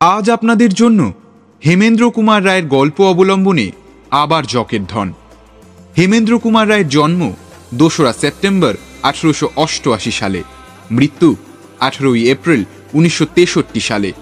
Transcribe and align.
আজ 0.00 0.30
আপনাদের 0.30 0.74
জন্য 0.74 1.12
হেমেন্দ্র 1.64 2.10
কুমার 2.10 2.44
রায়ের 2.44 2.66
গল্প 2.66 3.00
অবলম্বনে 3.00 3.70
আবার 4.10 4.46
জকের 4.46 4.80
ধন। 4.84 5.12
হেমেন্দ্র 5.98 6.38
কুমার 6.38 6.68
রায়ের 6.68 6.88
জন্ম 6.88 7.32
দোসরা 7.74 8.12
সেপ্টেম্বর 8.12 8.74
আঠেরোশো 9.02 9.48
অষ্টআশি 9.56 10.10
সালে, 10.10 10.42
মৃত্যু 10.90 11.36
আঠেরোই 11.80 12.30
এপ্রিল 12.30 12.64
উনিশশো 12.92 13.26
তেষট্টি 13.34 13.80
সালে। 13.80 14.12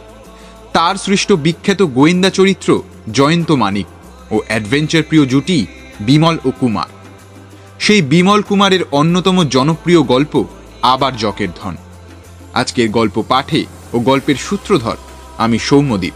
তার 0.73 0.95
সৃষ্ট 0.95 1.33
বিখ্যাত 1.33 1.83
গোয়েন্দা 1.83 2.31
চরিত্র 2.31 2.83
জয়ন্ত 3.13 3.53
মানিক 3.53 3.87
ও 4.31 4.41
অ্যাডভেঞ্চার 4.47 5.03
প্রিয় 5.03 5.27
জুটি 5.27 5.67
বিমল 6.01 6.39
ও 6.45 6.51
কুমার। 6.61 6.87
সেই 7.79 8.03
বিমল 8.03 8.43
কুমারের 8.43 8.81
অন্যতম 8.93 9.45
জনপ্রিয় 9.45 10.03
গল্প 10.03 10.45
আবার 10.83 11.17
জকের 11.17 11.49
ধন। 11.57 11.77
আজকের 12.61 12.89
গল্প 12.91 13.17
পাঠে 13.29 13.63
ও 13.95 13.97
গল্পের 14.01 14.39
সূত্রধর 14.47 14.99
আমি 15.45 15.59
সৌম্যদীপ। 15.59 16.15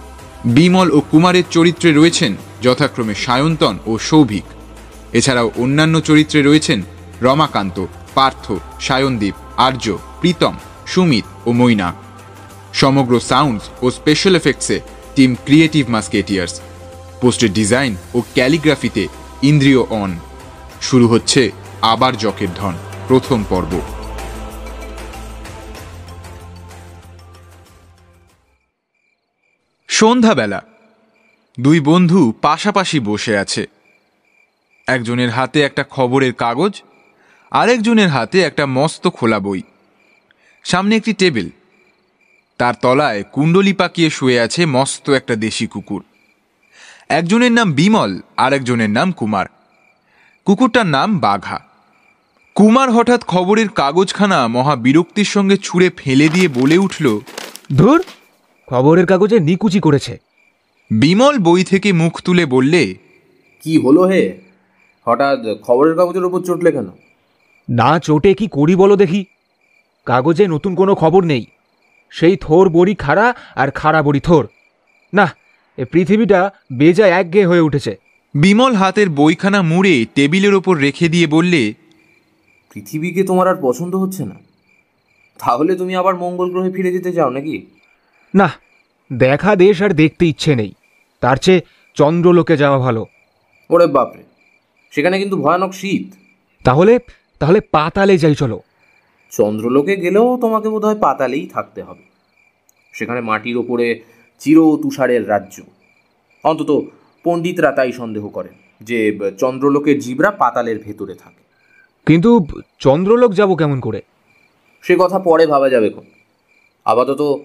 বিমল 0.56 0.88
ও 0.90 0.98
কুমারের 1.10 1.46
চরিত্রে 1.50 1.92
রয়েছেন 1.92 2.32
যথাক্রমে 2.62 3.14
সায়ন্তন 3.14 3.74
ও 3.86 3.92
সৌভিক। 3.98 4.46
এছাড়াও 5.12 5.48
অন্যান্য 5.56 6.00
চরিত্রে 6.00 6.42
রয়েছেন 6.42 6.82
রমাকান্ত, 7.22 7.86
পার্থ, 8.14 8.52
সায়নদীপ, 8.80 9.34
আর্য, 9.56 9.84
প্রীতম, 10.20 10.54
সুমিত 10.86 11.26
ও 11.46 11.50
মৈনা। 11.52 11.88
সমগ্র 12.72 13.20
সাউন্ডস 13.20 13.64
ও 13.82 13.90
স্পেশাল 13.90 14.34
এফেক্টসে 14.36 14.80
টিম 15.14 15.30
ক্রিয়েটিভ 15.44 15.84
মাস্কেটিয়ার্স। 15.90 16.54
পোস্টের 17.20 17.52
ডিজাইন 17.52 17.92
ও 18.14 18.18
ক্যালিগ্রাফিতে 18.34 19.04
ইন্দ্রিয় 19.42 19.82
অন। 20.02 20.10
শুরু 20.88 21.06
হচ্ছে 21.08 21.42
আবার 21.92 22.12
জকের 22.16 22.48
ধন, 22.56 22.74
প্রথম 23.08 23.44
পর্ব। 23.48 23.72
সন্ধ্যাবেলা 30.00 30.62
দুই 31.60 31.80
বন্ধু 31.80 32.32
পাশাপাশি 32.42 33.00
বসে 33.00 33.38
আছে। 33.38 33.66
একজনের 34.86 35.30
হাতে 35.30 35.60
একটা 35.60 35.84
খবরের 35.90 36.32
কাগজ, 36.32 36.82
আরেকজনের 37.50 38.08
হাতে 38.08 38.40
একটা 38.40 38.66
মস্ত 38.66 39.08
খোলা 39.08 39.38
বই। 39.40 39.62
সামনে 40.64 40.96
একটি 40.96 41.12
টেবিল। 41.12 41.48
তার 42.58 42.74
তলায় 42.82 43.22
কুণ্ডলি 43.22 43.72
পাকিয়ে 43.72 44.10
শুয়ে 44.10 44.40
আছে 44.40 44.66
মস্ত 44.66 45.10
একটা 45.10 45.36
দেশি 45.36 45.66
কুকুর। 45.66 46.04
একজনের 47.08 47.52
নাম 47.52 47.72
বিমল 47.72 48.20
আর 48.36 48.52
একজনের 48.52 48.90
নাম 48.90 49.12
কুমার। 49.12 49.46
কুকুরটার 50.44 50.86
নাম 50.86 51.18
বাঘা। 51.18 51.60
কুমার 52.54 52.90
হঠাৎ 52.90 53.24
খবরের 53.24 53.68
কাগজখানা 53.68 54.48
মহা 54.48 54.76
বিরক্তির 54.76 55.24
সঙ্গে 55.24 55.56
ছুঁড়ে 55.56 55.90
ফেলে 55.96 56.28
দিয়ে 56.28 56.48
বলে 56.48 56.78
উঠল, 56.78 57.20
ধুর 57.76 58.04
খবরের 58.70 59.06
কাগজে 59.06 59.38
নিকুচি 59.40 59.80
করেছে। 59.80 60.18
বিমল 60.90 61.38
বই 61.38 61.64
থেকে 61.64 61.92
মুখ 61.92 62.20
তুলে 62.20 62.46
বললে 62.46 62.94
কি 63.62 63.78
হলো 63.78 64.02
হে? 64.02 64.40
হঠাৎ 65.06 65.38
খবরের 65.62 65.96
কাগজের 65.96 66.24
উপর 66.24 66.40
চটলে 66.40 66.72
কেন? 66.72 66.88
না 67.70 67.98
চোটে 67.98 68.34
কি 68.34 68.46
করি 68.46 68.76
বলো 68.76 68.96
দেখি। 68.96 69.24
কাগজে 70.06 70.46
নতুন 70.46 70.74
কোনো 70.74 70.94
খবর 70.94 71.24
নেই। 71.24 71.46
সেই 72.10 72.36
থোর 72.36 72.68
বড়ি 72.68 72.94
খাড়া 72.94 73.34
আর 73.54 73.70
খাড়া 73.70 74.02
বড়ি 74.02 74.20
থোর। 74.20 74.48
না 75.14 75.26
এ 75.78 75.84
পৃথিবীটা 75.84 76.50
বেজায় 76.72 77.10
একঘেয়ে 77.10 77.46
হয়ে 77.46 77.60
উঠেছে। 77.60 77.96
বিমল 78.34 78.74
হাতের 78.74 79.08
বইখানা 79.08 79.62
মুড়ে 79.62 80.04
টেবিলের 80.14 80.54
ওপর 80.54 80.76
রেখে 80.76 81.08
দিয়ে 81.08 81.26
বললে 81.26 81.74
পৃথিবীকে 82.74 83.22
তোমার 83.22 83.48
আর 83.48 83.56
পছন্দ 83.62 83.96
হচ্ছে 83.96 84.24
না। 84.24 84.34
তাহলে 85.38 85.74
তুমি 85.74 85.96
আবার 85.96 86.14
মঙ্গল 86.16 86.50
গ্রহে 86.50 86.72
ফিরে 86.72 86.92
যেতে 86.92 87.12
চাও 87.12 87.30
নাকি? 87.30 87.66
না 88.34 88.50
দেখা 89.12 89.56
দেশ 89.56 89.82
আর 89.82 89.92
দেখতে 89.92 90.26
ইচ্ছে 90.26 90.54
নেই। 90.54 90.74
তার 91.20 91.36
চেয়ে 91.36 91.60
চন্দ্রলোকে 91.94 92.56
যাওয়া 92.56 92.78
ভালো। 92.78 93.06
ওরে 93.70 93.86
বাপরে 93.86 94.22
সেখানে 94.90 95.18
কিন্তু 95.18 95.36
ভয়ানক 95.36 95.74
শীত। 95.74 96.14
তাহলে 96.64 96.98
তাহলে 97.38 97.60
পাতালে 97.60 98.18
যাই 98.18 98.34
চলো। 98.34 98.60
চন্দ্রলোকে 99.30 99.96
গেলেও 99.96 100.38
তোমাকে 100.40 100.68
বোধহয় 100.68 100.98
পাতালেই 100.98 101.46
থাকতে 101.46 101.82
হবে। 101.82 102.02
সেখানে 102.92 103.20
মাটির 103.20 103.56
ওপরে 103.56 104.00
চির 104.38 104.56
তুষারের 104.82 105.28
রাজ্য। 105.28 105.62
অন্তত 106.44 106.82
পণ্ডিতরা 107.24 107.72
তাই 107.72 107.92
সন্দেহ 107.92 108.28
করেন 108.28 108.52
যে 108.80 109.18
চন্দ্রলোকের 109.38 109.98
জীবরা 109.98 110.30
পাতালের 110.30 110.78
ভেতরে 110.78 111.14
থাকে। 111.14 111.42
কিন্তু 112.06 112.46
চন্দ্রলোক 112.78 113.32
যাব 113.32 113.54
কেমন 113.54 113.80
করে? 113.80 114.02
সে 114.82 114.96
কথা 114.98 115.18
পরে 115.18 115.46
ভাবা 115.46 115.68
যাবে 115.68 115.90
কোন 115.90 116.04
আপাতত 116.84 117.40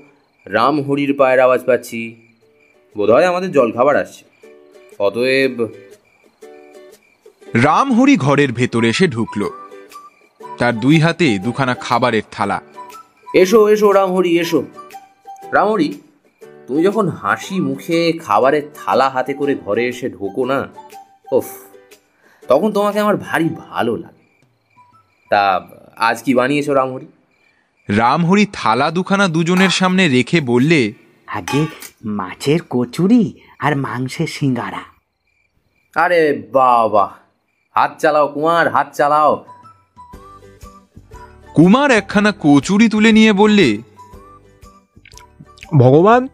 রাম 0.46 0.82
হরির 0.82 1.14
পায়ের 1.18 1.40
আওয়াজ 1.40 1.66
পাচ্ছি। 1.66 2.16
বোধহয় 2.98 3.26
আমাদের 3.26 3.52
জলখাবার 3.52 3.96
আসছে। 3.96 4.24
অতএব 5.00 5.68
রামহরি 7.64 8.18
ঘরের 8.18 8.52
ভেতরে 8.52 8.90
এসে 8.90 9.08
ঢুকল। 9.08 9.50
তার 10.58 10.80
দুই 10.80 11.00
হাতে 11.00 11.40
দুখানা 11.40 11.74
খাবারের 11.74 12.22
থালা। 12.32 12.62
এসো 13.34 13.70
এসো 13.70 13.92
রামহরি 13.92 14.40
এসো। 14.40 14.64
রামহরি 15.52 16.02
তুমি 16.68 16.84
যখন 16.84 17.08
হাসি 17.08 17.60
মুখে 17.60 18.14
খাবারের 18.14 18.62
থালা 18.76 19.10
হাতে 19.10 19.34
করে 19.34 19.56
ঘরে 19.56 19.88
এসে 19.88 20.10
ঢোকো 20.10 20.46
না 20.46 20.70
ওফ 21.32 21.46
তখন 22.48 22.72
তোমাকে 22.72 23.00
আমার 23.00 23.18
ভারী 23.18 23.50
ভালো 23.50 23.96
লাগে। 23.96 24.26
তা 25.30 25.70
আজ 25.96 26.24
কি 26.24 26.34
বানিয়েছো 26.34 26.74
রামহরি 26.74 27.08
রামহরি 27.90 28.46
থালা 28.54 28.92
দুখানা 28.92 29.28
দুজনের 29.28 29.70
সামনে 29.70 30.10
রেখে 30.10 30.42
বললে 30.42 30.94
আগে 31.28 31.66
মাছের 32.06 32.60
কচুরি 32.70 33.40
আর 33.60 33.76
মাংসের 33.76 34.28
সিঙ্গারা। 34.28 34.84
আরে 36.00 36.50
বাবা 36.52 37.14
হাত 37.76 38.00
চালাও 38.00 38.28
কুমার 38.28 38.72
হাত 38.72 38.94
চালাও। 38.94 39.46
কুমার 41.54 41.92
একখানা 41.92 42.34
কচুরি 42.40 42.90
তুলে 42.90 43.12
নিয়ে 43.12 43.34
বললে 43.34 43.78
ভগবান 45.78 46.28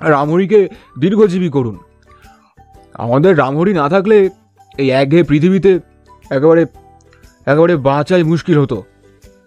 রামহরিকে 0.00 0.68
দীর্ঘজীবী 0.98 1.48
করুন। 1.48 1.78
আমাদের 2.94 3.38
রামহরি 3.38 3.72
না 3.72 3.88
থাকলে 3.88 4.30
এই 4.78 4.90
একঘেয়ে 4.90 5.22
পৃথিবীতে 5.22 5.80
একেবারে 6.30 6.66
একেবারে 7.46 7.76
বাঁচাই 7.76 8.22
মুশকিল 8.22 8.58
হতো। 8.58 8.84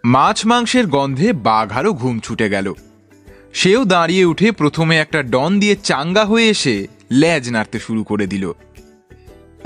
মাছ 0.06 0.46
মাংসের 0.46 0.88
গন্ধে 0.88 1.34
বাঘারও 1.34 1.94
ঘুম 1.94 2.20
ছুটে 2.20 2.50
গেল। 2.50 2.74
সেও 3.54 3.86
দাঁড়িয়ে 3.86 4.26
উঠে 4.26 4.52
প্রথমে 4.52 4.98
একটা 4.98 5.24
ডন 5.24 5.60
দিয়ে 5.60 5.76
চাঙ্গা 5.76 6.26
হয়ে 6.26 6.50
এসে 6.50 6.88
ল্যাজ 7.12 7.50
নাড়তে 7.50 7.80
শুরু 7.80 8.04
করে 8.04 8.28
দিল। 8.28 8.54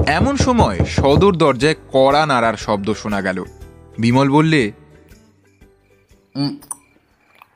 এমন 0.08 0.38
সময় 0.38 0.86
সদর 0.86 1.36
দরজায় 1.36 1.76
কড়া 1.92 2.26
নাড়ার 2.26 2.58
শব্দ 2.58 2.94
শোনা 2.94 3.22
গেল। 3.22 3.44
বিমল 4.00 4.30
বললে 4.30 4.72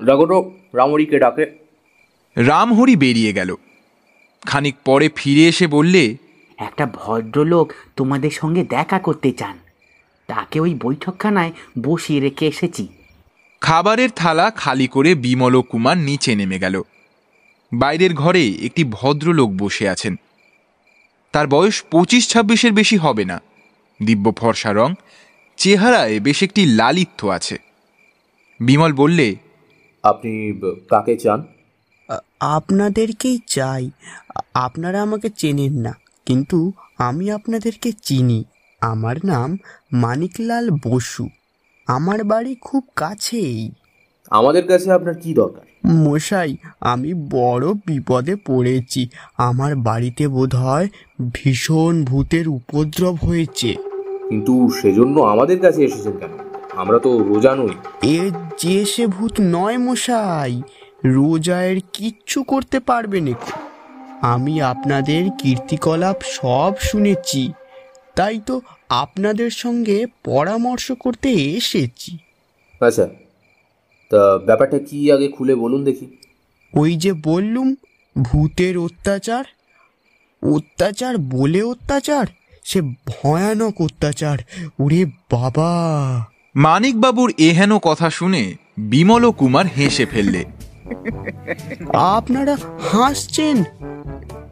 ডাকো 0.06 0.52
রামহরিকে 0.74 1.20
ডাকে। 1.20 1.46
রামহরি 2.36 2.96
বেরিয়ে 2.96 3.34
গেল। 3.34 3.56
খানিক 4.46 4.76
পরে 4.86 5.10
ফিরে 5.16 5.48
এসে 5.48 5.68
বললে 5.68 6.18
একটা 6.58 6.86
ভদ্রলোক 6.94 7.74
তোমাদের 7.96 8.30
সঙ্গে 8.30 8.64
দেখা 8.64 9.00
করতে 9.00 9.32
চান। 9.32 9.58
তাকে 10.28 10.60
ওই 10.60 10.74
বৈঠকখানায় 10.82 11.52
বসিয়ে 11.84 12.20
রেখে 12.20 12.48
এসেছি। 12.48 12.88
খাবারের 13.62 14.10
থালা 14.16 14.52
খালি 14.52 14.88
করে 14.88 15.16
বিমল 15.16 15.56
ও 15.56 15.62
কুমার 15.62 15.98
নিচে 15.98 16.36
নেমে 16.36 16.60
গেল। 16.60 16.82
বাইরের 17.74 18.14
ঘরে 18.14 18.44
একটি 18.50 18.84
ভদ্রলোক 18.84 19.50
বসে 19.58 19.90
আছেন। 19.90 20.16
তার 21.32 21.48
বয়স 21.48 21.84
পঁচিশ 21.92 22.30
ছাব্বিশের 22.30 22.72
বেশি 22.72 22.98
হবে 22.98 23.26
না। 23.26 23.42
দিব্য 24.06 24.32
ফর্সা 24.32 24.74
রং 24.74 24.94
চেহারায় 25.58 26.20
বেশ 26.20 26.44
একটি 26.44 26.66
লালিত্য 26.66 27.28
আছে। 27.28 27.58
বিমল 28.60 28.94
বললে 28.94 29.36
আপনি 30.04 30.60
কাকে 30.90 31.18
চান? 31.18 31.44
আপনাদেরকেই 32.40 33.40
চাই। 33.48 33.92
আপনারা 34.54 35.02
আমাকে 35.02 35.30
চেনেন 35.30 35.74
না 35.74 35.94
কিন্তু 36.26 36.72
আমি 36.98 37.32
আপনাদেরকে 37.32 37.92
চিনি। 37.92 38.44
আমার 38.82 39.16
নাম 39.24 39.58
মানিকলাল 39.94 40.70
বসু। 40.84 41.30
আমার 41.88 42.24
বাড়ি 42.24 42.56
খুব 42.62 42.84
কাছেই। 42.96 43.72
আমাদের 44.30 44.68
কাছে 44.68 44.92
আপনার 44.92 45.14
কি 45.16 45.34
দরকার? 45.34 45.92
মশাই 45.92 46.58
আমি 46.82 47.14
বড় 47.14 47.74
বিপদে 47.74 48.36
পড়েছি। 48.36 49.10
আমার 49.38 49.76
বাড়িতে 49.76 50.28
বোধহয় 50.28 50.88
ভীষণ 51.34 52.06
ভূতের 52.06 52.48
উপদ্রব 52.48 53.16
হয়েছে। 53.16 53.76
কিন্তু 54.30 54.70
সেজন্য 54.82 55.20
আমাদের 55.22 55.60
কাছে 55.60 55.84
এসেছেন 55.84 56.12
কেন? 56.18 56.30
আমরা 56.76 57.00
তো 57.00 57.24
রোজা 57.24 57.56
নই। 57.56 57.70
এ 58.04 58.32
যে 58.60 58.86
সে 58.86 59.08
ভূত 59.08 59.32
নয় 59.42 59.78
মশাই 59.78 60.62
রোজায়ের 61.06 61.82
কিচ্ছু 61.94 62.44
করতে 62.44 62.80
পারবে 62.80 63.22
না। 63.22 63.32
আমি 64.22 64.62
আপনাদের 64.62 65.30
কীর্তিকলাপ 65.38 66.16
সব 66.24 66.74
শুনেছি। 66.80 67.54
তাই 68.18 68.40
তো 68.46 68.62
আপনাদের 68.90 69.52
সঙ্গে 69.52 70.06
পরামর্শ 70.24 70.92
করতে 70.92 71.30
এসেছি। 71.30 72.18
আচ্ছা 72.82 73.08
তা 74.12 74.38
ব্যাপারটা 74.38 74.80
কি 74.80 75.12
আগে 75.12 75.28
খুলে 75.28 75.56
বলুন 75.56 75.84
দেখি। 75.84 76.06
ওই 76.74 76.96
যে 76.96 77.14
বললুম 77.14 77.76
ভূতের 78.22 78.78
অত্যাচার। 78.78 79.44
অত্যাচার 80.44 81.18
বলে 81.18 81.62
অত্যাচার? 81.62 82.26
সে 82.64 82.82
ভয়ানক 82.82 83.82
অত্যাচার। 83.82 84.38
ওরে 84.80 85.06
বাবা! 85.06 85.72
মানিকবাবুর 86.56 87.34
এহেন 87.38 87.78
কথা 87.78 88.10
শুনে 88.10 88.56
বিমল 88.78 89.26
ও 89.26 89.32
কুমার 89.32 89.66
হেসে 89.66 90.06
ফেললে। 90.06 90.46
আপনারা 91.94 92.58
হাসছেন? 92.92 93.64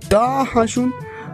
তা 0.10 0.46
হাসুন। 0.54 0.92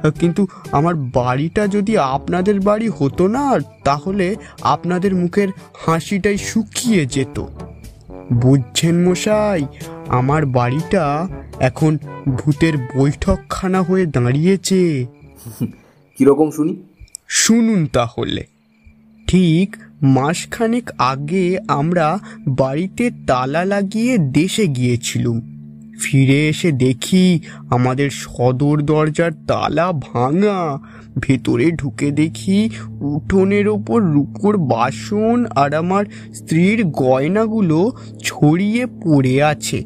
কিন্তু 0.09 0.47
আমার 0.71 0.95
বাড়িটা 0.95 1.67
যদি 1.67 1.97
আপনাদের 1.97 2.59
বাড়ি 2.59 2.89
হতো 2.89 3.27
না 3.27 3.59
তাহলে 3.83 4.35
আপনাদের 4.61 5.15
মুখের 5.15 5.47
হাসিটাই 5.85 6.37
শুকিয়ে 6.37 7.05
যেত। 7.05 7.45
বুঝছেন 8.33 9.09
মশাই 9.09 9.65
আমার 10.07 10.45
বাড়িটা 10.45 11.27
এখন 11.59 11.97
ভূতের 12.29 12.77
বৈঠকখানা 12.77 13.81
হয়ে 13.81 14.05
দাঁড়িয়েছে। 14.05 15.05
কীরকম 16.17 16.51
শুনি? 16.51 16.83
শুনুন 17.27 17.85
তাহলে। 17.85 18.43
ঠিক 19.27 19.75
মাসখানেক 20.01 20.91
আগে 20.97 21.57
আমরা 21.67 22.19
বাড়িতে 22.47 23.11
তালা 23.27 23.65
লাগিয়ে 23.65 24.17
দেশে 24.17 24.67
গিয়েছিলুম। 24.67 25.50
ফিরে 26.01 26.49
এসে 26.49 26.71
দেখি 26.71 27.39
আমাদের 27.69 28.09
সদর 28.09 28.81
দরজার 28.81 29.31
তালা 29.47 29.91
ভাঙা। 29.91 30.79
ভেতরে 31.19 31.71
ঢুকে 31.71 32.11
দেখি 32.11 32.69
উঠোনের 32.89 33.67
ওপর 33.67 34.01
রুকোর 34.01 34.57
বাসন 34.57 35.45
আর 35.55 35.73
আমার 35.73 36.05
স্ত্রীর 36.33 36.85
গয়নাগুলো 36.85 37.91
ছড়িয়ে 38.23 38.85
পড়ে 38.85 39.43
আছে। 39.43 39.83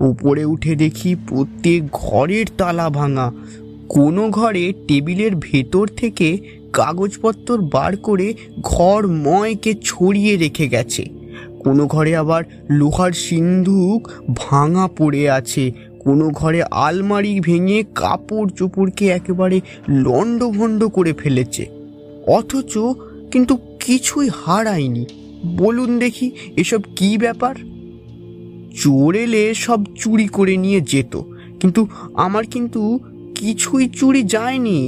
উপরে 0.00 0.44
উঠে 0.44 0.74
দেখি 0.74 1.16
প্রত্যেক 1.28 1.88
ঘরের 1.92 2.46
তালা 2.58 2.90
ভাঙা। 2.90 3.32
কোনো 3.88 4.30
ঘরে 4.30 4.72
টেবিলের 4.88 5.30
ভেতর 5.40 5.86
থেকে 5.86 6.38
কাগজপত্র 6.72 7.58
বার 7.72 7.96
করে 7.96 8.34
ঘর 8.62 9.06
ময়কে 9.08 9.74
ছড়িয়ে 9.84 10.36
রেখে 10.36 10.68
গেছে। 10.68 11.08
কোনো 11.64 11.86
ঘরে 11.86 12.16
আবার 12.16 12.42
লোহার 12.70 13.12
সিন্ধুক 13.12 14.08
ভাঙা 14.36 14.88
পড়ে 14.98 15.30
আছে। 15.30 15.72
কোনো 15.98 16.30
ঘরে 16.30 16.62
আলমারি 16.62 17.40
ভেঙে 17.40 17.84
কাপড় 17.94 18.48
চোপড়কে 18.48 19.08
একেবারে 19.08 19.60
লণ্ডভণ্ড 19.88 20.84
করে 20.84 21.12
ফেলেছে। 21.12 21.66
অথচ 22.26 22.78
কিন্তু 23.30 23.58
কিছুই 23.80 24.28
হারায়নি। 24.28 25.06
বলুন 25.56 25.98
দেখি 25.98 26.30
এসব 26.56 26.80
কি 26.96 27.18
ব্যাপার? 27.18 27.54
চোর 28.76 29.14
এলে 29.14 29.54
সব 29.54 29.80
চুরি 29.96 30.26
করে 30.28 30.56
নিয়ে 30.56 30.80
যেত, 30.80 31.20
কিন্তু 31.60 31.86
আমার 32.14 32.44
কিন্তু 32.44 32.98
কিছুই 33.34 33.88
চুরি 33.88 34.22
যায়নি। 34.22 34.80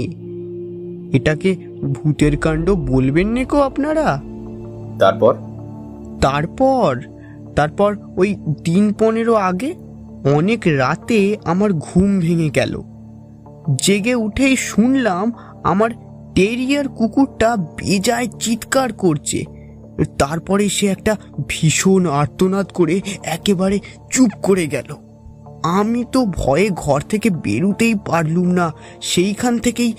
এটাকে 1.13 1.57
ভূতের 1.93 2.37
কাণ্ড 2.37 2.71
বলবেন 2.71 3.29
নেকো 3.29 3.59
আপনারা? 3.61 4.23
তারপর? 4.99 5.35
তারপর 6.21 7.01
তারপর 7.57 7.97
ওই 8.17 8.37
দিন 8.65 8.93
পনেরো 8.93 9.35
আগে 9.35 9.75
অনেক 10.35 10.61
রাতে 10.67 11.37
আমার 11.45 11.73
ঘুম 11.73 12.21
ভেঙে 12.21 12.51
গেল। 12.51 12.83
জেগে 13.83 14.15
উঠেই 14.15 14.57
শুনলাম 14.57 15.33
আমার 15.65 15.91
টেরিয়ার 16.35 16.89
কুকুরটা 16.89 17.57
বেজায় 17.57 18.29
চিৎকার 18.41 18.93
করছে। 18.93 19.45
তারপরে 20.19 20.69
সে 20.69 20.87
একটা 20.87 21.17
ভীষণ 21.49 22.07
আর্তনাদ 22.07 22.67
করে 22.75 23.01
একেবারে 23.25 23.79
চুপ 24.11 24.31
করে 24.43 24.67
গেল। 24.67 24.95
আমি 25.63 26.05
তো 26.13 26.27
ভয়ে 26.27 26.71
ঘর 26.77 27.01
থেকে 27.01 27.31
বেরুতেই 27.31 27.95
পারলুম 28.07 28.49
না, 28.49 28.73
সেইখান 29.01 29.59
থেকেই 29.59 29.93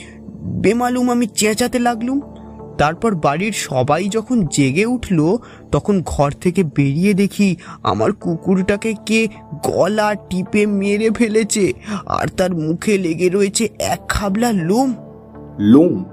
বেমালুম 0.44 1.12
আমি 1.12 1.28
চেঁচাতে 1.28 1.80
লাগলুম। 1.80 2.22
তারপর 2.78 3.16
বাড়ির 3.16 3.52
সবাই 3.52 4.10
যখন 4.10 4.46
জেগে 4.46 4.86
উঠল 4.86 5.38
তখন 5.72 6.02
ঘর 6.06 6.32
থেকে 6.32 6.64
বেরিয়ে 6.64 7.14
দেখি 7.14 7.56
আমার 7.84 8.12
কুকুরটাকে 8.12 8.94
কে 9.06 9.28
গলা 9.64 10.16
টিপে 10.16 10.66
মেরে 10.66 11.10
ফেলেছে 11.10 11.74
আর 12.06 12.28
তার 12.28 12.56
মুখে 12.56 12.98
লেগে 12.98 13.30
রয়েছে 13.30 13.70
এক 13.80 14.10
খাবলা 14.10 14.52
লোম। 14.52 14.94
লোম? 15.60 16.04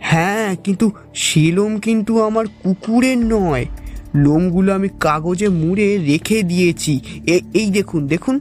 হ্যাঁ 0.00 0.56
কিন্তু 0.64 0.90
সে 1.14 1.52
লোম 1.52 1.78
কিন্তু 1.78 2.22
আমার 2.22 2.46
কুকুরের 2.62 3.18
নয়। 3.18 3.66
লোমগুলো 4.14 4.74
আমি 4.74 4.88
কাগজে 5.00 5.48
মুড়ে 5.48 5.98
রেখে 5.98 6.42
দিয়েছি। 6.42 7.00
এ- 7.26 7.40
এই 7.54 7.70
দেখুন 7.70 8.06
দেখুন। 8.06 8.40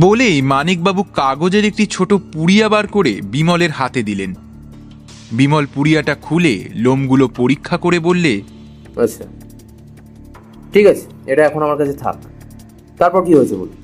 বলেই 0.00 0.42
মানিকবাবু 0.42 1.02
কাগজের 1.02 1.64
একটি 1.64 1.86
ছোট 1.86 2.14
পুড়িয়া 2.14 2.68
বার 2.68 2.86
করে 2.86 3.20
বিমলের 3.22 3.70
হাতে 3.70 4.02
দিলেন। 4.02 4.34
বিমল 5.32 5.66
পুড়িয়াটা 5.74 6.14
খুলে 6.14 6.68
লোমগুলো 6.74 7.28
পরীক্ষা 7.28 7.76
করে 7.76 7.98
বললে 7.98 8.42
আচ্ছা। 8.96 9.24
ঠিক 10.72 10.86
আছে 10.86 11.32
এটা 11.32 11.44
এখন 11.44 11.62
আমার 11.62 11.78
কাছে 11.78 11.92
থাক। 11.92 12.16
তারপর 12.98 13.24
কি 13.24 13.34
হয়েছে 13.34 13.54
বলুন? 13.54 13.76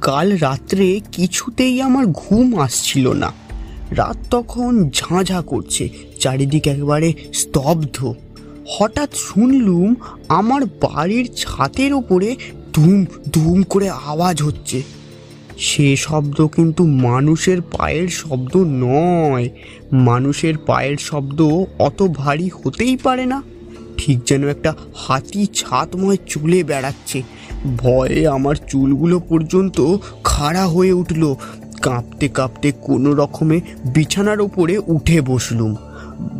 কাল 0.00 0.38
রাত্রে 0.38 1.00
কিছুতেই 1.12 1.82
আমার 1.82 2.06
ঘুম 2.06 2.58
আসছিল 2.58 3.12
না। 3.12 3.32
রাত 3.90 4.16
তখন 4.30 4.90
ঝাঁঝা 4.94 5.40
করছে 5.40 5.88
চারিদিক 6.20 6.66
একেবারে 6.66 7.12
স্তব্ধ। 7.34 8.14
হঠাৎ 8.68 9.14
শুনলুম 9.14 9.94
আমার 10.28 10.64
বাড়ির 10.64 11.30
ছাদের 11.36 11.94
ওপরে 11.94 12.36
ধুম 12.72 13.04
ধুম 13.32 13.62
করে 13.62 13.90
আওয়াজ 13.90 14.42
হচ্ছে। 14.42 14.82
সে 15.58 15.96
শব্দ 15.96 16.46
কিন্তু 16.46 16.84
মানুষের 16.84 17.62
পায়ের 17.62 18.08
শব্দ 18.08 18.56
নয়। 18.56 19.48
মানুষের 19.92 20.58
পায়ের 20.58 20.96
শব্দ 20.96 21.42
অত 21.78 22.02
ভারী 22.02 22.48
হতেই 22.48 22.96
পারে 22.96 23.26
না। 23.26 23.42
ঠিক 23.96 24.18
যেন 24.26 24.48
একটা 24.48 24.74
হাতি 24.94 25.46
ছাতময় 25.46 26.16
চুলে 26.26 26.64
বেড়াচ্ছে। 26.64 27.22
ভয়ে 27.76 28.28
আমার 28.28 28.54
চুলগুলো 28.68 29.20
পর্যন্ত 29.20 29.96
খাড়া 30.24 30.66
হয়ে 30.66 30.92
উঠল। 30.92 31.34
কাঁপতে 31.82 32.28
কাঁপতে 32.28 32.72
কোনো 32.80 33.14
রকমে 33.14 33.60
বিছানার 33.84 34.40
ওপরে 34.40 34.78
উঠে 34.86 35.20
বসলুম। 35.20 35.76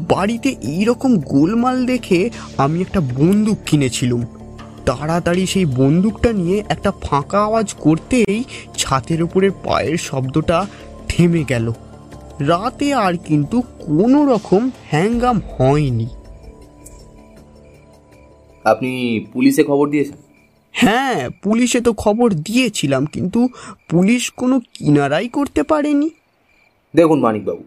বাড়িতে 0.09 0.49
এই 0.49 0.85
রকম 0.85 1.16
গোলমাল 1.16 1.87
দেখে 1.87 2.30
আমি 2.56 2.80
একটা 2.80 3.00
বন্দুক 3.00 3.56
কিনেছিলুম। 3.66 4.25
তাড়াতাড়ি 4.87 5.47
সেই 5.47 5.64
বন্দুকটা 5.64 6.33
নিয়ে 6.33 6.64
একটা 6.69 6.93
ফাঁকা 7.03 7.41
আওয়াজ 7.41 7.75
করতেই 7.75 8.45
ছাতের 8.76 9.23
উপরের 9.23 9.50
পায়ের 9.64 9.97
শব্দটা 9.97 10.67
থেমে 11.09 11.45
গেল। 11.49 11.73
রাতে 12.41 12.95
আর 12.95 13.17
কিন্তু 13.17 13.61
কোনো 13.61 14.26
রকম 14.26 14.71
হ্যাঙ্গাম 14.91 15.41
হয়নি। 15.59 16.09
আপনি 18.64 19.21
পুলিশে 19.33 19.64
খবর 19.64 19.91
দিয়েছেন? 19.91 20.17
হ্যাঁ 20.73 21.31
পুলিশে 21.43 21.81
তো 21.81 21.93
খবর 21.93 22.31
দিয়েছিলাম 22.31 23.07
কিন্তু 23.07 23.49
পুলিশ 23.88 24.31
কোনো 24.31 24.61
কিনারাই 24.75 25.29
করতে 25.29 25.62
পারেনি। 25.62 26.11
দেখুন 26.95 27.21
মানিকবাবু 27.21 27.64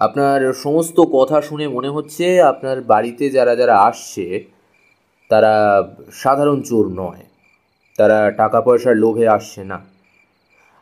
আপনার 0.00 0.52
সমস্ত 0.52 1.00
কথা 1.00 1.42
শুনে 1.42 1.68
মনে 1.68 1.88
হচ্ছে 1.88 2.42
আপনার 2.42 2.80
বাড়িতে 2.82 3.30
যারা 3.30 3.56
যারা 3.56 3.78
আসছে 3.78 4.55
তারা 5.28 5.52
সাধারণ 6.12 6.62
চোর 6.62 6.88
নয়। 6.88 7.22
তারা 7.96 8.30
টাকা 8.30 8.60
পয়সার 8.60 8.96
লোভে 8.96 9.28
আসছে 9.28 9.64
না। 9.64 9.80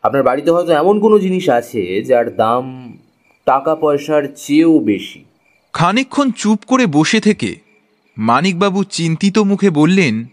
আপনার 0.03 0.23
বাড়িতে 0.23 0.51
হয়তো 0.51 0.73
এমন 0.73 1.01
কোনো 1.01 1.19
জিনিস 1.19 1.49
আছে 1.49 2.03
যার 2.03 2.37
দাম 2.37 2.97
টাকা 3.45 3.75
পয়সার 3.75 4.23
চেয়েও 4.37 4.79
বেশি। 4.79 5.25
খানিকক্ষণ 5.73 6.31
চুপ 6.31 6.59
করে 6.67 6.87
বসে 6.87 7.21
থেকে 7.21 7.57
মানিকবাবু 8.19 8.85
চিন্তিত 8.85 9.39
মুখে 9.39 9.71
বললেন 9.71 10.25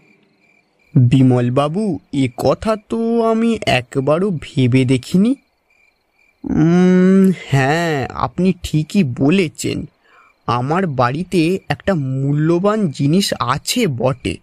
বিমলবাবু 0.94 1.98
এ 2.12 2.28
কথা 2.36 2.76
তো 2.88 3.30
আমি 3.30 3.58
একবারও 3.66 4.30
ভেবে 4.42 4.84
দেখিনি। 4.84 5.34
হ্যাঁ 7.38 8.08
আপনি 8.08 8.52
ঠিকই 8.62 9.04
বলেছেন। 9.04 9.84
আমার 10.52 10.86
বাড়িতে 10.86 11.58
একটা 11.68 11.94
মূল্যবান 11.94 12.88
জিনিস 12.88 13.34
আছে 13.40 13.86
বটে। 13.86 14.36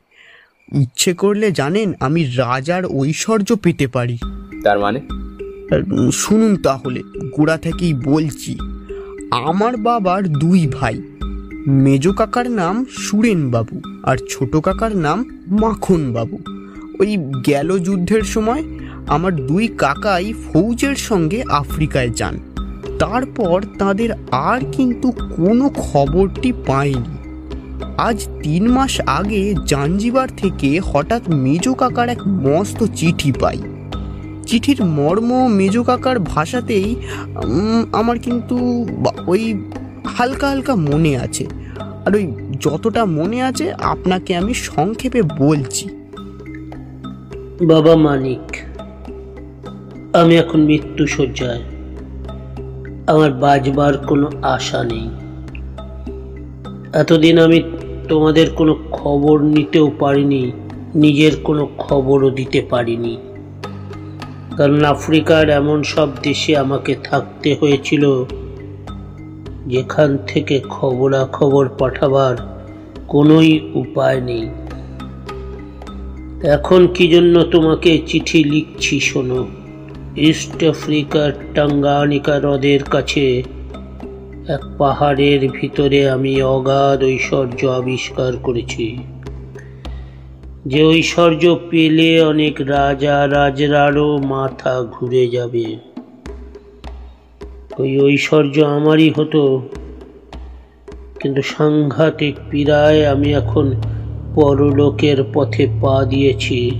ইচ্ছে 0.81 1.13
করলে 1.13 1.51
জানেন 1.51 1.93
আমি 1.99 2.23
রাজার 2.23 2.83
ঐশ্বর্য 2.85 3.55
পেতে 3.55 3.87
পারি। 3.87 4.17
তার 4.63 4.79
মানে? 4.79 4.99
শুনুন 6.13 6.55
তাহলে 6.55 7.01
গোড়া 7.37 7.57
থেকেই 7.57 7.93
বলছি। 7.93 8.57
আমার 9.31 9.77
বাবার 9.77 10.23
দুই 10.27 10.67
ভাই 10.67 11.01
মেজ 11.67 12.07
কাকার 12.09 12.51
নাম 12.51 12.85
সুরেন 12.97 13.51
বাবু 13.51 13.81
আর 14.03 14.17
ছোট 14.29 14.55
কাকার 14.55 14.95
নাম 14.97 15.25
মাখন 15.61 16.13
বাবু। 16.13 16.37
ওই 16.99 17.17
গেল 17.47 17.79
যুদ্ধের 17.79 18.23
সময় 18.23 18.63
আমার 19.07 19.33
দুই 19.35 19.67
কাকাই 19.67 20.33
ফৌজের 20.33 20.95
সঙ্গে 20.95 21.43
আফ্রিকায় 21.49 22.09
যান। 22.09 22.48
তারপর 22.99 23.57
তাদের 23.79 24.09
আর 24.31 24.61
কিন্তু 24.71 25.07
কোনো 25.11 25.65
খবরটি 25.75 26.49
পাইনি 26.67 27.15
আজ 27.97 28.17
তিন 28.43 28.63
মাস 28.71 28.93
আগে 29.19 29.41
জাঞ্জিবার 29.67 30.29
থেকে 30.37 30.69
হঠাৎ 30.83 31.23
মেজো 31.29 31.73
কাকার 31.73 32.07
এক 32.09 32.21
মস্ত 32.45 32.79
চিঠি 32.95 33.31
পাই। 33.31 33.59
চিঠির 34.47 34.79
মর্ম 34.97 35.31
মেজো 35.47 35.83
কাকার 35.83 36.17
ভাষাতেই 36.19 36.89
আমার 37.91 38.17
কিন্তু 38.19 38.55
ওই 39.27 39.43
হালকা 40.05 40.47
হালকা 40.47 40.73
মনে 40.75 41.13
আছে। 41.17 41.45
আর 42.05 42.11
ওই 42.15 42.25
যতটা 42.59 43.01
মনে 43.05 43.39
আছে 43.43 43.65
আপনাকে 43.93 44.31
আমি 44.35 44.53
সংক্ষেপে 44.69 45.21
বলছি। 45.37 45.85
বাবা 47.67 47.93
মানিক, 47.95 48.45
আমি 50.13 50.33
এখন 50.37 50.59
মৃত্যু 50.59 51.03
শয্যায় 51.07 51.61
আমার 53.09 53.31
বাজবার 53.31 53.97
কোনো 53.97 54.31
আশা 54.41 54.83
নেই। 54.83 55.09
এতদিন 56.93 57.39
আমি 57.39 57.63
তোমাদের 58.09 58.49
কোনো 58.49 58.73
খবর 58.91 59.41
নিতেও 59.41 59.91
পারিনি, 59.99 60.51
নিজের 60.95 61.31
কোনো 61.43 61.69
খবরও 61.77 62.29
দিতে 62.29 62.61
পারিনি। 62.69 63.17
কারণ 64.57 64.83
আফ্রিকার 64.85 65.49
এমন 65.49 65.83
সব 65.83 66.09
দেশে 66.23 66.57
আমাকে 66.57 66.95
থাকতে 67.03 67.55
হয়েছিল, 67.59 68.25
যেখান 69.67 70.17
থেকে 70.27 70.59
খবরাখবর 70.69 71.69
পাঠাবার 71.79 72.35
কোনোই 73.07 73.71
উপায় 73.73 74.21
নেই। 74.21 74.49
এখন 76.47 76.87
কি 76.87 77.07
জন্য 77.07 77.43
তোমাকে 77.43 78.01
চিঠি 78.07 78.43
লিখছি 78.43 78.99
শোনো। 78.99 79.47
ইস্ট 80.19 80.63
আফ্রিকার 80.63 81.31
টাঙ্গানিকা 81.53 82.35
হ্রদের 82.35 82.83
কাছে, 82.83 83.43
এক 84.47 84.65
পাহাড়ের 84.77 85.49
ভিতরে 85.49 86.09
আমি 86.09 86.41
অগাধ 86.41 87.03
ঐশ্বর্য 87.03 87.67
আবিষ্কার 87.67 88.37
করেছি। 88.37 88.97
যে 90.65 90.85
ঐশ্বর্য 90.85 91.59
পেলে 91.69 92.21
অনেক 92.21 92.61
রাজা 92.61 93.27
রাজরারও 93.27 94.17
মাথা 94.17 94.83
ঘুরে 94.91 95.27
যাবে। 95.27 95.75
ওই 97.79 97.99
ঐশ্বর্য 97.99 98.61
আমারই 98.61 99.09
হতো। 99.09 99.69
কিন্তু 101.19 101.41
সাংঘাতিক 101.41 102.35
পীড়ায় 102.51 103.07
আমি 103.07 103.33
এখন 103.33 103.81
পরলোকের 104.35 105.23
পথে 105.33 105.67
পা 105.81 106.05
দিয়েছি। 106.05 106.71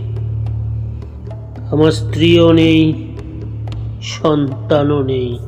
আমার 1.71 1.91
স্ত্রীও 1.91 2.51
নেই 2.51 3.08
সন্তানও 4.01 5.03
নেই। 5.03 5.39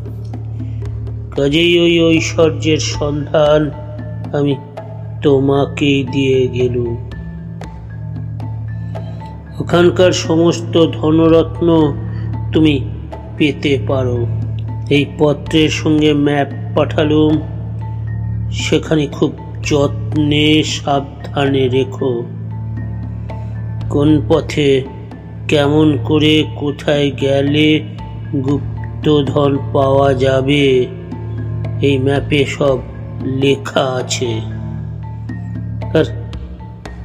কাজেই 1.36 1.80
ওই 1.80 2.18
ঐশ্বর্যের 2.18 2.78
সন্ধান 2.78 3.72
আমি 4.38 4.56
তোমাকেই 5.22 6.04
দিয়ে 6.04 6.48
গেলুম। 6.48 7.10
ওখানকার 9.60 10.12
সমস্ত 10.12 10.88
ধনরত্ন 10.92 11.94
তুমি 12.54 12.90
পেতে 13.38 13.80
পারো। 13.88 14.26
এই 14.90 15.06
পত্রের 15.20 15.70
সঙ্গে 15.70 16.14
ম্যাপ 16.14 16.48
পাঠালুম। 16.76 17.42
সেখানে 18.52 19.08
খুব 19.08 19.34
যত্নে 19.64 20.64
সাবধানে 20.64 21.70
রেখো। 21.70 22.24
কোন 23.90 24.22
পথে 24.30 24.82
কেমন 25.48 25.98
করে 26.06 26.44
কোথায় 26.56 27.12
গেলে 27.22 27.84
গুপ্তধন 28.36 29.58
পাওয়া 29.74 30.14
যাবে। 30.14 30.88
এই 31.82 31.98
ম্যাপে 31.98 32.46
সব 32.46 32.80
লেখা 33.22 33.82
আছে। 33.82 34.42
আর 36.00 36.06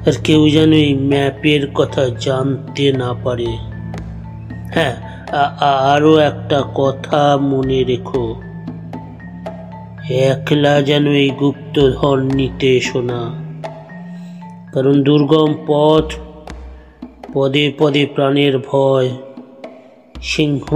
আর 0.07 0.13
কেউ 0.25 0.51
যেন 0.51 0.73
এই 0.73 0.95
ম্যাপের 0.95 1.71
কথা 1.71 2.09
জানতে 2.21 2.93
না 2.93 3.15
পারে। 3.25 3.47
হ্যাঁ 4.75 4.97
আ- 5.33 5.57
আ- 5.61 5.95
আরও 5.95 6.19
একটা 6.19 6.63
কথা 6.75 7.37
মনে 7.37 7.85
রেখো। 7.85 8.43
একলা 10.11 10.83
যেন 10.83 11.07
এই 11.07 11.31
গুপ্তধন 11.31 12.31
নিতে 12.35 12.77
এসো 12.77 13.03
না। 13.03 13.47
কারণ 14.73 15.03
দুর্গম 15.03 15.55
পথ, 15.67 16.13
পদে 17.33 17.73
পদে 17.79 18.07
প্রাণের 18.07 18.59
ভয়। 18.59 19.09
সিংহ, 20.27 20.69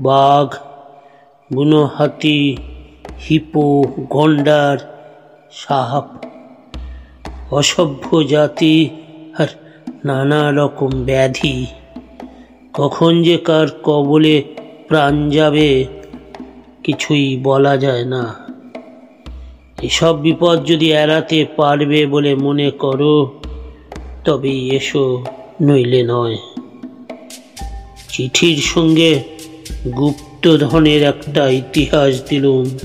বাঘ 0.00 0.48
বুনো 1.52 1.82
হাতি 1.94 2.56
হিপো, 3.20 3.66
গন্ডার 4.10 4.78
সাপ 5.52 6.06
অসভ্য 7.50 8.06
জাতি 8.24 8.90
আর 9.38 9.50
নানা 10.04 10.40
রকম 10.52 10.90
ব্যাধি। 11.04 11.66
কখন 12.72 13.22
যে 13.22 13.36
কার 13.38 13.68
কবলে 13.82 14.36
প্রাণ 14.88 15.30
যাবে 15.30 15.84
কিছুই 16.84 17.26
বলা 17.42 17.76
যায় 17.76 18.04
না। 18.04 18.24
এসব 19.82 20.14
বিপদ 20.20 20.64
যদি 20.64 20.92
এড়াতে 20.92 21.38
পারবে 21.56 22.06
বলে 22.06 22.34
মনে 22.34 22.70
করো, 22.70 23.16
তবেই 24.24 24.60
এসো 24.76 25.24
নইলে 25.60 26.02
নয়। 26.02 26.36
চিঠির 28.12 28.56
সঙ্গে 28.56 29.22
গুপ্তধনের 29.96 31.02
একটা 31.02 31.48
ইতিহাস 31.48 32.22
দিলুম। 32.28 32.78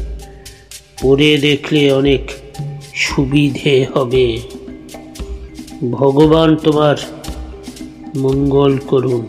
পড়ে 1.01 1.37
দেখলে 1.37 1.91
অনেক 1.91 2.31
সুবিধে 2.93 3.85
হবে। 3.93 4.39
ভগবান 5.91 6.55
তোমার 6.55 6.95
মঙ্গল 8.15 8.77
করুন। 8.77 9.25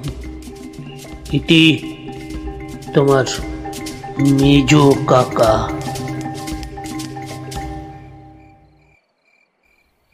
ইতি 1.32 1.78
তোমার 2.94 3.24
মেজ 4.18 4.74
কাকা। 5.06 5.68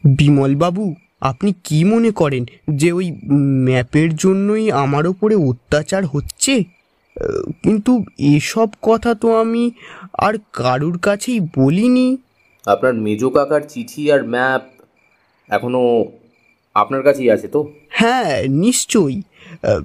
বিমলবাবু 0.04 0.94
আপনি 1.22 1.50
কি 1.64 1.78
মনে 1.84 2.10
করেন 2.10 2.42
যে 2.80 2.88
ওই 2.92 3.06
ম্যাপের 3.66 4.10
জন্যই 4.16 4.66
আমার 4.84 5.04
ওপরে 5.06 5.34
অত্যাচার 5.50 6.02
হচ্ছে? 6.06 6.54
কিন্তু 7.62 7.92
এসব 8.36 8.68
কথা 8.82 9.10
তো 9.14 9.28
আমি 9.40 9.64
আর 10.26 10.34
কারুর 10.52 10.96
কাছেই 10.98 11.40
বলিনি। 11.56 12.08
আপনার 12.64 12.94
মেজো 12.94 13.28
কাকার 13.30 13.62
চিঠি 13.68 14.02
আর 14.12 14.22
ম্যাপ 14.24 14.62
এখনও 15.50 15.84
আপনার 16.76 17.02
কাছেই 17.02 17.28
আছে 17.30 17.48
তো? 17.48 17.60
হ্যাঁ 17.88 18.32
নিশ্চয়ই। 18.64 19.18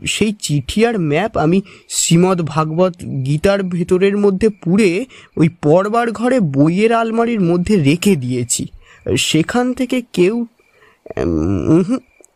সেই 0.05 0.31
চিঠি 0.41 0.79
আর 0.85 0.95
ম্যাপ 1.11 1.33
আমি 1.37 1.57
শ্রীমদ্ 1.89 2.39
ভাগবত 2.53 2.93
গীতার 3.25 3.59
ভেতরের 3.73 4.15
মধ্যে 4.17 4.47
পুড়ে 4.63 4.91
ওই 5.37 5.47
পড়বার 5.61 6.07
ঘরে 6.11 6.37
বইয়ের 6.55 6.91
আলমারির 6.93 7.41
মধ্যে 7.41 7.73
রেখে 7.89 8.13
দিয়েছি। 8.15 8.63
সেখান 9.17 9.65
থেকে 9.73 9.97
কেউ 10.13 10.35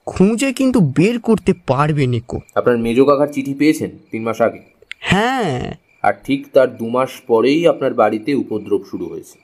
খুঁজে 0.05 0.53
কিন্তু 0.53 0.79
বের 0.79 1.19
করতে 1.19 1.53
পারবে 1.67 2.07
নেকো। 2.07 2.39
আপনার 2.55 2.77
মেজো 2.77 3.05
কাকার 3.05 3.27
চিঠি 3.27 3.53
পেয়েছেন 3.53 3.89
তিন 4.11 4.23
মাস 4.23 4.41
আগে? 4.41 4.61
হ্যাঁ। 4.99 5.75
আর 6.03 6.13
ঠিক 6.23 6.47
তার 6.53 6.77
দু 6.77 6.89
মাস 6.89 7.09
পরেই 7.27 7.67
আপনার 7.67 7.93
বাড়িতে 7.93 8.33
উপদ্রব 8.33 8.81
শুরু 8.91 9.05
হয়েছে। 9.05 9.37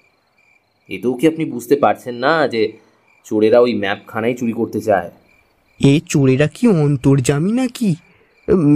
এতেও 0.89 1.13
কি 1.13 1.27
আপনি 1.27 1.45
বুঝতে 1.45 1.75
পারছেন 1.75 2.15
না 2.15 2.47
যে 2.47 2.71
চোরেরা 3.25 3.59
ওই 3.59 3.73
ম্যাপখানাই 3.73 4.33
চুরি 4.33 4.53
করতে 4.53 4.81
চায় 4.81 5.09
এ 5.81 5.99
চোরেরা 6.09 6.47
কি 6.47 6.67
অন্তর্জামী 6.67 7.51
নাকি? 7.51 7.95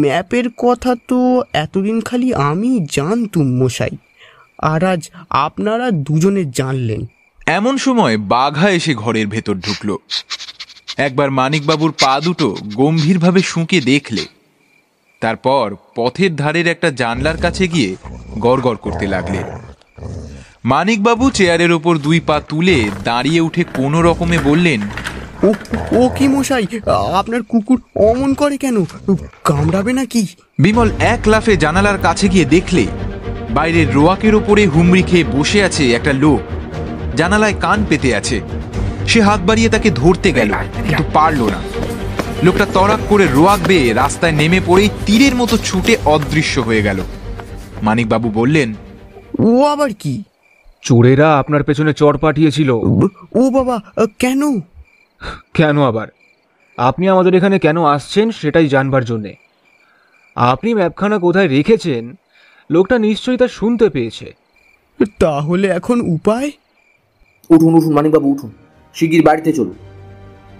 ম্যাপের 0.01 0.49
কথা 0.57 0.95
তো 1.07 1.43
এতদিন 1.53 2.01
খালি 2.01 2.33
আমি 2.33 2.85
জানতুম 2.91 3.63
মশাই। 3.63 3.97
আর 4.59 4.83
আজ 4.83 5.09
আপনারা 5.29 5.91
দুজনে 5.91 6.45
জানলেন। 6.45 7.05
এমন 7.47 7.77
সময় 7.77 8.17
বাঘা 8.17 8.69
এসে 8.69 8.93
ঘরের 8.93 9.27
ভেতর 9.27 9.55
ঢুকলো। 9.55 9.99
একবার 10.97 11.31
মানিকবাবুর 11.31 11.93
পা 12.01 12.19
দুটো 12.19 12.55
গম্ভীরভাবে 12.73 13.41
শুঁকে 13.41 13.81
দেখলে। 13.81 14.25
তারপর 15.21 15.75
পথের 15.95 16.35
ধারের 16.35 16.67
একটা 16.67 16.91
জানলার 16.91 17.37
কাছে 17.37 17.67
গিয়ে 17.67 17.95
গড়গড় 18.39 18.75
করতে 18.75 19.07
লাগলে। 19.07 19.43
মানিকবাবু 20.65 21.31
চেয়ারের 21.31 21.71
ওপর 21.71 21.97
দুই 21.97 22.19
পা 22.19 22.41
তুলে 22.49 22.89
দাঁড়িয়ে 23.03 23.41
উঠে 23.41 23.63
কোনো 23.63 24.01
রকমে 24.01 24.37
বললেন 24.43 24.81
ও 25.43 25.53
ও 25.91 26.09
কি 26.17 26.27
মশাই 26.27 26.67
আপনার 27.13 27.43
কুকুর 27.43 27.81
অমন 27.95 28.33
করে 28.33 28.57
কেন? 28.57 28.85
কামড়াবে 29.43 29.93
নাকি? 29.93 30.27
বিমল 30.59 30.91
এক 30.99 31.27
লাফে 31.27 31.57
জানালার 31.57 31.97
কাছে 31.97 32.27
গিয়ে 32.29 32.45
দেখলে 32.45 32.87
বাইরের 33.49 33.93
রোয়াকের 33.93 34.35
ওপরে 34.35 34.65
হুমড়ি 34.65 35.03
খেয়ে 35.03 35.23
বসে 35.23 35.63
আছে 35.63 35.91
একটা 35.93 36.13
লোক। 36.13 36.39
জানালায় 37.15 37.53
কান 37.59 37.85
পেতে 37.89 38.15
আছে। 38.15 38.41
সে 39.07 39.21
হাত 39.21 39.41
বাড়িয়ে 39.41 39.69
তাকে 39.69 39.89
ধরতে 39.89 40.31
গেল 40.31 40.51
কিন্তু 40.87 41.03
পারল 41.13 41.41
না। 41.43 41.61
লোকটা 42.43 42.65
তরাক 42.73 42.99
করে 43.09 43.27
রোয়াক 43.33 43.59
বেয়ে 43.67 43.93
রাস্তায় 43.93 44.31
নেমে 44.31 44.61
পড়েই 44.65 44.89
তীরের 45.05 45.35
মতো 45.35 45.57
ছুটে 45.57 45.97
অদৃশ্য 46.05 46.59
হয়ে 46.59 46.81
গেল। 46.81 46.99
মানিকবাবু 47.83 48.29
বললেন 48.29 48.73
ও 49.39 49.63
আবার 49.63 49.89
কি? 49.99 50.23
চোরেরা 50.81 51.39
আপনার 51.39 51.63
পেছনে 51.63 51.93
চর 51.93 52.17
পাঠিয়েছিল। 52.17 52.69
ও 53.35 53.49
বাবা 53.49 53.81
কেন? 54.19 54.59
কেন 55.53 55.81
আবার? 55.81 56.07
আপনি 56.77 57.09
আমাদের 57.09 57.35
এখানে 57.35 57.59
কেন 57.59 57.83
আসছেন 57.83 58.31
সেটাই 58.31 58.67
জানবার 58.67 59.05
জন্যে। 59.05 59.35
আপনি 60.35 60.73
ম্যাপখানা 60.73 61.19
কোথায় 61.19 61.47
রেখেছেন 61.47 62.15
লোকটা 62.71 62.99
নিশ্চয়ই 62.99 63.37
তা 63.37 63.47
শুনতে 63.47 63.89
পেয়েছে। 63.89 64.33
তাহলে 65.19 65.67
এখন 65.67 66.01
উপায়? 66.01 66.51
উঠুন 67.51 67.73
উঠুন, 67.73 67.93
মানিকবাবু, 67.93 68.31
উঠুন। 68.31 68.51
শিগগির 68.93 69.23
বাড়িতে 69.23 69.53
চলুন। 69.53 69.77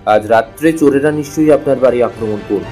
আজ 0.06 0.26
রাত্রে 0.26 0.74
চোরেরা 0.74 1.12
নিশ্চয়ই 1.12 1.52
আপনার 1.52 1.78
বাড়ি 1.80 2.04
আক্রমণ 2.04 2.40
করবে। 2.50 2.72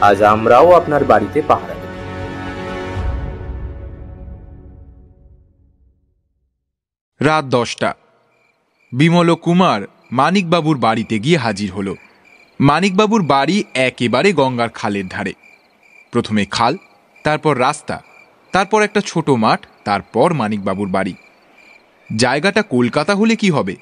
আজ 0.00 0.22
আমরাও 0.22 0.72
আপনার 0.72 1.04
বাড়িতে 1.04 1.42
পাহারা 1.48 1.74
রাত 7.20 7.44
দশটা। 7.44 7.94
বিমল 8.92 9.34
কুমার 9.34 9.80
মানিকবাবুর 10.12 10.78
বাড়িতে 10.78 11.18
গিয়ে 11.18 11.36
হাজির 11.36 11.72
হলো। 11.72 11.96
মানিকবাবুর 12.60 13.22
বাড়ি 13.22 13.64
একেবারে 13.74 14.32
গঙ্গার 14.32 14.68
খালের 14.68 15.06
ধারে। 15.08 15.32
প্রথমে 16.12 16.44
খাল, 16.44 16.76
তারপর 17.24 17.60
রাস্তা, 17.60 18.02
তারপর 18.52 18.82
একটা 18.82 19.00
ছোট 19.00 19.30
মাঠ, 19.30 19.60
তারপর 19.84 20.32
মানিকবাবুর 20.32 20.88
বাড়ি। 20.88 21.14
জায়গাটা 22.10 22.62
কলকাতা 22.62 23.14
হলে 23.14 23.34
কি 23.36 23.50
হবে? 23.50 23.74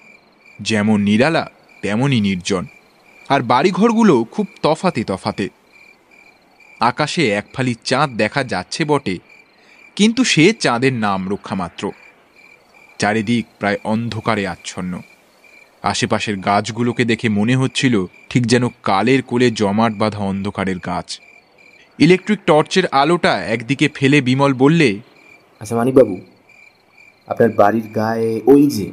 যেমন 0.61 0.99
নিরালা, 1.01 1.45
তেমনই 1.83 2.21
নির্জন। 2.21 2.65
আর 3.29 3.43
বাড়িঘরগুলো 3.43 4.15
খুব 4.25 4.47
তফাতে 4.63 5.05
তফাতে। 5.05 5.49
আকাশে 6.81 7.23
এক 7.31 7.47
ফালি 7.55 7.75
চাঁদ 7.85 8.11
দেখা 8.17 8.43
যাচ্ছে 8.45 8.83
বটে, 8.85 9.17
কিন্তু 9.97 10.25
সে 10.25 10.45
চাঁদের 10.53 10.93
নাম 10.93 11.21
রক্ষা 11.29 11.55
মাত্র 11.55 11.83
চারিদিক 12.99 13.45
প্রায় 13.59 13.79
অন্ধকারে 13.85 14.45
আচ্ছন্ন। 14.47 14.93
আশেপাশের 15.83 16.37
গাছগুলোকে 16.37 17.05
দেখে 17.05 17.29
মনে 17.29 17.55
হচ্ছিল 17.57 17.95
ঠিক 18.31 18.43
যেন 18.47 18.65
কালের 18.83 19.23
কোলে 19.23 19.49
জমাট 19.51 19.93
বাঁধা 19.99 20.19
অন্ধকারের 20.19 20.79
গাছ। 20.79 21.09
ইলেকট্রিক 21.99 22.41
টর্চের 22.47 22.87
আলোটা 22.93 23.33
একদিকে 23.55 23.87
ফেলে 23.95 24.19
বিমল 24.21 24.53
বললে 24.55 24.89
আচ্ছা 25.61 25.75
মানিকবাবু 25.77 26.15
আপনার 27.31 27.51
বাড়ির 27.61 27.87
গায়ে 27.93 28.31
ওই 28.47 28.63
যে 28.77 28.87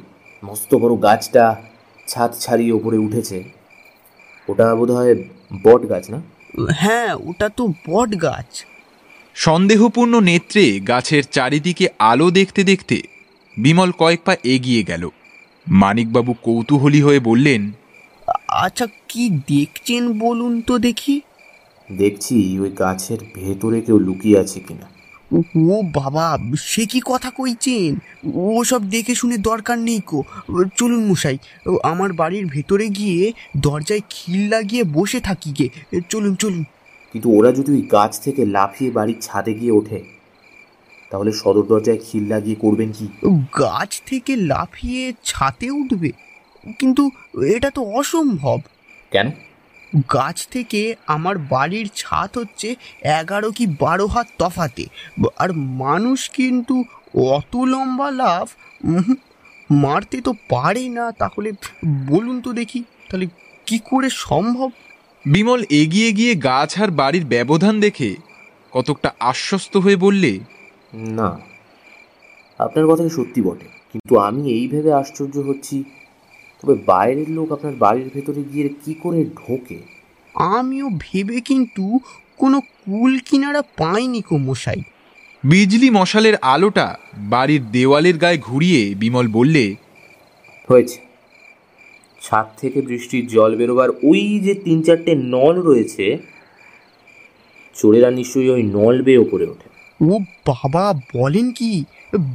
মস্ত 0.44 0.72
বড় 0.76 0.94
গাছটা 1.08 1.44
ছাদ 2.08 2.32
ছাড়িয়ে 2.40 2.74
ওপরে 2.74 2.98
উঠেছে 2.98 3.38
ওটা 4.48 4.76
বোধ 4.76 4.90
হয় 4.92 5.14
বট 5.64 5.82
গাছ 5.90 6.06
না? 6.10 6.20
হ্যাঁ 6.72 7.12
ওটা 7.30 7.50
তো 7.50 7.64
বট 7.90 8.10
গাছ। 8.22 8.50
সন্দেহপূর্ণ 9.36 10.14
নেত্রে 10.20 10.64
গাছের 10.80 11.24
চারিদিকে 11.32 11.86
আলো 12.00 12.28
দেখতে 12.32 12.62
দেখতে 12.64 12.98
বিমল 13.58 13.92
কয়েক 13.98 14.22
পা 14.26 14.34
এগিয়ে 14.44 14.84
গেল। 14.84 15.04
মানিকবাবু 15.68 16.34
কৌতূহলী 16.44 17.02
হয়ে 17.02 17.20
বললেন 17.20 17.62
আচ্ছা 18.66 18.86
কি 19.10 19.24
দেখছেন 19.48 20.04
বলুন 20.20 20.54
তো 20.62 20.74
দেখি। 20.80 21.16
দেখছি 21.90 22.36
ওই 22.60 22.72
গাছের 22.80 23.20
ভেতরে 23.36 23.82
কেউ 23.82 23.98
লুকিয়ে 24.00 24.38
আছে 24.40 24.60
কিনা। 24.60 24.88
ও 25.34 25.82
বাবা 25.94 26.38
সে 26.58 26.86
কি 26.86 27.02
কথা 27.06 27.30
কইছেন? 27.30 28.00
ও 28.34 28.64
সব 28.64 28.90
দেখে 28.90 29.16
শুনে 29.16 29.38
দরকার 29.38 29.80
নেই 29.80 30.00
কো। 30.00 30.24
চলুন 30.76 31.06
মশাই 31.06 31.38
ও, 31.66 31.78
আমার 31.84 32.14
বাড়ির 32.14 32.46
ভেতরে 32.46 32.90
গিয়ে 32.90 33.34
দরজায় 33.58 34.02
খিল 34.10 34.50
লাগিয়ে 34.50 34.84
বসে 34.84 35.20
থাকি 35.20 35.54
গে। 35.60 36.00
চলুন 36.10 36.36
চলুন। 36.36 36.64
কিন্তু 37.14 37.38
ওরা 37.38 37.52
যদি 37.52 37.72
ওই 37.72 37.82
গাছ 37.82 38.20
থেকে 38.20 38.46
লাফিয়ে 38.46 38.92
বাড়ির 38.92 39.16
ছাদে 39.22 39.54
গিয়ে 39.54 39.72
ওঠে 39.72 40.04
তাহলে 41.12 41.32
সদর 41.32 41.64
দরজায় 41.64 41.98
খিল 41.98 42.24
লাগিয়ে 42.28 42.56
করবেন 42.56 42.92
কি? 42.92 43.08
গাছ 43.60 44.02
থেকে 44.06 44.36
লাফিয়ে 44.36 45.14
ছাতে 45.24 45.72
উঠবে? 45.72 46.12
কিন্তু 46.80 47.10
এটা 47.48 47.70
তো 47.70 47.82
অসম্ভব। 47.82 48.60
কেন? 49.12 49.32
গাছ 50.16 50.38
থেকে 50.54 50.82
আমার 51.16 51.36
বাড়ির 51.54 51.88
ছাদ 51.96 52.32
হচ্ছে 52.40 52.70
এগারো 53.20 53.50
কি 53.58 53.66
বারো 53.84 54.06
হাত 54.08 54.28
তফাতে। 54.40 54.86
আর 55.44 55.50
মানুষ 55.84 56.20
কিন্তু 56.38 56.76
অত 57.36 57.54
লম্বা 57.72 58.10
লাভ 58.22 58.46
মারতে 59.84 60.18
তো 60.22 60.32
পারে 60.50 60.86
না। 60.98 61.06
তাহলে 61.22 61.50
বলুন 62.12 62.36
তো 62.42 62.50
দেখি 62.54 62.80
তাহলে 63.10 63.28
কি 63.68 63.78
করে 63.90 64.10
সম্ভব? 64.26 64.70
বিমল 65.26 65.62
এগিয়ে 65.82 66.10
গিয়ে 66.12 66.34
গাছ 66.50 66.72
আর 66.84 66.90
বাড়ির 66.92 67.26
ব্যবধান 67.26 67.76
দেখে 67.80 68.10
কতকটা 68.74 69.10
আশ্বস্ত 69.32 69.74
হয়ে 69.78 69.98
বললে 70.06 70.32
না 71.20 71.30
আপনার 72.60 72.86
কথা 72.92 73.04
সত্যি 73.18 73.42
বটে। 73.48 73.68
কিন্তু 73.92 74.14
আমি 74.28 74.42
এই 74.58 74.66
ভেবে 74.68 74.92
আশ্চর্য 74.94 75.36
হচ্ছি 75.50 75.76
তবে 76.62 76.76
বাইরের 76.86 77.30
লোক 77.30 77.52
আপনার 77.52 77.76
বাড়ির 77.76 78.10
ভেতরে 78.14 78.44
গিয়ে 78.54 78.70
কি 78.86 78.94
করে 78.94 79.24
ঢোকে? 79.24 79.78
আমিও 80.36 80.90
ভেবে 81.00 81.42
কিন্তু 81.42 82.00
কোনো 82.38 82.62
কুল 82.62 83.20
কিনারা 83.20 83.62
পাইনি 83.62 84.22
কো 84.22 84.38
মশাই। 84.38 84.82
বিজলি 85.44 85.90
মশালের 85.90 86.36
আলোটা 86.36 86.96
বাড়ির 87.18 87.72
দেওয়ালের 87.72 88.18
গায়ে 88.18 88.38
ঘুরিয়ে 88.38 88.96
বিমল 88.96 89.28
বললে 89.28 89.76
হয়েছে। 90.70 90.98
ছাদ 92.22 92.48
থেকে 92.58 92.82
বৃষ্টির 92.82 93.28
জল 93.28 93.56
বেরোবার 93.56 93.90
ওই 94.04 94.40
যে 94.40 94.54
তিন 94.56 94.82
চারটে 94.82 95.16
নল 95.16 95.56
রয়েছে 95.62 96.18
চোরেরা 97.76 98.12
নিশ্চয়ই 98.12 98.50
ওই 98.50 98.64
নল 98.64 99.02
বেয়ে 99.02 99.18
ওপরে 99.18 99.46
ওঠে। 99.46 99.68
ও 100.02 100.20
বাবা 100.48 100.94
বলেন 101.14 101.52
কি 101.52 101.84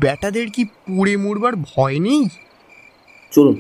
বেটাদের 0.01 0.51
কি 0.51 0.65
পুড়ে 0.65 1.17
মরবার 1.17 1.57
ভয় 1.57 1.99
নেই? 1.99 2.29
চলুন 3.33 3.57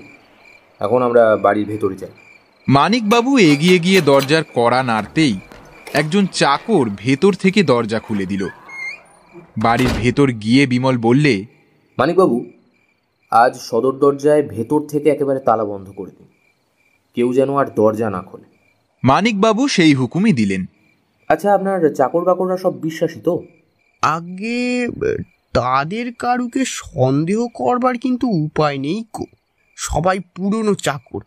এখন 0.82 1.02
আমরা 1.02 1.36
বাড়ির 1.36 1.66
ভেতরে 1.66 1.96
যাই। 1.96 2.14
মানিকবাবু 2.68 3.38
এগিয়ে 3.38 3.78
গিয়ে 3.78 4.00
দরজার 4.00 4.44
কড়া 4.54 4.82
নাড়তেই 4.82 5.34
একজন 5.92 6.26
চাকর 6.32 6.84
ভেতর 6.96 7.32
থেকে 7.32 7.62
দরজা 7.62 7.98
খুলে 7.98 8.26
দিল। 8.26 8.42
বাড়ির 9.58 9.92
ভেতর 10.02 10.28
গিয়ে 10.32 10.66
বিমল 10.66 10.96
বললে 10.98 11.44
মানিকবাবু 11.98 12.36
আজ 13.32 13.52
সদর 13.60 13.94
দরজায় 13.98 14.42
ভেতর 14.42 14.80
থেকে 14.88 15.08
একেবারে 15.10 15.40
তালা 15.40 15.64
বন্ধ 15.64 15.90
করে 15.90 16.10
দিন। 16.10 16.28
কেউ 17.14 17.32
যেন 17.32 17.50
আর 17.56 17.66
দরজা 17.76 18.10
না 18.10 18.22
খোলে। 18.22 18.46
মানিকবাবু 19.04 19.62
সেই 19.68 19.94
হুকুমই 19.94 20.32
দিলেন। 20.32 20.62
আচ্ছা 21.28 21.48
আপনার 21.54 21.78
চাকর 21.94 22.22
বাকররা 22.24 22.56
সব 22.56 22.74
বিশ্বাসী 22.80 23.20
তো? 23.20 23.34
আগে 24.02 24.60
তাদের 25.52 26.06
কারুকে 26.18 26.62
সন্দেহ 26.64 27.40
করবার 27.54 27.94
কিন্তু 27.98 28.26
উপায় 28.44 28.78
নেই 28.78 29.00
কো 29.12 29.24
সবাই 29.84 30.18
পুরনো 30.34 30.74
চাকর। 30.74 31.20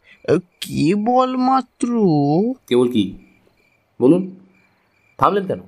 কেবলমাত্র 0.61 1.87
কেবল 2.67 2.87
কি? 2.91 3.03
বলুন। 4.01 4.21
থামলেন 5.17 5.45
কেন? 5.47 5.61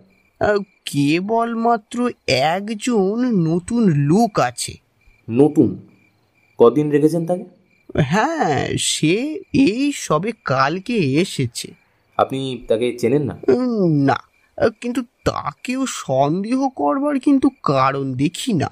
কেবলমাত্র 0.85 1.97
একজন 2.27 3.17
নতুন 3.47 3.83
লোক 4.11 4.39
আছে। 4.39 4.73
নতুন? 5.29 5.69
কদিন 6.59 6.91
রেখেছেন 6.91 7.25
তাকে? 7.25 7.45
হ্যাঁ 8.01 8.67
সে 8.79 9.13
এই 9.53 9.91
সবে 9.95 10.31
কালকে 10.45 10.95
এসেছে। 11.21 11.67
আপনি 12.17 12.39
তাকে 12.67 12.87
চেনেন 12.99 13.23
না? 13.23 13.35
না। 14.05 14.17
কিন্তু 14.81 15.01
তাকেও 15.25 15.85
সন্দেহ 15.85 16.69
করবার 16.69 17.19
কিন্তু 17.19 17.47
কারণ 17.63 18.13
দেখি 18.13 18.53
না। 18.53 18.69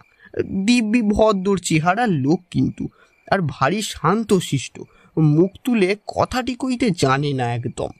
দিব্যি 0.65 1.01
ভদ্র 1.01 1.57
চেহারা 1.57 2.05
লোক 2.07 2.39
কিন্তু। 2.51 2.83
আর 3.31 3.39
ভারী 3.41 3.81
শান্তশিষ্ট। 3.81 4.81
মুখ 5.17 5.51
তুলে 5.63 5.95
কথাটি 6.07 6.55
কইতে 6.55 6.89
জানে 6.89 7.33
না 7.33 7.53
একদম। 7.53 7.91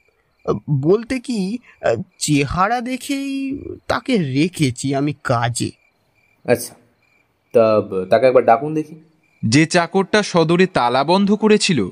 বলতে 0.81 1.19
কি 1.19 1.57
চেহারা 2.19 2.81
দেখেই 2.81 3.59
তাকে 3.87 4.17
রেখেছি 4.17 4.95
আমি 4.95 5.13
কাজে। 5.23 5.71
আচ্ছা 6.45 6.73
তা 7.53 7.81
তাকে 8.09 8.25
একবার 8.25 8.45
ডাকুন 8.45 8.73
দেখি। 8.73 8.95
যে 9.43 9.65
চাকরটা 9.65 10.23
সদরে 10.23 10.65
তালা 10.67 11.03
বন্ধ 11.03 11.33
করেছিল 11.33 11.89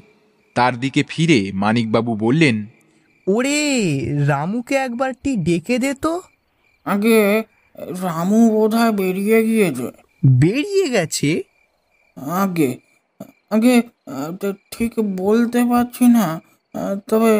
তার 0.56 0.80
দিকে 0.80 1.04
ফিরে 1.08 1.52
মানিকবাবু 1.54 2.16
বললেন 2.16 2.66
ওরে 3.28 3.60
রামুকে 4.28 4.76
একবারটি 4.76 5.36
ডেকে 5.36 5.80
দে 5.80 5.94
তো। 5.94 6.22
আগে 6.86 7.44
রামু 8.02 8.50
বোধহয় 8.50 8.92
বেরিয়ে 8.92 9.44
গিয়েছে। 9.44 9.88
বেরিয়ে 10.40 10.90
গেছে? 10.90 11.44
আগে 12.18 12.78
আগে 13.54 13.76
ঠিক 14.74 14.92
বলতে 15.24 15.60
পারছি 15.72 16.06
না। 16.18 16.26
তবে 17.10 17.34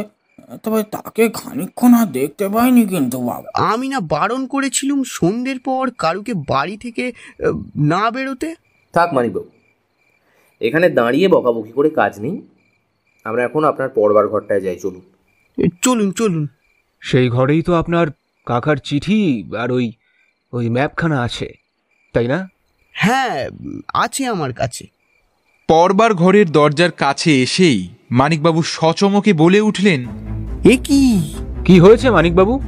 তবে 0.64 0.80
তাকে 0.96 1.24
খানিকক্ষণ 1.40 1.92
আর 2.02 2.08
দেখতে 2.20 2.46
পাইনি 2.54 2.84
কিন্তু 2.94 3.18
বাবা। 3.30 3.50
আমি 3.72 3.88
না 3.94 4.00
বারণ 4.16 4.42
করেছিলুম 4.54 5.00
সন্ধ্যের 5.18 5.60
পর 5.68 5.84
কারুকে 6.04 6.34
বাড়ি 6.52 6.76
থেকে 6.86 7.06
না 7.92 8.04
বেরোতে? 8.16 8.50
থাক 8.94 9.10
মানিকবাবু 9.16 9.50
এখানে 10.62 10.88
দাঁড়িয়ে 11.00 11.28
বকাবকি 11.34 11.72
করে 11.78 11.90
কাজ 12.00 12.14
নেই। 12.24 12.36
আমরা 13.26 13.42
এখন 13.48 13.62
আপনার 13.72 13.90
পড়বার 13.98 14.26
ঘরটায় 14.32 14.64
যাই 14.66 14.78
চলুন। 14.84 15.04
চলুন 15.86 16.10
চলুন। 16.20 16.46
সেই 17.02 17.28
ঘরেই 17.36 17.62
তো 17.68 17.72
আপনার 17.82 18.08
কাকার 18.48 18.78
চিঠি 18.88 19.20
আর 19.62 19.70
ওই 19.78 19.86
ওই 20.54 20.66
ম্যাপখানা 20.76 21.18
আছে 21.28 21.48
তাই 22.16 22.28
না? 22.34 22.40
হ্যাঁ 22.96 23.38
আছে 24.04 24.22
আমার 24.34 24.52
কাছে। 24.62 24.86
পরবার 25.68 26.14
ঘরের 26.14 26.52
দরজার 26.52 26.92
কাছে 26.92 27.44
এসেই 27.44 27.90
মানিকবাবু 28.12 28.64
সচমকে 28.64 29.34
বলে 29.34 29.62
উঠলেন 29.62 30.06
এ 30.64 30.78
কি? 30.84 31.34
কি 31.66 31.80
হয়েছে 31.80 32.12
মানিকবাবু? 32.12 32.62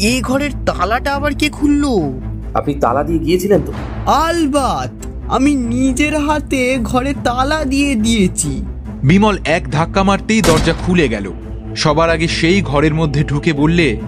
এ- 0.00 0.20
ঘরের 0.22 0.50
তালাটা 0.66 1.14
আবার 1.14 1.34
কে 1.34 1.48
খুললো? 1.48 2.20
আপনি 2.54 2.74
তালা 2.74 3.04
দিয়ে 3.04 3.18
গিয়েছিলেন 3.18 3.60
তো? 3.66 3.72
আলবাত 4.06 5.06
আমি 5.28 5.54
নিজের 5.54 6.18
হাতে 6.18 6.78
ঘরে 6.82 7.14
তালা 7.24 7.64
দিয়ে 7.64 7.94
দিয়েছি। 7.94 8.64
বিমল 9.04 9.38
এক 9.44 9.70
ধাক্কা 9.70 10.02
মারতেই 10.02 10.42
দরজা 10.42 10.74
খুলে 10.86 11.08
গেল। 11.08 11.32
সবার 11.76 12.10
আগে 12.10 12.28
সেই 12.28 12.62
ঘরের 12.62 12.94
মধ্যে 12.94 13.24
ঢুকে 13.24 13.52
বললে 13.52 14.00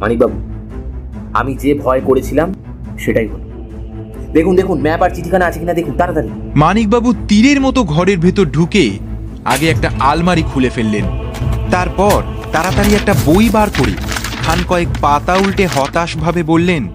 মানিকবাবু 0.00 0.40
আমি 1.34 1.54
যে 1.54 1.74
ভয় 1.74 2.00
করেছিলাম 2.00 2.54
সেটাই 2.98 3.26
হলো। 3.26 3.45
দেখুন 4.32 4.56
দেখুন 4.56 4.80
ম্যাপ 4.80 5.02
আর 5.02 5.10
চিঠিখানা 5.10 5.46
আছে 5.46 5.58
কিনা 5.58 5.74
দেখুন 5.74 5.94
তাড়াতাড়ি। 5.94 6.28
মানিকবাবু 6.56 7.14
তীরের 7.28 7.60
মতো 7.60 7.84
ঘরের 7.84 8.18
ভেতর 8.18 8.44
ঢুকে 8.44 8.98
আগে 9.44 9.70
একটা 9.70 9.90
আলমারি 10.00 10.42
খুলে 10.42 10.70
ফেললেন। 10.70 11.04
তারপর 11.70 12.22
তাড়াতাড়ি 12.52 12.94
একটা 12.94 13.14
বই 13.26 13.48
বার 13.48 13.70
করে 13.78 13.92
খান 14.42 14.58
কয়েক 14.68 14.88
পাতা 15.00 15.34
উল্টে 15.34 15.66
হতাশভাবে 15.66 16.42
বললেন 16.42 16.88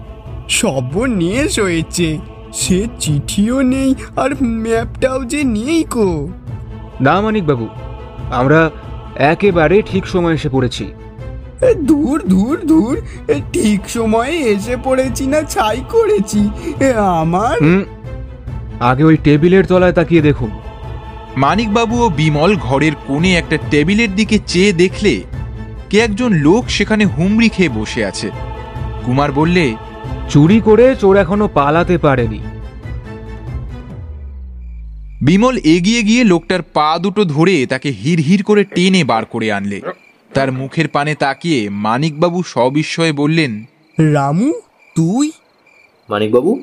সর্বনেশ 0.48 1.58
হয়েছে 1.58 2.18
সে 2.52 2.86
চিঠিও 3.00 3.62
নেই 3.62 3.94
আর 4.16 4.44
ম্যাপটাও 4.44 5.24
যে 5.24 5.44
নেই 5.44 5.84
কো? 5.84 6.28
না 7.00 7.20
মানিকবাবু 7.20 7.68
আমরা 8.30 8.70
একেবারে 9.16 9.82
ঠিক 9.82 10.06
সময় 10.06 10.34
এসে 10.34 10.48
পড়েছি। 10.48 10.92
দূর 11.80 12.22
দূর 12.22 12.60
দূর। 12.64 13.02
এ, 13.28 13.40
ঠিক 13.52 13.88
সময়ে 13.88 14.30
এসে 14.30 14.76
পড়েছি 14.84 15.26
না 15.26 15.42
ছাই 15.42 15.80
করেছি। 15.90 16.50
এ, 16.80 16.92
আমার? 16.92 17.84
আগে 18.80 19.04
ওই 19.04 19.16
টেবিলের 19.24 19.66
তলায় 19.66 19.92
তাকিয়ে 19.92 20.22
দেখুন। 20.22 20.50
মানিকবাবু 21.36 22.02
ও 22.02 22.08
বিমল 22.08 22.56
ঘরের 22.56 22.92
কোণে 23.06 23.36
একটা 23.36 23.58
টেবিলের 23.70 24.14
দিকে 24.14 24.38
চেয়ে 24.46 24.72
দেখলে 24.72 25.22
কে 25.90 25.98
একজন 25.98 26.32
লোক 26.32 26.68
সেখানে 26.68 27.04
হুমড়ি 27.04 27.48
খেয়ে 27.48 27.68
বসে 27.68 28.04
আছে। 28.04 28.30
কুমার 29.04 29.32
বললে 29.32 29.74
চুরি 30.28 30.60
করে 30.60 30.96
চোর 31.00 31.16
এখনও 31.16 31.48
পালাতে 31.48 31.98
পারেনি। 31.98 32.40
বিমল 35.22 35.56
এগিয়ে 35.56 36.02
গিয়ে 36.02 36.24
লোকটার 36.24 36.62
পা 36.62 36.98
দুটো 36.98 37.24
ধরে 37.24 37.66
তাকে 37.66 37.90
হির 37.90 38.20
হির 38.20 38.42
করে 38.42 38.64
টেনে 38.64 39.04
বার 39.04 39.24
করে 39.24 39.52
আনলে। 39.52 39.80
তার 40.34 40.52
মুখের 40.52 40.88
পানে 40.88 41.14
তাকিয়ে 41.14 41.70
মানিকবাবু 41.70 42.42
সবিস্ময়ে 42.42 43.12
বললেন 43.12 43.64
রামু 43.98 44.52
তুই? 44.96 45.32
মানিকবাবু? 46.08 46.62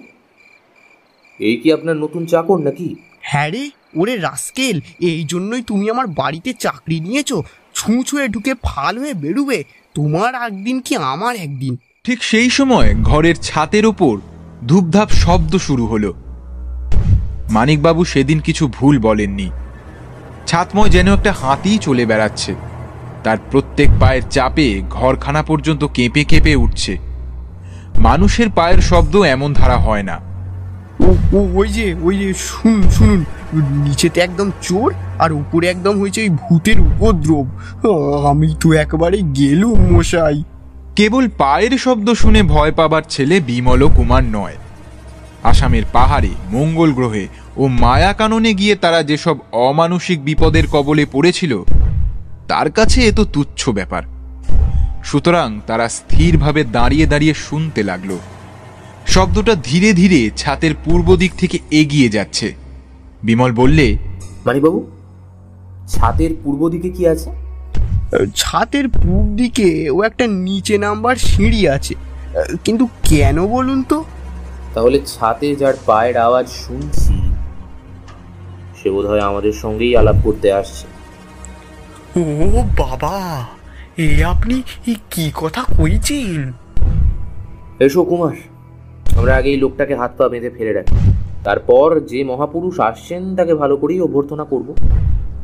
এই 1.40 1.58
কি 1.58 1.74
আপনার 1.74 1.98
নতুন 1.98 2.26
চাকর 2.26 2.58
নাকি? 2.58 2.96
হ্যাঁ 3.22 3.50
রে 3.50 3.70
ওরে 3.96 4.18
রাস্কেল 4.18 4.82
এই 5.00 5.24
জন্যই 5.28 5.62
তুমি 5.62 5.90
আমার 5.90 6.08
বাড়িতে 6.08 6.54
চাকরি 6.54 7.00
নিয়েছো। 7.00 7.44
ছুঁ 7.76 8.04
ছুঁয়ে 8.04 8.28
ঢুকে 8.28 8.54
ফাল 8.64 8.98
হয়ে 8.98 9.14
বেরুবে 9.14 9.64
তোমার 9.94 10.36
একদিন 10.36 10.82
কি 10.82 10.96
আমার 10.96 11.36
একদিন? 11.36 11.78
ঠিক 12.04 12.24
সেই 12.24 12.50
সময় 12.50 12.96
ঘরের 12.96 13.36
ছাতের 13.36 13.86
ওপর 13.86 14.18
ধূপধাপ 14.68 15.10
শব্দ 15.10 15.58
শুরু 15.58 15.88
হলো। 15.88 16.14
মানিকবাবু 17.50 18.06
সেদিন 18.06 18.40
কিছু 18.40 18.68
ভুল 18.68 19.00
বলেননি। 19.00 19.50
ছাতময় 20.48 20.90
যেন 20.90 21.14
একটা 21.14 21.32
হাতি 21.32 21.78
চলে 21.78 22.06
বেড়াচ্ছে। 22.06 22.56
তার 23.24 23.38
প্রত্যেক 23.52 23.90
পায়ের 24.00 24.22
চাপে 24.30 24.82
ঘরখানা 24.90 25.42
পর্যন্ত 25.44 25.84
কেঁপে 25.94 26.24
কেঁপে 26.24 26.56
উঠছে। 26.56 26.98
মানুষের 28.00 28.50
পায়ের 28.50 28.82
শব্দ 28.82 29.14
এমন 29.18 29.54
ধারা 29.54 29.78
হয় 29.78 30.04
না। 30.04 30.18
ও 31.00 31.10
ও 31.34 31.40
ওই 31.56 31.68
যে 31.68 31.96
ওই 32.02 32.16
যে 32.18 32.34
শুনুন 32.34 32.90
শুনুন 32.90 33.26
নিচেতে 33.86 34.22
একদম 34.22 34.52
চোর 34.62 34.94
আর 35.20 35.32
উপরে 35.32 35.68
একদম 35.68 36.00
হয়েছে 36.00 36.20
ওই 36.22 36.30
ভূতের 36.30 36.80
উপদ্রব। 36.80 37.48
আমি 38.28 38.56
তো 38.60 38.68
একবারে 38.74 39.18
গেলুম 39.18 39.80
মশাই। 39.92 40.44
কেবল 40.96 41.28
পায়ের 41.38 41.74
শব্দ 41.78 42.08
শুনে 42.14 42.42
ভয় 42.44 42.72
পাবার 42.72 43.04
ছেলে 43.10 43.36
বিমল 43.40 43.82
কুমার 43.88 44.24
নয়। 44.24 44.58
আসামের 45.44 45.84
পাহাড়ে 45.94 46.30
মঙ্গল 46.52 46.90
গ্রহে 46.94 47.28
ও 47.58 47.68
মায়া 47.68 48.14
কাননে 48.14 48.54
গিয়ে 48.54 48.76
তারা 48.76 49.04
যেসব 49.04 49.36
অমানসিক 49.52 50.20
বিপদের 50.24 50.66
কবলে 50.72 51.06
পড়েছিল 51.12 51.54
তার 52.50 52.72
কাছে 52.72 53.00
এ 53.08 53.12
তো 53.12 53.26
তুচ্ছ 53.26 53.70
ব্যাপার। 53.70 54.04
সুতরাং 55.04 55.62
তারা 55.68 55.90
স্থিরভাবে 55.90 56.64
দাঁড়িয়ে 56.64 57.06
দাঁড়িয়ে 57.06 57.34
শুনতে 57.34 57.84
লাগল। 57.84 58.12
শব্দটা 59.08 59.54
ধীরে 59.64 59.94
ধীরে 59.94 60.30
ছাতের 60.38 60.74
পূর্ব 60.86 61.08
দিক 61.16 61.32
থেকে 61.38 61.60
এগিয়ে 61.72 62.10
যাচ্ছে। 62.10 62.54
বিমল 63.24 63.52
বললে 63.52 63.98
মানিকবাবু 64.46 64.80
ছাতের 65.88 66.32
পূর্ব 66.44 66.62
দিকে 66.70 66.90
কি 66.90 67.04
আছে? 67.08 67.30
ছাতের 68.36 68.86
পূব 68.90 69.26
দিকে 69.36 69.90
ও 69.90 69.98
একটা 70.04 70.28
নিচে 70.28 70.78
নাম্বার 70.78 71.16
সিঁড়ি 71.16 71.62
আছে। 71.68 71.94
কিন্তু 72.64 72.86
কেন 73.04 73.38
বলুন 73.48 73.80
তো? 73.84 73.98
তাহলে 74.74 74.98
ছাতে 75.06 75.56
যার 75.56 75.76
পায়ের 75.86 76.18
আওয়াজ 76.18 76.48
শুনছি 76.64 77.14
সে 78.80 78.88
বোধহয় 78.90 79.20
আমাদের 79.20 79.54
সঙ্গেই 79.54 79.94
আলাপ 79.96 80.18
করতে 80.24 80.48
আসছে। 80.54 80.99
ও 82.20 82.64
বাবা 82.78 83.16
এ 83.98 84.08
আপনি 84.24 84.56
কি 85.12 85.32
কথা 85.36 85.62
কইছেন? 85.78 86.40
এসো 87.80 88.04
কুমার 88.04 88.36
আমরা 89.18 89.36
আগে 89.36 89.50
এই 89.50 89.58
লোকটাকে 89.58 89.96
হাত 89.96 90.12
পা 90.18 90.26
বেঁধে 90.30 90.50
ফেলে 90.50 90.74
রাখি। 90.74 90.96
তারপর 91.44 92.00
যে 92.12 92.24
মহাপুরুষ 92.24 92.80
আসছেন 92.80 93.22
তাকে 93.36 93.54
ভালো 93.54 93.78
করেই 93.78 94.02
অভ্যর্থনা 94.02 94.44
করব। 94.44 94.68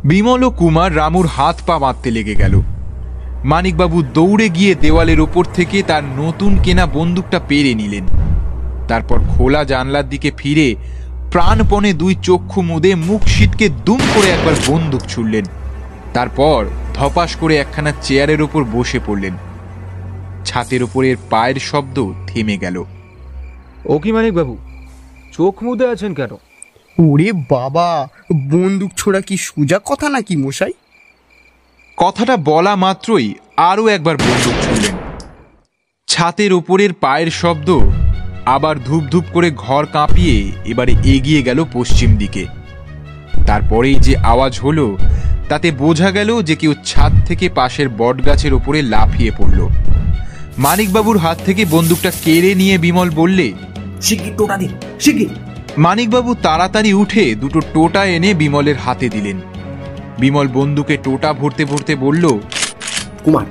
বিমল 0.06 0.44
ও 0.44 0.50
কুমার 0.52 0.96
রামুর 0.96 1.28
হাত 1.28 1.58
পা 1.68 1.80
বাঁধতে 1.80 2.12
লেগে 2.12 2.36
গেল। 2.36 2.56
মানিকবাবু 3.44 3.98
দৌড়ে 4.14 4.50
গিয়ে 4.50 4.76
দেওয়ালের 4.76 5.20
ওপর 5.20 5.44
থেকে 5.54 5.84
তার 5.84 6.04
নতুন 6.04 6.52
কেনা 6.64 6.86
বন্দুকটা 6.86 7.40
পেরে 7.40 7.74
নিলেন। 7.74 8.06
তারপর 8.88 9.18
খোলা 9.32 9.62
জানলার 9.64 10.10
দিকে 10.10 10.32
ফিরে 10.38 10.76
প্রাণপণে 11.32 11.94
দুই 11.94 12.16
চক্ষু 12.22 12.62
মুদে 12.62 12.92
মুখ 13.08 13.22
সিটকে 13.28 13.70
দুম 13.70 14.02
করে 14.14 14.28
একবার 14.30 14.56
বন্দুক 14.68 15.02
ছুড়লেন। 15.08 15.46
তারপর 16.16 16.60
ধপাস 16.94 17.36
করে 17.36 17.54
একখানা 17.56 17.92
চেয়ারের 18.02 18.42
ওপর 18.42 18.62
বসে 18.64 19.00
পড়লেন। 19.08 19.36
ছাতের 20.46 20.84
ওপরের 20.84 21.16
পায়ের 21.30 21.58
শব্দ 21.60 21.98
থেমে 22.28 22.58
গেল। 22.58 22.84
ও 23.86 24.00
কি 24.00 24.10
মানিকবাবু 24.12 24.58
চোখ 25.34 25.56
মুদে 25.64 25.86
আছেন 25.88 26.14
কেন? 26.14 26.32
ওরে 26.98 27.30
বাবা 27.34 28.08
বন্দুক 28.52 28.92
ছোড়া 28.98 29.22
কি 29.22 29.36
সোজা 29.38 29.80
কথা 29.86 30.10
নাকি 30.10 30.36
মশাই? 30.36 30.74
কথাটা 31.98 32.38
বলা 32.38 32.76
মাত্রই 32.76 33.28
আরও 33.58 33.88
একবার 33.88 34.16
বন্দুক 34.18 34.56
ছুড়লেন। 34.62 34.96
ছাতের 36.08 36.54
ওপরের 36.54 36.92
পায়ের 36.94 37.30
শব্দ 37.32 37.70
আবার 38.46 38.76
ধূপ 38.84 39.04
ধূপ 39.04 39.26
করে 39.34 39.50
ঘর 39.56 39.84
কাঁপিয়ে 39.86 40.52
এবারে 40.66 40.94
এগিয়ে 41.04 41.42
গেল 41.44 41.60
পশ্চিম 41.74 42.10
দিকে। 42.16 42.46
তারপরেই 43.48 43.96
যে 43.96 44.14
আওয়াজ 44.18 44.60
হলো 44.60 44.86
তাতে 45.50 45.68
বোঝা 45.72 46.10
গেল 46.12 46.30
যে 46.42 46.56
কেউ 46.56 46.74
ছাদ 46.86 47.14
থেকে 47.26 47.50
পাশের 47.50 47.90
বটগাছের 47.90 48.54
ওপরে 48.54 48.82
লাফিয়ে 48.82 49.32
পড়ল। 49.38 49.60
মানিকবাবুর 50.58 51.18
হাত 51.18 51.38
থেকে 51.46 51.66
বন্দুকটা 51.66 52.12
কেড়ে 52.24 52.52
নিয়ে 52.56 52.78
বিমল 52.78 53.10
বললে 53.10 53.54
মানিকবাবু 55.78 56.32
তাড়াতাড়ি 56.42 56.92
উঠে 56.94 57.24
দুটো 57.36 57.60
টোটা 57.74 58.02
এনে 58.06 58.30
বিমলের 58.34 58.78
হাতে 58.78 59.10
দিলেন। 59.10 59.38
বিমল 60.20 60.48
বন্দুকে 60.48 60.98
টোটা 60.98 61.34
ভরতে 61.34 61.66
ভরতে 61.66 61.96
বলল 61.96 62.26
কুমার 63.24 63.46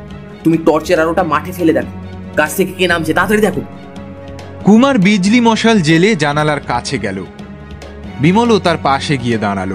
তুমি 0.44 0.56
টর্চের 0.56 1.00
আলোটা 1.00 1.22
মাঠে 1.22 1.52
ফেলে 1.52 1.72
দেখো 1.72 1.94
গাছ 2.38 2.50
থেকে 2.56 2.72
কে 2.72 2.86
নামছে 2.88 3.12
তাড়াতাড়ি 3.14 3.42
দেখো। 3.42 3.62
কুমার 4.64 4.98
বিজলি 4.98 5.40
মশাল 5.40 5.76
জেলে 5.80 6.10
জানালার 6.16 6.60
কাছে 6.60 6.98
গেল। 6.98 7.18
বিমলও 8.20 8.58
তার 8.58 8.78
পাশে 8.82 9.14
গিয়ে 9.16 9.38
দাঁড়াল। 9.38 9.72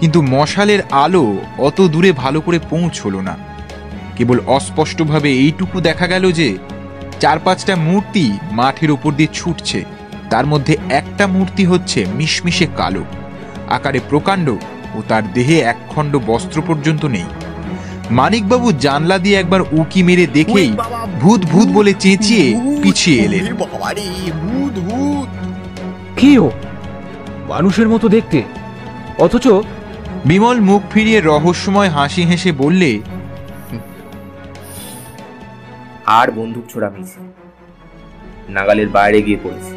কিন্তু 0.00 0.22
মশালের 0.22 0.78
আলো 0.90 1.36
অত 1.58 1.80
দূরে 1.80 2.12
ভালো 2.12 2.40
করে 2.40 2.58
পৌঁছলো 2.70 3.20
না। 3.20 3.36
কেবল 4.16 4.40
অস্পষ্টভাবে 4.46 5.32
এইটুকু 5.32 5.80
দেখা 5.80 6.06
গেল 6.06 6.32
যে 6.32 6.58
চার 7.20 7.38
পাঁচটা 7.38 7.76
মূর্তি 7.76 8.32
মাঠের 8.52 8.90
উপর 8.90 9.12
দিয়ে 9.12 9.28
ছুটছে। 9.32 9.84
তার 10.30 10.46
মধ্যে 10.46 10.76
একটা 10.88 11.26
মূর্তি 11.26 11.64
হচ্ছে 11.64 12.06
মিশমিশে 12.14 12.66
কালো। 12.76 13.04
আকারে 13.68 14.00
প্রকাণ্ড 14.08 14.50
ও 14.94 15.02
তার 15.08 15.32
দেহে 15.32 15.58
একখণ্ড 15.60 16.18
বস্ত্র 16.26 16.62
পর্যন্ত 16.66 17.04
নেই। 17.04 17.24
মানিকবাবু 18.10 18.72
জানলা 18.72 19.18
দিয়ে 19.18 19.36
একবার 19.36 19.60
উকি 19.62 20.02
মেরে 20.02 20.26
দেখেই 20.26 20.76
ভূত 21.20 21.44
ভূত 21.44 21.68
বলে 21.68 21.94
চেঁচিয়ে 21.98 22.60
পিছিয়ে 22.82 23.22
এলেন। 23.22 23.44
ওরে 23.44 23.52
বাবা 23.52 23.92
রে 23.92 24.32
ভূত 24.42 24.78
ভূত। 24.78 25.28
কি 26.16 26.38
ও? 26.38 26.50
মানুষের 27.48 27.88
মতো 27.88 28.08
দেখতে। 28.08 28.42
অথচ 29.18 29.48
বিমল 30.28 30.60
মুখ 30.60 30.82
ফিরিয়ে 30.92 31.20
রহস্যময় 31.20 31.88
হাসি 31.88 32.22
হেসে 32.22 32.52
বললে 32.52 33.00
আর 36.06 36.30
বন্দুক 36.30 36.64
ছোড়া 36.68 36.88
হয়েছে 36.90 37.18
নাগালের 38.48 38.88
বাইরে 38.88 39.22
গিয়ে 39.22 39.38
পড়েছে। 39.42 39.72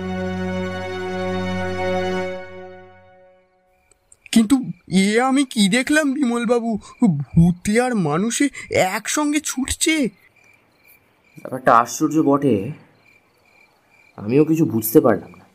কিন্তু 4.31 4.55
এ 4.87 5.21
আমি 5.21 5.43
কি 5.45 5.69
দেখলাম 5.69 6.13
বিমলবাবু? 6.13 6.79
ভূতে 7.17 7.81
আর 7.81 7.95
মানুষে 7.95 8.49
একসঙ্গে 8.69 9.39
ছুটছে। 9.39 10.09
ব্যাপারটা 11.41 11.77
আশ্চর্য 11.77 12.19
বটে। 12.19 12.71
আমিও 14.17 14.45
কিছু 14.45 14.65
বুঝতে 14.65 15.01
পারলাম 15.01 15.31
না। 15.31 15.45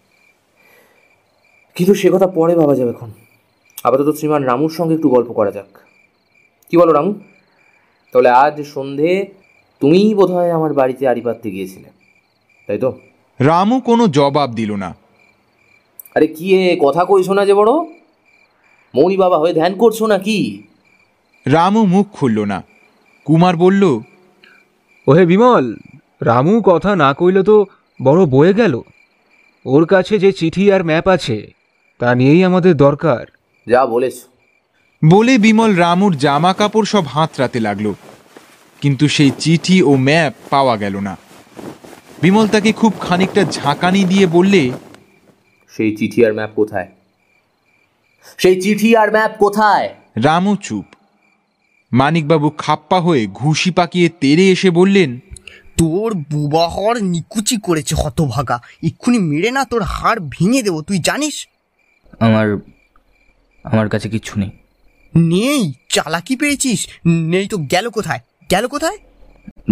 কিন্তু 1.74 1.94
সে 1.94 2.10
কথা 2.12 2.26
পরে 2.26 2.54
ভাবা 2.54 2.74
যাবে 2.74 2.90
এখন। 2.90 3.12
আপাতত 3.84 4.08
শ্রীমান 4.10 4.42
রামুর 4.42 4.70
সঙ্গে 4.70 4.94
একটু 4.94 5.08
গল্প 5.08 5.32
করা 5.32 5.50
যাক। 5.50 5.70
কি 6.70 6.76
বলো 6.76 6.92
রামু? 6.92 7.14
তাহলে 8.12 8.28
আজ 8.28 8.62
সন্ধে 8.62 9.26
তুমিই 9.80 10.14
বোধহয় 10.14 10.50
আমার 10.50 10.72
বাড়িতে 10.72 11.08
আড়ি 11.08 11.20
পাততে 11.20 11.50
গিয়েছিলে 11.50 11.88
তাই 12.66 12.78
তো? 12.78 12.90
রামু 13.40 13.80
কোনো 13.80 14.06
জবাব 14.08 14.52
দিল 14.52 14.74
না। 14.74 14.94
আরে 16.14 16.26
কি 16.26 16.46
এ 16.54 16.76
কথা 16.80 17.04
কইছো 17.04 17.32
না 17.34 17.46
যে 17.46 17.54
বড়? 17.54 17.72
মৌনি 18.94 19.16
বাবা 19.16 19.38
হয়ে 19.38 19.52
ধ্যান 19.52 19.74
করছ 19.74 20.02
না 20.02 20.18
কি 20.18 20.62
রামু 21.46 21.86
মুখ 21.86 22.06
খুলল 22.12 22.44
না। 22.44 22.62
কুমার 23.24 23.56
বলল 23.56 23.82
ওহে 25.06 25.26
বিমল 25.26 25.76
রামু 26.20 26.62
কথা 26.64 26.96
না 26.96 27.14
কইলে 27.14 27.42
তো 27.42 27.66
বড় 28.02 28.26
বয়ে 28.26 28.52
গেল। 28.54 28.80
ওর 29.64 29.86
কাছে 29.86 30.18
যে 30.18 30.32
চিঠি 30.32 30.72
আর 30.72 30.84
ম্যাপ 30.84 31.08
আছে 31.08 31.50
তা 31.98 32.14
নিয়েই 32.14 32.44
আমাদের 32.44 32.76
দরকার। 32.76 33.24
যা 33.68 33.86
বলেছ। 33.86 34.14
বলে 35.04 35.38
বিমল 35.38 35.74
রামুর 35.74 36.16
জামা 36.16 36.52
কাপড় 36.52 36.84
সব 36.84 37.04
হাতড়াতে 37.06 37.60
লাগল। 37.60 37.94
কিন্তু 38.80 39.08
সেই 39.08 39.30
চিঠি 39.38 39.82
ও 39.82 39.94
ম্যাপ 39.96 40.34
পাওয়া 40.50 40.76
গেল 40.76 41.00
না। 41.00 41.16
বিমল 42.22 42.48
তাকে 42.48 42.72
খুব 42.72 42.92
খানিকটা 43.00 43.44
ঝাঁকানি 43.44 44.04
দিয়ে 44.04 44.26
বললে 44.26 44.70
সেই 45.76 45.96
চিঠি 45.96 46.26
আর 46.26 46.34
ম্যাপ 46.34 46.50
কোথায়? 46.56 46.88
সেই 48.38 48.60
চিঠি 48.60 48.96
আর 48.96 49.12
ম্যাপ 49.12 49.32
কোথায়? 49.38 49.94
রামু 50.24 50.56
চুপ। 50.56 50.84
মানিকবাবু 51.92 52.50
খাপ্পা 52.50 53.00
হয়ে 53.00 53.26
ঘুষি 53.26 53.70
পাকিয়ে 53.70 54.08
তেরে 54.08 54.50
এসে 54.50 54.70
বললেন 54.70 55.18
তোর 55.78 56.14
বুবাহর 56.14 56.96
নিকুচি 56.96 57.56
করেছে 57.56 57.94
হতভাগা। 57.98 58.60
এক্ষুনি 58.82 59.18
মেরে 59.18 59.50
না 59.50 59.64
তোর 59.64 59.82
হাড় 59.82 60.18
ভেঙে 60.30 60.62
দেবো 60.62 60.82
তুই 60.82 60.98
জানিস? 60.98 61.48
আমার 62.20 62.56
আমার 63.64 63.88
কাছে 63.88 64.08
কিচ্ছু 64.08 64.40
নেই। 64.40 64.50
নেই? 65.14 65.72
চালাকি 65.88 66.36
পেয়েছিস? 66.36 66.88
নেই 67.06 67.48
তো 67.48 67.58
গেল 67.58 67.90
কোথায়? 67.90 68.20
গেল 68.50 68.66
কোথায়? 68.66 68.98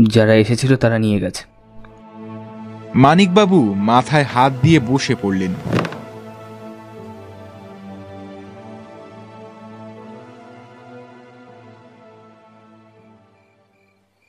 যারা 0.09 0.35
এসেছিল 0.35 0.77
তারা 0.77 0.99
নিয়ে 0.99 1.21
গেছে। 1.21 1.43
মানিকবাবু 2.95 3.75
মাথায় 3.75 4.25
হাত 4.25 4.53
দিয়ে 4.63 4.81
বসে 4.81 5.15
পড়লেন। 5.15 5.55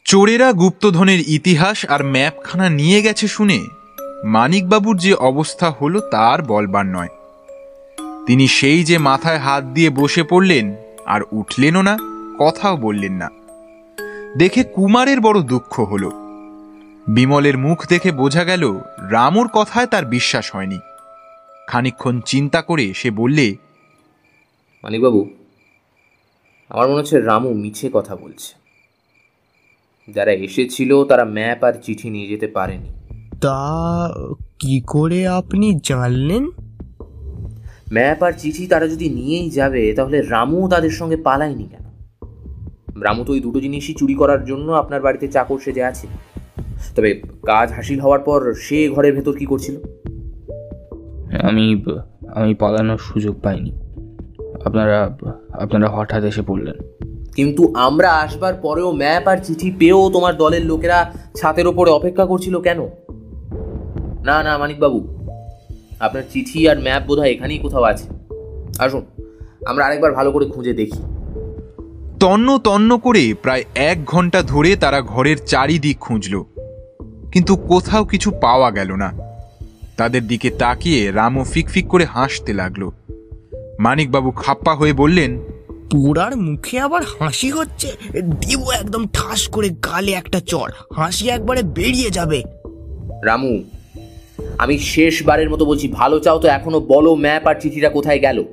চোরেরা 0.06 0.52
গুপ্তধনের 0.52 1.20
ইতিহাস 1.28 1.86
আর 1.86 2.04
ম্যাপখানা 2.04 2.70
নিয়ে 2.70 3.02
গেছে 3.02 3.28
শুনে 3.28 3.60
মানিকবাবুর 4.24 4.98
যে 4.98 5.14
অবস্থা 5.14 5.70
হলো 5.70 6.00
তার 6.00 6.42
বলবার 6.42 6.86
নয়। 6.86 7.08
তিনি 8.28 8.48
সেই 8.48 8.84
যে 8.84 8.98
মাথায় 8.98 9.38
হাত 9.38 9.64
দিয়ে 9.64 9.90
বসে 9.90 10.24
পড়লেন 10.24 10.76
আর 11.06 11.22
উঠলেনও 11.32 11.82
না 11.82 11.98
কথাও 12.40 12.78
বললেন 12.78 13.14
না। 13.14 13.30
দেখে 14.38 14.64
কুমারের 14.64 15.22
বড় 15.22 15.42
দুঃখ 15.42 15.80
হলো। 15.80 16.12
বিমলের 17.08 17.58
মুখ 17.58 17.88
দেখে 17.88 18.12
বোঝা 18.12 18.44
গেল 18.44 18.80
রামুর 19.10 19.48
কথায় 19.48 19.88
তার 19.88 20.06
বিশ্বাস 20.06 20.56
হয়নি। 20.56 20.80
খানিকক্ষণ 21.68 22.22
চিন্তা 22.22 22.62
করে 22.62 22.94
সে 22.94 23.12
বললে 23.12 23.56
মানিকবাবু 24.84 25.30
আমার 26.70 26.88
মনে 26.88 26.98
হচ্ছে 26.98 27.22
রামু 27.22 27.54
মিছে 27.54 27.90
কথা 27.94 28.16
বলছে। 28.16 28.54
যারা 30.12 30.32
এসেছিল 30.32 31.06
তারা 31.06 31.26
ম্যাপ 31.26 31.64
আর 31.64 31.74
চিঠি 31.74 32.10
নিয়ে 32.10 32.28
যেতে 32.28 32.48
পারেনি। 32.48 32.90
তা 33.42 34.10
কি 34.60 34.82
করে 34.88 35.28
আপনি 35.28 35.80
জানলেন? 35.84 36.50
ম্যাপ 37.94 38.24
আর 38.24 38.32
চিঠি 38.38 38.68
তারা 38.68 38.88
যদি 38.88 39.10
নিয়েই 39.10 39.50
যাবে 39.50 39.94
তাহলে 39.94 40.22
রামু 40.22 40.70
তাদের 40.70 40.90
সঙ্গে 40.90 41.18
পালায়নি 41.18 41.64
কেন? 41.64 41.84
রামু 43.02 43.24
তো 43.24 43.34
ওই 43.34 43.40
দুটো 43.40 43.60
জিনিসই 43.60 43.94
চুরি 43.94 44.14
করার 44.14 44.46
জন্য 44.46 44.72
আপনার 44.72 45.02
বাড়িতে 45.02 45.28
চাকর 45.28 45.58
সেজে 45.60 45.84
আছে। 45.84 46.08
তবে 46.96 47.22
কাজ 47.46 47.72
হাসিল 47.72 48.00
হওয়ার 48.00 48.20
পর 48.20 48.54
সে 48.54 48.90
ঘরের 48.90 49.14
ভেতর 49.14 49.38
কি 49.38 49.46
করছিল? 49.46 49.76
আমি 51.42 51.86
আমি 52.36 52.54
পালানোর 52.54 52.98
সুযোগ 52.98 53.42
পাইনি। 53.42 53.72
আপনারা 54.66 55.18
আপনারা 55.54 55.90
হঠাৎ 55.90 56.24
এসে 56.24 56.42
পড়লেন। 56.42 57.08
কিন্তু 57.36 57.74
আমরা 57.76 58.12
আসবার 58.12 58.54
পরেও 58.54 58.92
ম্যাপ 58.92 59.28
আর 59.28 59.38
চিঠি 59.38 59.72
পেয়েও 59.72 60.10
তোমার 60.10 60.38
দলের 60.38 60.66
লোকেরা 60.66 61.14
ছাতের 61.36 61.68
ওপরে 61.68 61.92
অপেক্ষা 61.92 62.26
করছিল 62.26 62.60
কেন? 62.60 62.90
না 64.24 64.44
না 64.44 64.58
মানিকবাবু। 64.58 65.23
আপনার 66.04 66.24
চিঠি 66.34 66.70
আর 66.70 66.80
ম্যাপ 66.80 67.04
বোধহয় 67.06 67.32
এখানেই 67.32 67.58
কোথাও 67.58 67.84
আছে। 67.84 68.04
আসুন 68.80 69.06
আমরা 69.66 69.86
আরেকবার 69.86 70.12
ভালো 70.12 70.32
করে 70.32 70.46
খুঁজে 70.46 70.74
দেখি। 70.74 71.02
তন্ন 72.20 72.58
তন্ন 72.58 72.98
করে 72.98 73.34
প্রায় 73.42 73.64
এক 73.76 74.06
ঘণ্টা 74.06 74.42
ধরে 74.42 74.76
তারা 74.76 75.02
ঘরের 75.02 75.38
চারিদিক 75.46 76.00
খুঁজল। 76.00 76.44
কিন্তু 77.32 77.56
কোথাও 77.56 78.06
কিছু 78.06 78.32
পাওয়া 78.32 78.72
গেল 78.72 78.92
না। 78.92 79.12
তাদের 79.98 80.28
দিকে 80.28 80.50
তাকিয়ে 80.50 81.12
রামু 81.12 81.44
ফিকফিক 81.44 81.88
করে 81.88 82.06
হাসতে 82.06 82.54
লাগল। 82.54 82.90
মানিকবাবু 83.80 84.32
খাপ্পা 84.32 84.76
হয়ে 84.76 84.94
বললেন 84.94 85.40
পোড়ার 85.92 86.38
মুখে 86.38 86.80
আবার 86.80 87.02
হাসি 87.20 87.50
হচ্ছে? 87.52 87.92
দিব 88.22 88.72
একদম 88.82 89.08
ঠাস 89.14 89.48
করে 89.48 89.70
গালে 89.70 90.12
একটা 90.12 90.40
চড় 90.40 90.72
হাসি 90.96 91.30
একবারে 91.30 91.64
বেরিয়ে 91.64 92.10
যাবে। 92.10 92.44
রামু 93.24 93.64
আমি 94.58 94.78
শেষবারের 94.80 95.50
মতো 95.50 95.66
বলছি 95.66 95.88
ভালো 95.88 96.20
চাও 96.20 96.40
তো 96.40 96.48
এখনও 96.48 96.80
বলো 96.80 97.16
ম্যাপ 97.16 97.48
আর 97.48 97.56
চিঠিটা 97.56 97.90
কোথায় 97.90 98.20
গেল? 98.20 98.44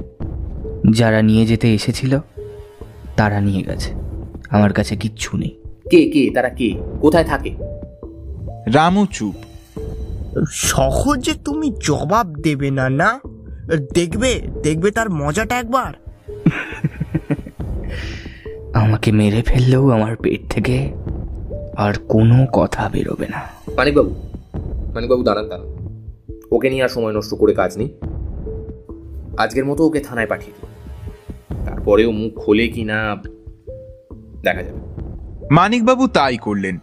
যারা 0.90 1.22
নিয়ে 1.22 1.46
যেতে 1.46 1.74
এসেছিল 1.74 2.18
তারা 3.16 3.40
নিয়ে 3.40 3.62
গেছে। 3.62 3.94
আমার 4.50 4.72
কাছে 4.72 4.96
কিচ্ছু 4.96 5.36
নেই। 5.36 5.60
কে 5.90 6.08
কে 6.08 6.30
তারা 6.34 6.48
কে? 6.48 6.74
কোথায় 7.00 7.24
থাকে? 7.24 7.54
রামু 8.74 9.06
চুপ। 9.06 9.34
সহজে 10.50 11.34
তুমি 11.44 11.72
জবাব 11.82 12.34
দেবে 12.34 12.70
না 12.70 12.88
না? 12.90 13.20
দেখবে 13.94 14.40
দেখবে 14.62 14.90
তার 14.90 15.10
মজাটা 15.10 15.58
একবার। 15.58 15.92
আমাকে 18.74 19.12
মেরে 19.12 19.42
ফেললেও 19.42 19.90
আমার 19.90 20.16
পেট 20.16 20.48
থেকে 20.48 20.92
আর 21.76 21.94
কোনো 22.08 22.46
কথা 22.52 22.88
বেরোবে 22.88 23.28
না। 23.28 23.40
মানিকবাবু 23.76 24.14
মানিকবাবু 24.94 25.22
দাঁড়ান 25.22 25.48
দাঁড়ান। 25.48 25.79
ওকে 26.50 26.70
নিয়ে 26.70 26.82
আর 26.82 26.88
সময় 26.88 27.12
নষ্ট 27.12 27.34
করে 27.34 27.54
কাজ 27.54 27.78
নেই। 27.78 27.94
আজকের 29.38 29.64
মতো 29.64 29.86
ওকে 29.86 30.00
থানায় 30.00 30.26
পাঠিয়ে 30.26 30.52
দিন 30.56 30.70
তারপরেও 31.64 32.12
মুখ 32.12 32.34
খোলে 32.34 32.68
কি 32.68 32.84
না 32.84 33.16
দেখা 34.42 34.62
যাবে। 34.62 34.80
মানিকবাবু 35.50 36.08
তাই 36.08 36.38
করলেন। 36.38 36.78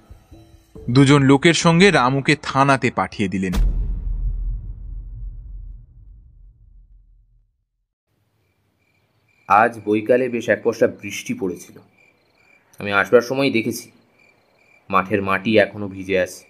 দুজন 0.90 1.22
লোকের 1.22 1.54
সঙ্গে 1.54 1.92
রামুকে 1.92 2.36
থানাতে 2.42 2.92
পাঠিয়ে 2.96 3.30
দিলেন। 3.30 3.54
আজ 9.48 9.80
বৈকালে 9.86 10.30
বেশ 10.30 10.50
এক 10.50 10.62
পশলা 10.64 10.88
বৃষ্টি 10.88 11.34
পড়েছিল। 11.34 11.80
আমি 12.80 12.92
আসবার 12.92 13.22
সময় 13.22 13.52
দেখেছি। 13.52 13.92
মাঠের 14.90 15.22
মাটি 15.22 15.58
এখনও 15.58 15.88
ভিজে 15.88 16.20
আছে। 16.20 16.46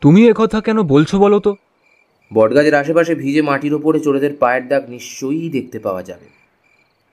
তুমি 0.00 0.32
কথা 0.36 0.60
কেন 0.60 0.82
বলছো 0.82 1.18
বলো 1.18 1.40
তো? 1.40 1.56
বটগাছের 2.32 2.74
আশেপাশে 2.74 3.14
ভিজে 3.14 3.42
মাটির 3.42 3.74
ওপরে 3.74 4.00
চোরেদের 4.00 4.36
পায়ের 4.36 4.68
দাগ 4.68 4.90
নিশ্চয়ই 4.90 5.48
দেখতে 5.48 5.78
পাওয়া 5.78 6.02
যাবে। 6.02 6.26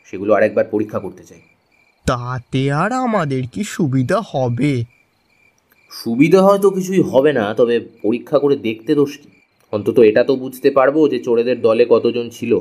সেগুলো 0.05 0.33
আরেকবার 0.33 0.65
পরীক্ষা 0.65 0.99
করতে 0.99 1.23
চাই। 1.23 1.41
তাতে 2.07 2.71
আর 2.71 2.91
আমাদের 2.91 3.43
কি 3.51 3.63
সুবিধা 3.63 4.21
হবে? 4.21 4.83
সুবিধা 5.91 6.41
হয়তো 6.41 6.69
কিছুই 6.69 7.01
হবে 7.01 7.33
না 7.33 7.53
তবে 7.53 7.79
পরীক্ষা 7.79 8.39
করে 8.39 8.55
দেখতে 8.55 8.95
দোষ 8.95 9.17
কি? 9.17 9.29
অন্তত 9.71 9.99
এটা 9.99 10.23
তো 10.23 10.35
বুঝতে 10.35 10.71
পারব 10.71 11.09
যে 11.09 11.19
চোরেদের 11.19 11.61
দলে 11.61 11.85
কতজন 11.89 12.29
ছিল। 12.29 12.59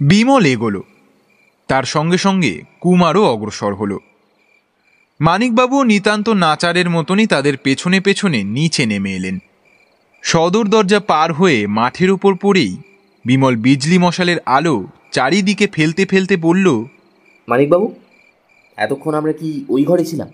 বিমল 0.00 0.44
এগোলো। 0.44 0.82
তার 1.68 1.84
সঙ্গে 1.84 2.18
সঙ্গে 2.18 2.62
কুমারও 2.80 3.24
অগ্রসর 3.24 3.74
হলো। 3.74 3.98
মানিকবাবু 5.20 5.82
নিতান্ত 5.82 6.28
নাচারের 6.28 6.90
মতনই 6.90 7.26
তাদের 7.26 7.56
পেছনে 7.56 8.00
পেছনে 8.00 8.42
নিচে 8.42 8.86
নেমে 8.86 9.14
এলেন। 9.14 9.38
সদর 10.24 10.64
দরজা 10.64 11.00
পার 11.00 11.32
হয়ে 11.32 11.66
মাঠের 11.66 12.10
উপর 12.10 12.34
পড়েই 12.34 12.76
বিমল 13.24 13.56
বিজলি 13.56 13.98
মশালের 13.98 14.38
আলো 14.46 14.76
চারিদিকে 15.12 15.66
ফেলতে 15.66 16.06
ফেলতে 16.06 16.36
বলল 16.36 16.66
মানিকবাবু 17.48 17.94
এতক্ষণ 18.76 19.14
আমরা 19.14 19.32
কি 19.32 19.64
ওই 19.68 19.84
ঘরে 19.84 20.04
ছিলাম? 20.04 20.28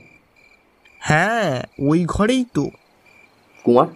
হ্যাঁ 1.01 1.63
ওই 1.79 2.05
ঘরেই 2.05 2.45
তো। 2.55 2.65
কুমার 3.65 3.89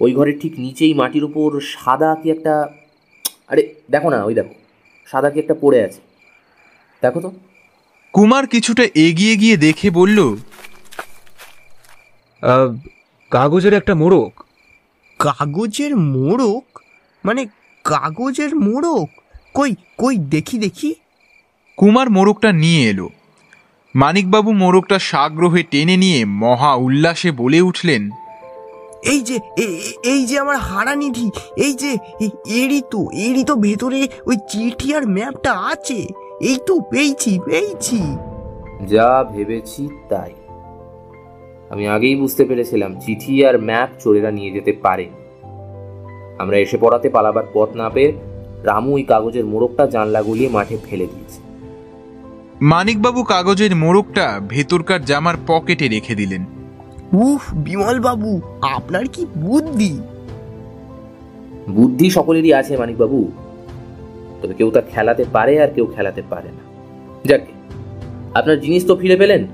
ওই 0.00 0.14
ঘরের 0.14 0.36
ঠিক 0.40 0.52
নিচেই 0.58 0.94
মাটির 0.94 1.24
উপর 1.24 1.48
সাদা 1.60 2.10
কি 2.22 2.30
একটা 2.30 2.54
আরে 3.48 3.62
দেখো 3.90 4.10
না 4.10 4.18
ওই 4.24 4.34
দেখো 4.34 4.54
সাদা 5.06 5.28
কি 5.30 5.38
একটা 5.40 5.54
পড়ে 5.60 5.78
আছে। 5.84 6.00
দেখো 7.02 7.20
তো। 7.20 7.30
কুমার 8.14 8.46
কিছুটা 8.46 8.84
এগিয়ে 9.06 9.36
গিয়ে 9.36 9.56
দেখে 9.56 9.90
বলল 9.90 10.18
কাগজের 13.32 13.74
একটা 13.74 13.94
মোড়ক। 13.94 14.45
কাগজের 15.20 15.96
মোড়ক? 15.96 16.64
মানে 17.24 17.46
কাগজের 17.84 18.56
মোড়ক? 18.56 19.08
কই 19.54 19.74
কই 19.98 20.18
দেখি 20.18 20.58
দেখি। 20.58 20.94
কুমার 21.76 22.10
মোড়কটা 22.10 22.52
নিয়ে 22.52 22.90
এলো। 22.90 23.08
মানিকবাবু 23.94 24.52
মোড়কটা 24.52 24.98
সাগ্রহে 24.98 25.62
টেনে 25.62 25.96
নিয়ে 25.96 26.24
মহা 26.24 26.74
উল্লাসে 26.74 27.30
বলে 27.30 27.60
উঠলেন 27.60 28.10
এই 29.04 29.20
যে 29.22 29.40
এই 30.02 30.26
যে 30.26 30.38
আমার 30.38 30.56
হারানিধি 30.56 31.30
এই 31.56 31.74
যে 31.74 31.98
এরই 32.46 32.82
তো 32.90 33.10
এরই 33.12 33.44
তো 33.44 33.56
ভেতরে 33.56 34.08
ওই 34.26 34.36
চিঠি 34.48 34.94
আর 34.94 35.06
ম্যাপটা 35.06 35.52
আছে। 35.52 36.06
এই 36.40 36.58
তো 36.66 36.80
পেয়েছি 36.90 37.38
পেয়েছি। 37.44 38.00
যা 38.86 39.24
ভেবেছি 39.32 39.88
তাই। 40.08 40.32
আমি 41.70 41.86
আগেই 41.86 42.16
বুঝতে 42.16 42.44
পেরেছিলাম 42.44 43.00
চিঠি 43.00 43.44
আর 43.44 43.58
ম্যাপ 43.58 43.88
চোরেরা 44.04 44.30
নিয়ে 44.30 44.50
যেতে 44.50 44.72
পারে। 44.72 45.08
আমরা 46.38 46.58
এসে 46.58 46.76
পড়াতে 46.78 47.08
পালাবার 47.08 47.46
পথ 47.54 47.76
না 47.76 47.90
পেয়ে 47.90 48.12
রামু 48.62 48.92
ওই 48.92 49.02
কাগজের 49.02 49.44
মোড়কটা 49.44 49.86
জানলা 49.86 50.22
গলিয়ে 50.22 50.48
মাঠে 50.48 50.76
ফেলে 50.84 51.06
দিয়েছে। 51.06 51.38
মানিকবাবু 52.60 53.22
কাগজের 53.22 53.76
মোড়কটা 53.76 54.40
ভেতরকার 54.48 55.04
জামার 55.04 55.34
পকেটে 55.46 55.88
রেখে 55.88 56.14
দিলেন। 56.14 56.44
উফ 57.12 57.54
বিমল 57.54 58.00
বাবু 58.00 58.40
আপনার 58.62 59.04
কি 59.12 59.26
বুদ্ধি? 59.36 60.00
বুদ্ধি 61.68 62.10
সকলেরই 62.10 62.52
আছে 62.52 62.76
মানিকবাবু। 62.76 63.32
তবে 64.42 64.54
কেউ 64.54 64.70
তা 64.70 64.80
খেলাতে 64.80 65.24
পারে 65.32 65.62
আর 65.62 65.68
কেউ 65.68 65.86
খেলাতে 65.86 66.22
পারে 66.30 66.48
না। 66.48 66.62
যাকে 67.24 67.52
আপনার 68.34 68.60
জিনিস 68.60 68.86
তো 68.86 68.96
ফিরে 68.96 69.16
পেলেন? 69.16 69.46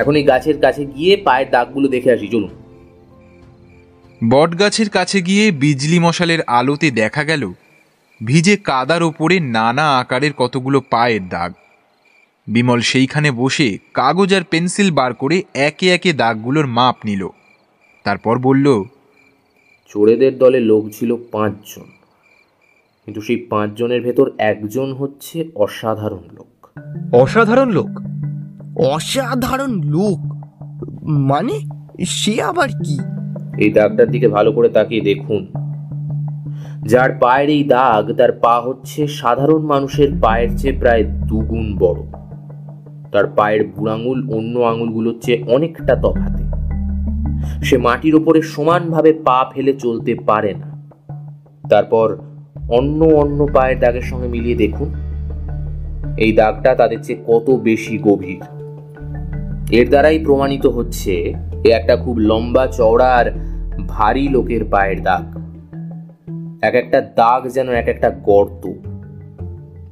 এখন 0.00 0.14
এই 0.16 0.24
গাছের 0.24 0.58
কাছে 0.60 0.82
গিয়ে 0.86 1.12
পায়ের 1.16 1.48
দাগগুলো 1.50 1.86
দেখে 1.88 2.10
আসি 2.12 2.26
চলুন। 2.28 2.52
বটগাছের 4.30 4.88
কাছে 4.88 5.18
গিয়ে 5.22 5.44
বিজলি 5.52 5.98
মশালের 5.98 6.40
আলোতে 6.58 6.90
দেখা 6.90 7.24
গেল 7.24 7.42
ভিজে 8.22 8.54
কাদার 8.56 9.02
ওপরে 9.02 9.36
নানা 9.40 9.86
আকারের 10.00 10.32
কতগুলো 10.32 10.78
পায়ের 10.90 11.28
দাগ। 11.28 11.52
বিমল 12.46 12.80
সেইখানে 12.80 13.30
বসে 13.30 13.78
কাগজ 13.94 14.30
আর 14.34 14.44
পেন্সিল 14.50 14.88
বার 14.90 15.12
করে 15.14 15.36
একে 15.54 15.86
একে 15.94 16.12
দাগগুলোর 16.12 16.66
মাপ 16.66 16.96
নিল। 17.04 17.22
তারপর 18.04 18.34
বলল 18.38 18.66
চোরেদের 19.90 20.38
দলে 20.38 20.60
লোক 20.60 20.84
ছিল 20.92 21.10
পাঁচজন 21.32 21.88
কিন্তু 23.04 23.20
সেই 23.20 23.38
পাঁচজনের 23.50 24.00
ভেতর 24.02 24.26
একজন 24.38 24.88
হচ্ছে 24.92 25.36
অসাধারণ 25.54 26.24
লোক। 26.32 26.50
অসাধারণ 27.12 27.68
লোক? 27.70 27.90
অসাধারণ 28.86 29.80
লোক। 29.82 30.18
মানে 31.04 31.60
সে 32.04 32.42
আবার 32.42 32.68
কি? 32.68 32.98
এই 33.58 33.72
দাগটার 33.72 34.10
দিকে 34.10 34.28
ভালো 34.28 34.52
করে 34.52 34.68
তাকিয়ে 34.68 35.00
দেখুন। 35.00 35.46
যার 36.82 37.10
পায়ের 37.12 37.48
এই 37.48 37.64
দাগ, 37.64 38.12
তার 38.12 38.32
পা 38.32 38.60
হচ্ছে 38.60 39.06
সাধারণ 39.06 39.62
মানুষের 39.62 40.08
পায়ের 40.22 40.58
চেয়ে 40.58 40.78
প্রায় 40.78 41.04
দুগুণ 41.04 41.78
বড়। 41.78 42.02
তার 43.12 43.26
পায়ের 43.26 43.68
বুড়াঙ্গুল 43.76 44.32
অন্য 44.34 44.58
আঙুলগুলোর 44.58 45.18
চেয়ে 45.22 45.42
অনেকটা 45.42 45.96
তফাতে। 45.96 46.42
সে 47.64 47.78
মাটির 47.78 48.14
ওপরে 48.14 48.42
সমানভাবে 48.42 49.12
পা 49.12 49.44
ফেলে 49.54 49.72
চলতে 49.72 50.14
পারে 50.26 50.54
না। 50.54 50.90
তারপর 51.68 52.16
অন্য 52.70 53.04
অন্য 53.04 53.46
পায়ের 53.54 53.80
দাগের 53.80 54.02
সঙ্গে 54.02 54.28
মিলিয়ে 54.28 54.56
দেখুন। 54.56 54.94
এই 56.16 56.32
দাগটা 56.32 56.74
তাদের 56.74 56.98
চেয়ে 57.02 57.22
কত 57.26 57.50
বেশি 57.50 57.98
গভীর। 57.98 58.59
এর 59.70 59.88
দ্বারাই 59.88 60.18
প্রমাণিত 60.18 60.66
হচ্ছে 60.66 61.34
এ 61.64 61.72
একটা 61.72 61.96
খুব 61.96 62.18
লম্বা 62.18 62.66
চওড়া 62.66 63.16
আর 63.16 63.38
ভারী 63.88 64.28
লোকের 64.28 64.64
পায়ের 64.64 65.02
দাগ। 65.02 65.40
এক 66.62 66.74
একটা 66.74 67.00
দাগ 67.00 67.48
যেন 67.48 67.68
এক 67.68 67.88
একটা 67.88 68.10
গর্ত। 68.10 68.72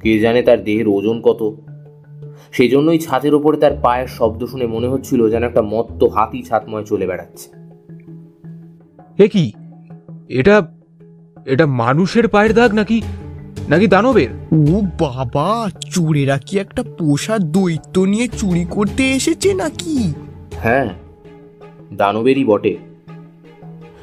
কে 0.01 0.19
জানে 0.19 0.41
তার 0.41 0.63
দেহের 0.63 0.87
ওজন 0.87 1.21
কত? 1.21 1.53
সেই 2.51 2.69
জন্যই 2.69 2.99
ছাদের 2.99 3.33
ওপরে 3.33 3.57
তার 3.57 3.71
পায়ের 3.81 4.07
শব্দ 4.07 4.45
শুনে 4.45 4.67
মনে 4.67 4.87
হচ্ছিল 4.87 5.29
যেন 5.29 5.43
একটা 5.43 5.61
মত্ত 5.61 6.03
হাতি 6.03 6.43
ছাতময় 6.43 6.83
চলে 6.83 7.07
বেড়াচ্ছে। 7.07 7.49
এ 9.23 9.27
কি? 9.27 9.51
এটা 10.29 10.67
এটা 11.45 11.65
মানুষের 11.65 12.27
পায়ের 12.27 12.53
দাগ 12.53 12.73
নাকি 12.73 13.01
নাকি 13.69 13.87
দানবের? 13.87 14.31
ও 14.73 14.75
বাবা 14.99 15.49
চোরেরা 15.93 16.37
কি 16.37 16.53
একটা 16.59 16.81
পোষা 16.97 17.35
দৈত্য 17.55 17.95
নিয়ে 18.11 18.27
চুরি 18.39 18.63
করতে 18.69 19.03
এসেছে 19.17 19.49
নাকি? 19.53 19.95
হ্যাঁ 20.63 20.89
দানবেরই 21.93 22.43
বটে। 22.43 22.73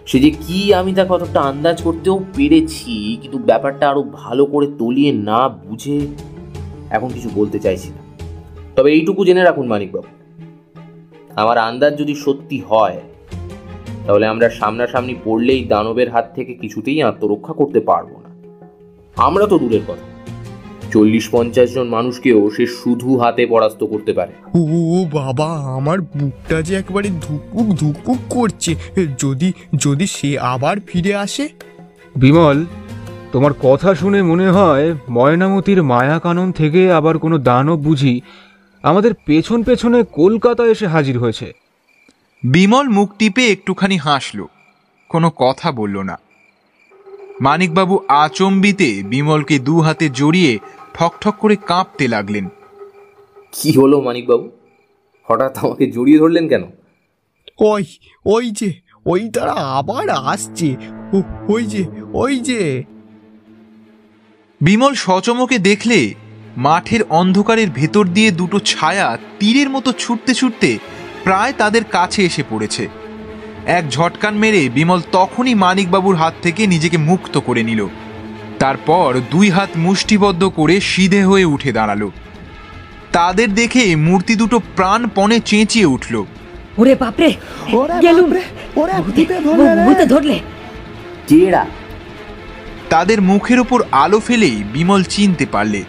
সে 0.06 0.18
যে 0.20 0.30
কি 0.44 0.58
আমি 0.74 0.92
তা 0.94 1.04
কতটা 1.08 1.40
আন্দাজ 1.40 1.76
করতেও 1.82 2.16
পেরেছি 2.36 2.94
কিন্তু 3.22 3.38
ব্যাপারটা 3.38 3.84
আরও 3.90 4.02
ভালো 4.22 4.44
করে 4.46 4.66
তলিয়ে 4.78 5.12
না 5.28 5.40
বুঝে 5.48 5.98
এখন 6.90 7.08
কিছু 7.08 7.28
বলতে 7.34 7.58
চাইছি 7.58 7.88
না। 7.88 8.00
তবে 8.76 8.88
এইটুকু 8.92 9.20
জেনে 9.24 9.42
রাখুন 9.44 9.66
মানিকবাবু 9.66 10.10
আমার 11.36 11.56
আন্দাজ 11.58 11.92
যদি 11.98 12.14
সত্যি 12.24 12.58
হয় 12.68 12.98
তাহলে 14.06 14.26
আমরা 14.26 14.46
সামনাসামনি 14.50 15.14
পড়লেই 15.24 15.62
দানবের 15.64 16.08
হাত 16.10 16.26
থেকে 16.34 16.52
কিছুতেই 16.54 16.98
আত্মরক্ষা 17.02 17.52
করতে 17.52 17.80
পারব 17.80 18.10
না। 18.24 18.25
আমরা 19.16 19.46
তো 19.46 19.58
দূরের 19.58 19.80
কথা। 19.88 20.06
চল্লিশ 20.92 21.28
পঞ্চাশ 21.30 21.74
জন 21.74 21.88
মানুষকেও 21.88 22.50
সে 22.50 22.66
শুধু 22.66 23.18
হাতে 23.18 23.46
পরাস্ত 23.46 23.84
করতে 23.84 24.12
পারে। 24.12 24.32
ও 24.54 25.04
বাবা 25.12 25.76
আমার 25.76 26.00
বুকটা 26.00 26.62
যে 26.62 26.74
একবারে 26.74 27.08
ধুকপুক 27.08 27.76
ধুকপুক 27.76 28.16
করছে। 28.30 28.74
যদি 29.18 29.52
যদি 29.74 30.06
সে 30.06 30.38
আবার 30.38 30.76
ফিরে 30.86 31.14
আসে? 31.14 31.48
বিমল 32.16 32.64
তোমার 33.32 33.52
কথা 33.52 33.94
শুনে 33.94 34.22
মনে 34.22 34.48
হয় 34.48 34.94
ময়নামতির 35.10 35.82
মায়াকানন 35.82 36.52
থেকে 36.52 36.92
আবার 36.92 37.18
কোনো 37.18 37.38
দানব 37.38 37.78
বুঝি 37.78 38.20
আমাদের 38.82 39.14
পেছন 39.26 39.62
পেছনে 39.62 40.02
কলকাতা 40.02 40.66
এসে 40.66 40.86
হাজির 40.86 41.18
হয়েছে। 41.18 41.52
বিমল 42.44 42.88
মুখ 42.88 43.12
টিপে 43.18 43.46
একটুখানি 43.46 43.96
হাসল। 43.96 44.46
কোনো 45.08 45.30
কথা 45.36 45.72
বলল 45.72 45.98
না। 45.98 46.18
মানিকবাবু 47.40 47.98
আচম্বিতে 48.08 49.02
বিমলকে 49.02 49.58
দু 49.58 49.80
হাতে 49.80 50.08
জড়িয়ে 50.08 50.58
ঠকঠক 50.94 51.34
করে 51.38 51.56
কাঁপতে 51.56 52.08
লাগলেন। 52.08 52.48
কি 53.52 53.72
হলো 53.72 54.00
মানিকবাবু? 54.00 54.50
হঠাৎ 55.24 55.58
আমাকে 55.58 55.90
জড়িয়ে 55.90 56.18
ধরলেন 56.18 56.48
কেন? 56.48 56.64
ওই 57.58 57.84
ওই 58.26 58.50
যে 58.50 58.72
ওই 59.06 59.30
তারা 59.30 59.52
আবার 59.52 60.10
আসছে। 60.10 60.76
ওই 61.48 61.64
যে 61.64 61.84
ওই 62.12 62.38
যে। 62.38 62.84
বিমল 64.60 64.94
সচমকে 64.94 65.58
দেখলে 65.58 66.14
মাঠের 66.56 67.00
অন্ধকারের 67.10 67.70
ভেতর 67.70 68.04
দিয়ে 68.06 68.30
দুটো 68.30 68.58
ছায়া 68.58 69.18
তীরের 69.38 69.70
মতো 69.70 69.92
ছুটতে 69.92 70.34
ছুটতে 70.34 70.78
প্রায় 71.24 71.52
তাদের 71.58 71.84
কাছে 71.84 72.24
এসে 72.24 72.42
পড়েছে। 72.50 72.88
এক 73.66 73.90
ঝটকান 73.90 74.34
মেরে 74.34 74.68
বিমল 74.68 75.00
তখনই 75.12 75.54
মানিকবাবুর 75.54 76.16
হাত 76.16 76.34
থেকে 76.42 76.66
নিজেকে 76.66 76.96
মুক্ত 76.96 77.38
করে 77.38 77.62
নিল। 77.62 77.86
তারপর 78.58 79.20
দুই 79.30 79.50
হাত 79.50 79.68
মুষ্টিবদ্ধ 79.76 80.44
করে 80.44 80.80
সিধে 80.80 81.24
হয়ে 81.24 81.44
উঠে 81.44 81.72
দাঁড়াল। 81.72 82.10
তাদের 83.12 83.54
দেখে 83.54 83.96
মূর্তি 83.96 84.34
দুটো 84.34 84.60
প্রাণপণে 84.76 85.40
চেঁচিয়ে 85.40 85.84
উঠল। 85.84 86.24
ওরে 86.78 86.94
বাপরে 86.94 87.34
ধরলে 90.06 90.40
তাদের 92.90 93.22
মুখের 93.22 93.58
ওপর 93.58 93.84
আলো 93.92 94.20
ফেলেই 94.20 94.64
বিমল 94.72 95.02
চিনতে 95.02 95.46
পারলে। 95.46 95.82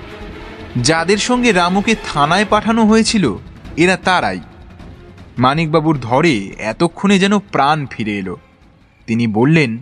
যাদের 0.78 1.18
সঙ্গে 1.18 1.52
রামুকে 1.52 1.95
থানায় 2.14 2.45
পাঠানো 2.49 2.86
হয়েছিল 2.86 3.38
এরা 3.78 3.97
তারাই। 3.97 4.39
মানিকবাবুর 5.40 5.98
ধরে 6.00 6.38
এতক্ষণে 6.58 7.20
যেন 7.20 7.40
প্রাণ 7.40 7.86
ফিরে 7.86 8.18
এলো। 8.18 8.38
তিনি 9.08 9.28
বললেন 9.28 9.78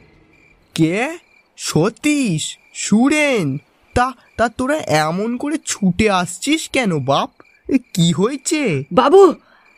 কে? 0.76 1.18
সতীশ 1.58 2.58
সুরেন। 2.74 3.58
তা 3.94 4.14
তা 4.38 4.50
তোরা 4.50 4.78
এমন 4.78 5.38
করে 5.38 5.58
ছুটে 5.66 6.10
আসছিস 6.10 6.70
কেন 6.70 7.00
বাপ? 7.00 7.30
এ, 7.70 7.78
কি 7.94 8.12
হয়েছে? 8.12 8.84
বাবু 8.94 9.34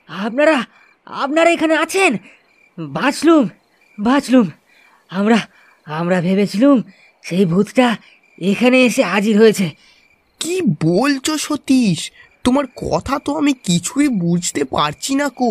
আপনারা 0.07 0.65
আপনারা 1.05 1.49
এখানে 1.49 1.75
আছেন? 1.75 2.17
বাঁচলুম 2.79 3.49
বাঁচলুম। 3.99 4.47
আমরা 5.09 5.39
আমরা 5.85 6.21
ভেবেছিলুম 6.21 6.81
সেই 7.23 7.45
ভূতটা 7.45 7.97
এখানে 8.41 8.85
এসে 8.85 9.03
হাজির 9.03 9.39
হয়েছে। 9.39 9.69
কি 10.39 10.61
বলছো 10.61 11.37
সতীশ? 11.37 12.11
তোমার 12.47 12.65
কথা 12.75 13.15
তো 13.25 13.31
আমি 13.37 13.53
কিছুই 13.53 14.07
বুঝতে 14.07 14.61
পারছি 14.63 15.15
না 15.15 15.27
কো। 15.29 15.49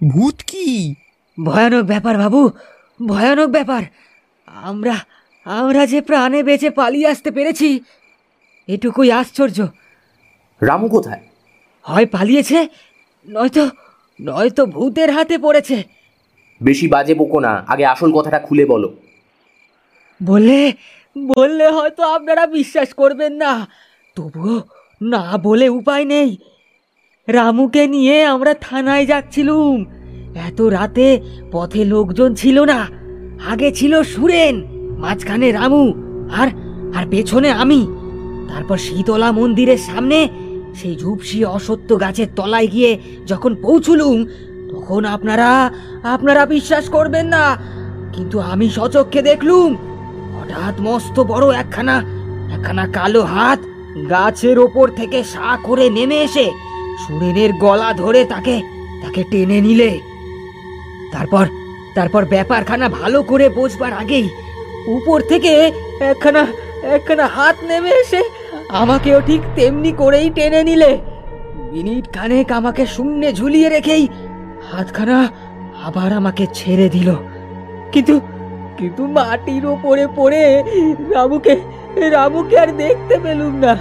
ভূত 0.00 0.36
কি? 0.46 0.94
ভয়ানক 1.38 1.84
ব্যাপার 1.84 2.14
বাবু 2.18 2.40
ভয়ানক 3.06 3.48
ব্যাপার। 3.48 3.82
আমরা 4.48 4.96
আমরা 5.44 5.82
যে 5.86 6.00
প্রাণে 6.00 6.40
বেঁচে 6.42 6.70
পালিয়ে 6.70 7.08
আসতে 7.08 7.30
পেরেছি 7.30 7.68
এটুকুই 8.68 9.08
আশ্চর্য। 9.12 9.58
রামু 10.62 10.88
কোথায়? 10.88 11.22
হয় 11.84 12.06
পালিয়েছে 12.06 12.58
নয়তো 13.26 13.64
নয়তো 14.20 14.62
ভূতের 14.66 15.10
হাতে 15.10 15.36
পড়েছে। 15.38 15.76
বেশি 16.62 16.86
বাজে 16.88 17.14
বকো 17.14 17.38
না 17.40 17.52
আগে 17.68 17.84
আসল 17.86 18.10
কথাটা 18.12 18.38
খুলে 18.38 18.64
বলো। 18.64 18.88
বললে 20.20 20.72
বললে 21.18 21.66
হয়তো 21.68 22.02
আপনারা 22.16 22.44
বিশ্বাস 22.46 22.88
করবেন 22.94 23.32
না 23.32 23.52
তবুও 24.16 24.58
না 25.00 25.38
বলে 25.42 25.68
উপায় 25.68 26.04
নেই। 26.04 26.36
রামুকে 27.28 27.86
নিয়ে 27.86 28.24
আমরা 28.24 28.54
থানায় 28.54 29.06
যাচ্ছিলুম। 29.06 29.84
এত 30.48 30.60
রাতে 30.60 31.20
পথে 31.52 31.84
লোকজন 31.84 32.34
ছিল 32.34 32.64
না। 32.64 32.88
আগে 33.50 33.72
ছিল 33.72 34.02
সুরেন, 34.02 34.54
মাঝখানে 34.98 35.52
রামু, 35.52 35.84
আর 36.32 36.48
আর 36.94 37.04
পেছনে 37.10 37.50
আমি। 37.52 37.86
তারপর 38.48 38.76
শীতলা 38.76 39.32
মন্দিরের 39.32 39.78
সামনে 39.78 40.28
সেই 40.74 40.96
ঝুপসি 40.96 41.44
অসত্য 41.44 42.00
গাছের 42.00 42.28
তলায় 42.36 42.66
গিয়ে 42.66 42.98
যখন 43.26 43.54
পৌঁছলুম, 43.54 44.24
তখন 44.70 45.04
আপনারা 45.04 45.70
আপনারা 46.02 46.46
বিশ্বাস 46.46 46.88
করবেন 46.88 47.26
না, 47.26 47.56
কিন্তু 48.12 48.40
আমি 48.40 48.70
সচক্ষে 48.70 49.22
দেখলুম, 49.22 49.76
হঠাৎ 50.36 50.80
মস্ত 50.80 51.20
বড় 51.20 51.46
একখানা 51.54 51.96
একখানা 52.54 52.86
কালো 52.86 53.22
হাত 53.22 53.60
গাছের 54.10 54.58
ওপর 54.58 54.88
থেকে 54.88 55.24
সা 55.24 55.58
করে 55.62 55.90
নেমে 55.90 56.16
এসে 56.16 56.50
সুরেনের 57.06 57.52
গলা 57.52 57.92
ধরে 57.92 58.24
তাকে 58.24 58.62
তাকে 59.02 59.24
টেনে 59.30 59.60
নিলে। 59.60 59.98
তারপর 61.12 61.46
তারপর 61.94 62.24
ব্যাপারখানা 62.24 62.88
ভালো 62.88 63.22
করে 63.22 63.48
বোঝবার 63.48 63.92
আগেই 63.92 64.28
উপর 64.86 65.20
থেকে 65.20 65.72
একখানা 66.00 66.46
একখানা 66.82 67.26
হাত 67.26 67.56
নেমে 67.64 67.90
এসে 67.90 68.20
আমাকেও 68.68 69.20
ঠিক 69.20 69.40
তেমনি 69.56 69.92
করেই 69.92 70.30
টেনে 70.30 70.64
নিলে। 70.64 70.98
মিনিট 71.72 72.12
খানেক 72.12 72.52
আমাকে 72.52 72.86
শূন্যে 72.86 73.32
ঝুলিয়ে 73.32 73.68
রেখেই 73.68 74.08
হাতখানা 74.72 75.28
আবার 75.84 76.12
আমাকে 76.12 76.46
ছেড়ে 76.54 76.88
দিল। 76.88 77.14
কিন্তু 77.92 78.20
কিন্তু 78.78 79.06
মাটির 79.06 79.66
ওপরে 79.66 80.06
পড়ে 80.16 80.62
রামুকে 81.10 81.56
রামুকে 82.16 82.56
আর 82.58 82.70
দেখতে 82.82 83.14
পেলুম 83.24 83.54
না। 83.64 83.72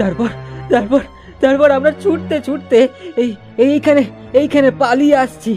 তারপর 0.00 0.30
তারপর 0.72 1.02
তারপর 1.40 1.68
আমরা 1.70 1.92
ছুটতে 2.02 2.36
ছুটতে 2.46 2.78
এই 3.22 3.30
এইখানে 3.58 4.02
এইখানে 4.40 4.68
পালিয়ে 4.82 5.16
আসছি। 5.16 5.52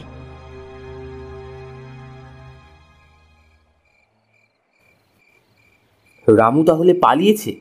রামু 6.28 6.62
তাহলে 6.64 6.94
পালিয়েছে? 7.06 7.52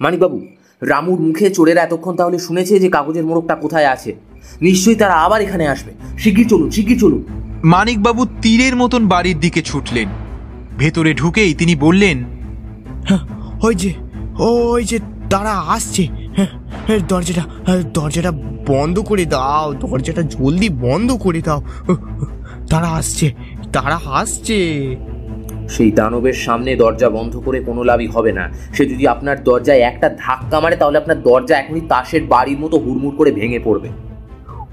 মানিকবাবু 0.00 0.38
রামুর 0.82 1.20
মুখে 1.26 1.46
চোরেরা 1.50 1.82
এতক্ষণ 1.82 2.14
তাহলে 2.16 2.38
শুনেছে 2.38 2.74
যে 2.82 2.88
কাগজের 2.88 3.24
মোড়কটা 3.28 3.54
কোথায় 3.54 3.88
আছে? 3.94 4.10
নিশ্চয়ই 4.60 4.96
তারা 4.96 5.14
আবার 5.14 5.40
এখানে 5.40 5.64
আসবে। 5.68 5.92
শিগগির 6.18 6.48
চলুন 6.48 6.68
শিগগির 6.70 6.98
চলুন। 7.00 7.22
মানিকবাবু 7.64 8.22
তীরের 8.42 8.76
মতন 8.76 9.02
বাড়ির 9.08 9.38
দিকে 9.40 9.62
ছুটলেন। 9.62 10.08
ভেতরে 10.78 11.10
ঢুকেই 11.14 11.54
তিনি 11.54 11.74
বললেন 11.76 12.24
হ্যাঁ, 13.08 13.22
ওই 13.62 13.74
যে 13.74 13.92
ওই 14.38 14.84
যে 14.84 14.98
তারা 15.30 15.50
আসছে। 15.50 16.08
হ্যাঁ, 16.36 16.46
হ্যাঁ, 16.86 17.00
দরজাটা 17.08 17.44
হ্যাঁ, 17.66 17.82
দরজাটা 17.94 18.32
বন্ধ 18.66 18.98
করে 18.98 19.24
দাও 19.24 19.74
দরজাটা 19.74 20.22
জলদি 20.22 20.68
বন্ধ 20.68 21.12
করে 21.12 21.40
দাও। 21.40 21.60
তারা 22.70 22.88
আসছে 22.88 23.32
তারা 23.72 24.00
আসছে। 24.06 24.58
সেই 25.68 25.90
দানবের 25.92 26.32
সামনে 26.32 26.76
দরজা 26.76 27.10
বন্ধ 27.10 27.36
করে 27.36 27.60
কোনো 27.60 27.84
লাভই 27.84 28.06
হবে 28.06 28.32
না। 28.32 28.50
সে 28.72 28.86
যদি 28.86 29.06
আপনার 29.06 29.44
দরজায় 29.44 29.80
একটা 29.80 30.08
ধাক্কা 30.08 30.60
মারে 30.60 30.76
তাহলে 30.76 30.98
আপনার 30.98 31.22
দরজা 31.22 31.58
এখনই 31.58 31.80
তাসের 31.80 32.24
বাড়ির 32.24 32.58
মতো 32.58 32.78
হুড়মুড় 32.78 33.16
করে 33.16 33.30
ভেঙে 33.32 33.58
পড়বে। 33.58 33.88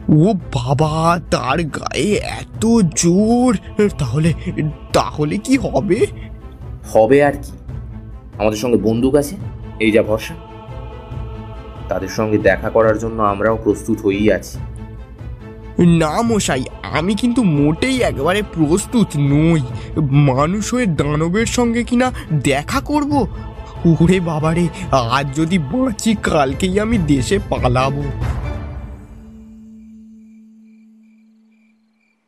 ও 0.10 0.34
বাবা 0.34 1.20
তার 1.32 1.64
গায়ে 1.64 2.14
এত 2.14 2.66
জোর 2.96 3.58
তাহলে 3.98 4.34
তাহলে 4.94 5.38
কি 5.38 5.58
হবে? 5.58 6.06
হবে 6.94 7.24
আর 7.24 7.32
কি। 7.32 7.52
আমাদের 8.40 8.58
সঙ্গে 8.58 8.78
বন্দুক 8.78 9.16
আছে 9.16 9.36
এই 9.80 9.92
যা 9.92 10.04
ভরসা। 10.04 10.34
তাদের 11.90 12.08
সঙ্গে 12.08 12.38
দেখা 12.38 12.70
করার 12.70 12.98
জন্য 12.98 13.24
আমরাও 13.24 13.58
প্রস্তুত 13.64 14.00
হয়েই 14.02 14.32
আছি। 14.32 14.58
না 15.80 16.22
মশাই 16.22 16.64
আমি 16.82 17.16
কিন্তু 17.16 17.44
মোটেই 17.44 18.02
একবারে 18.02 18.42
প্রস্তুত 18.42 19.08
নই। 19.18 19.62
মানুষ 20.12 20.74
হয়ে 20.74 20.86
দানবের 20.86 21.46
সঙ্গে 21.46 21.84
কিনা 21.84 22.12
দেখা 22.44 22.82
করব? 22.82 23.28
ওরে 24.02 24.20
বাবারে 24.20 24.68
আজ 24.92 25.36
যদি 25.36 25.58
বাঁচি 25.58 26.16
কালকেই 26.24 26.80
আমি 26.80 26.98
দেশে 26.98 27.40
পালাবো। 27.50 28.04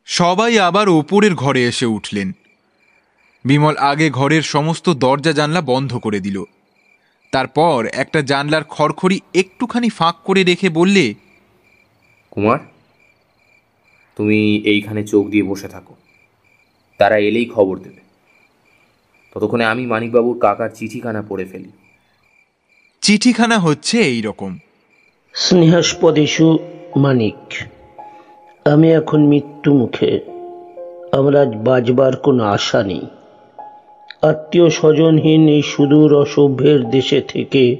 সবাই 0.04 0.58
আবার 0.58 0.88
ওপরের 0.88 1.34
ঘরে 1.34 1.64
এসে 1.64 1.86
উঠলেন। 1.86 2.32
বিমল 3.46 3.76
আগে 3.76 4.10
ঘরের 4.10 4.42
সমস্ত 4.42 4.90
দরজা 4.90 5.32
জানলা 5.32 5.60
বন্ধ 5.60 5.96
করে 5.96 6.20
দিল। 6.20 6.44
তারপর 7.32 7.86
একটা 7.92 8.22
জানলার 8.22 8.64
খড়খড়ি 8.64 9.20
একটুখানি 9.34 9.88
ফাঁক 9.88 10.16
করে 10.24 10.44
রেখে 10.44 10.68
বললে 10.68 11.14
কুমার 12.30 12.58
তুমি 14.16 14.56
এইখানে 14.64 15.06
চোখ 15.06 15.28
দিয়ে 15.28 15.42
বসে 15.42 15.68
থাকো। 15.68 15.94
তারা 16.98 17.18
এলেই 17.18 17.44
খবর 17.44 17.78
দেবে। 17.78 18.00
ততক্ষণে 19.34 19.64
আমি 19.64 19.86
মানিকবাবুর 19.86 20.38
কাকার 20.38 20.70
চিঠিখানা 20.74 21.22
পড়ে 21.22 21.44
ফেলি। 21.44 21.70
চিঠিখানা 23.00 23.58
হচ্ছে 23.58 24.00
এই 24.00 24.22
রকম 24.22 24.58
স্নেহাস্পদেশু 25.34 26.58
মানিক 26.96 27.40
আমি 28.64 28.92
এখন 28.92 29.20
মৃত্যু 29.26 29.74
মুখে 29.74 30.20
আমার 31.12 31.36
আজ 31.36 31.56
বাজবার 31.56 32.16
কোনো 32.16 32.44
আশা 32.44 32.82
নেই। 32.82 33.06
আত্মীয় 34.22 34.70
স্বজনহীন 34.70 35.48
এই 35.48 35.62
সুদূর 35.62 36.20
অসভ্যের 36.20 36.90
দেশে 36.90 37.20
থেকে 37.20 37.76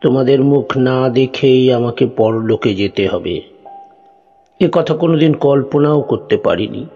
তোমাদের 0.00 0.44
মুখ 0.44 0.76
না 0.76 1.08
দেখেই 1.08 1.72
আমাকে 1.72 2.06
পরলোকে 2.06 2.74
যেতে 2.74 3.08
হবে। 3.08 3.40
এ 4.60 4.68
কথা 4.72 4.96
কোনোদিন 4.96 5.32
কল্পনাও 5.32 6.00
করতে 6.00 6.36
পারিনি। 6.36 6.86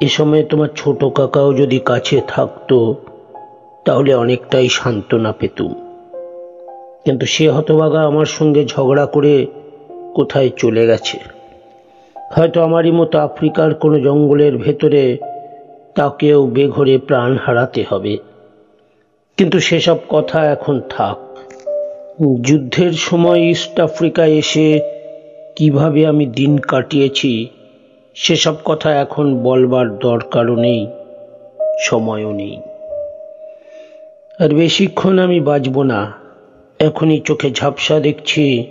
এ 0.00 0.08
সময় 0.08 0.42
তোমার 0.42 0.68
ছোট 0.76 1.04
কাকাও 1.04 1.54
যদি 1.54 1.78
কাছে 1.78 2.20
থাকতো, 2.28 2.94
তাহলে 3.84 4.14
অনেকটাই 4.14 4.68
সান্ত্বনা 4.68 5.32
পেতুম। 5.32 5.74
কিন্তু 7.04 7.26
সে 7.26 7.50
হতভাগা 7.50 8.02
আমার 8.02 8.26
সঙ্গে 8.26 8.64
ঝগড়া 8.64 9.06
করে 9.06 9.46
কোথায় 10.14 10.50
চলে 10.56 10.86
গেছে? 10.86 11.18
হয়তো 12.32 12.62
আমারই 12.62 12.90
মতো 12.90 13.18
আফ্রিকার 13.18 13.74
কোনো 13.74 14.00
জঙ্গলের 14.00 14.56
ভেতরে 14.56 15.18
তাকেও 15.96 16.46
বেঘরে 16.46 16.98
প্রাণ 16.98 17.36
হারাতে 17.36 17.84
হবে। 17.88 18.18
কিন্তু 19.36 19.60
সেসব 19.60 19.96
কথা 20.08 20.46
এখন 20.46 20.80
থাক। 20.90 21.16
যুদ্ধের 22.40 22.92
সময় 22.92 23.40
ইস্ট 23.40 23.80
আফ্রিকায় 23.80 24.30
এসে 24.30 24.80
কীভাবে 25.56 26.06
আমি 26.06 26.26
দিন 26.26 26.58
কাটিয়েছি, 26.58 27.50
সেসব 28.14 28.54
কথা 28.64 28.94
এখন 28.94 29.38
বলবার 29.42 29.98
দরকারও 29.98 30.56
নেই, 30.56 30.86
সময়ও 31.80 32.32
নেই। 32.32 32.56
আর 34.40 34.48
বেশিক্ষণ 34.48 35.18
আমি 35.18 35.40
বাঁচব 35.40 35.82
না। 35.82 36.12
এখনই 36.80 37.20
চোখে 37.20 37.50
ঝাপসা 37.50 38.00
দেখছি, 38.00 38.66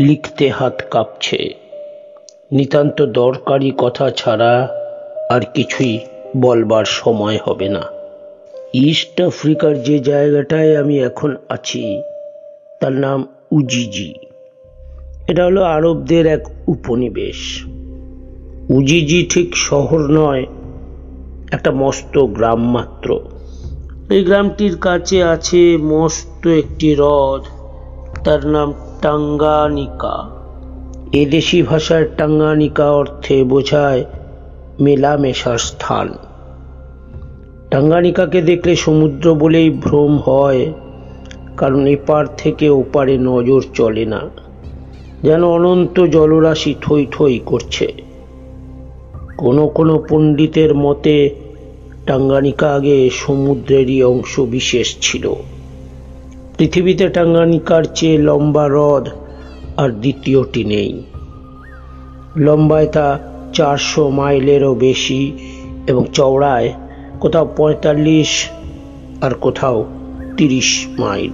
লিখতে 0.00 0.48
হাত 0.48 0.82
কাঁপছে। 0.90 1.54
নিতান্ত 2.52 3.06
দরকারি 3.06 3.72
কথা 3.78 4.10
ছাড়া 4.10 4.68
আর 5.30 5.40
কিছুই 5.54 5.98
বলবার 6.36 6.84
সময় 6.84 7.38
হবে 7.44 7.68
না। 7.68 7.82
ইস্ট 8.74 9.20
আফ্রিকার 9.20 9.82
যে 9.82 9.98
জায়গাটায় 9.98 10.76
আমি 10.76 11.00
এখন 11.00 11.36
আছি, 11.48 12.02
তার 12.80 12.92
নাম 12.92 13.26
উজিজি। 13.50 14.14
এটা 15.28 15.44
হলো 15.44 15.62
আরবদের 15.62 16.26
এক 16.26 16.48
উপনিবেশ। 16.68 17.64
উজিজি 18.70 19.26
ঠিক 19.30 19.56
শহর 19.56 19.98
নয়, 19.98 20.46
একটা 21.52 21.70
মস্ত 21.70 22.18
গ্রাম 22.18 22.72
মাত্র। 22.72 23.20
এই 24.10 24.24
গ্রামটির 24.24 24.76
কাছে 24.76 25.24
আছে 25.24 25.76
মস্ত 25.76 26.46
একটি 26.46 26.94
হ্রদ, 26.94 27.42
তার 28.24 28.46
নাম 28.46 28.74
টাঙ্গানিকা। 29.02 30.42
এদেশি 31.12 31.62
ভাষার 31.62 32.04
টাঙ্গানিকা 32.16 32.90
অর্থে 32.90 33.44
বোঝায় 33.44 34.04
মেলামেশার 34.80 35.58
স্থান। 35.58 36.08
টাঙ্গানিকাকে 37.70 38.42
দেখলে 38.42 38.76
সমুদ্র 38.76 39.34
বলেই 39.34 39.70
ভ্রম 39.70 40.18
হয়, 40.18 40.72
কারণ 41.56 41.86
এপার 41.86 42.26
থেকে 42.36 42.70
ওপারে 42.70 43.18
নজর 43.18 43.62
চলে 43.74 44.04
না, 44.04 44.28
যেন 45.22 45.44
অনন্ত 45.44 46.00
জলরাশি 46.06 46.74
থই 46.80 47.06
থই 47.10 47.40
করছে। 47.44 47.92
কোনো 49.36 49.68
কোনো 49.68 50.04
পণ্ডিতের 50.08 50.74
মতে, 50.74 51.30
টাঙ্গানিকা 52.06 52.74
আগে 52.74 53.10
সমুদ্রেরই 53.10 54.02
অংশ 54.02 54.40
বিশেষ 54.40 54.96
ছিল। 55.00 55.34
পৃথিবীতে 56.58 57.08
টাঙ্গানিকার 57.08 57.84
চেয়ে 57.94 58.18
লম্বা 58.18 58.68
হ্রদ 58.68 59.08
আর 59.76 59.90
দ্বিতীয়টি 59.90 60.64
নেই। 60.64 61.02
লম্বায় 62.36 62.86
তা 62.86 63.18
চারশো 63.52 64.10
মাইলেরও 64.10 64.74
বেশি 64.74 65.32
এবং 65.86 66.04
চওড়ায় 66.12 66.72
কোথাও 67.20 67.46
পঁয়তাল্লিশ 67.56 68.48
আর 69.20 69.32
কোথাও 69.34 69.84
তিরিশ 70.36 70.88
মাইল। 70.98 71.32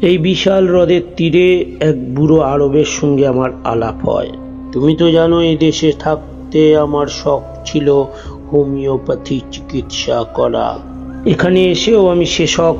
এই 0.00 0.18
বিশাল 0.18 0.68
হ্রদের 0.68 1.02
তীরে 1.16 1.64
এক 1.80 2.14
বুড়ো 2.14 2.40
আরবের 2.40 2.84
সঙ্গে 2.84 3.26
আমার 3.26 3.50
আলাপ 3.64 4.08
হয়। 4.08 4.30
তুমি 4.72 4.96
তো 4.96 5.10
জানো, 5.10 5.40
এই 5.42 5.56
দেশে 5.56 5.92
থাকতে 5.98 6.76
আমার 6.76 7.06
শখ 7.06 7.42
ছিল 7.64 7.88
হোমিওপ্যাথি 8.52 9.40
চিকিৎসা 9.52 10.24
করা। 10.34 10.78
এখানে 11.26 11.64
এসেও 11.64 12.08
আমি 12.08 12.26
সে 12.26 12.46
শখ 12.46 12.76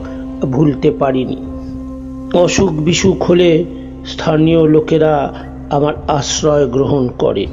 ভুলতে 0.51 0.91
পারিনি। 0.91 1.39
অসুখ 2.35 2.72
বিসুখ 2.72 3.22
হলে 3.22 3.64
স্থানীয় 4.07 4.61
লোকেরা 4.66 5.14
আমার 5.70 5.95
আশ্রয় 6.09 6.66
গ্রহণ 6.66 7.09
করে। 7.18 7.47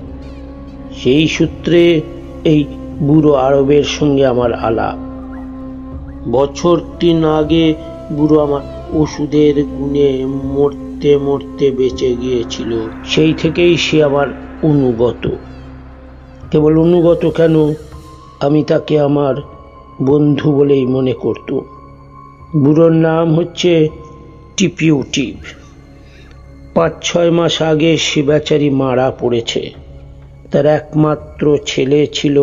সেই 1.03 1.27
সূত্রে 1.27 2.01
এই 2.43 2.65
বুড়ো 2.99 3.33
আরবের 3.33 3.83
সঙ্গে 3.83 4.25
আমার 4.25 4.53
আলাপ। 4.53 4.97
বছর 6.31 6.81
তিন 6.99 7.25
আগে 7.25 7.73
বুড়ো 8.11 8.39
আমার 8.39 8.61
ওষুধের 8.93 9.63
গুণে 9.63 10.25
মরতে 10.25 11.17
মরতে 11.17 11.71
বেঁচে 11.71 12.15
গিয়েছিল। 12.15 12.89
সেই 13.05 13.33
থেকেই 13.33 13.77
সে 13.77 14.03
আমার 14.03 14.27
অনুগত। 14.63 15.29
কেবল 16.51 16.77
অনুগত 16.77 17.29
কেন? 17.29 17.73
আমি 18.39 18.63
তাকে 18.63 18.99
আমার 18.99 19.35
বন্ধু 20.01 20.51
বলেই 20.51 20.85
মনে 20.85 21.13
করত। 21.13 21.59
বুড়োর 22.57 22.91
নাম 22.91 23.35
হচ্ছে 23.35 23.89
টিপিউটিভ। 24.57 25.35
পাঁচ 26.73 26.93
ছয় 27.01 27.31
মাস 27.31 27.61
আগে 27.61 27.97
সে 27.97 28.21
বেচারি 28.21 28.69
মারা 28.69 29.11
পড়েছে। 29.19 29.80
তার 30.51 30.65
একমাত্র 30.79 31.45
ছেলে 31.65 31.99
ছিল। 32.13 32.37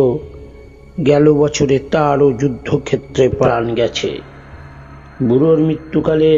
গেল 1.05 1.25
বছরে 1.33 1.77
তারও 1.93 2.27
যুদ্ধক্ষেত্রে 2.31 3.25
প্রাণ 3.39 3.63
গেছে। 3.75 4.11
বুড়োর 5.27 5.59
মৃত্যুকালে 5.59 6.33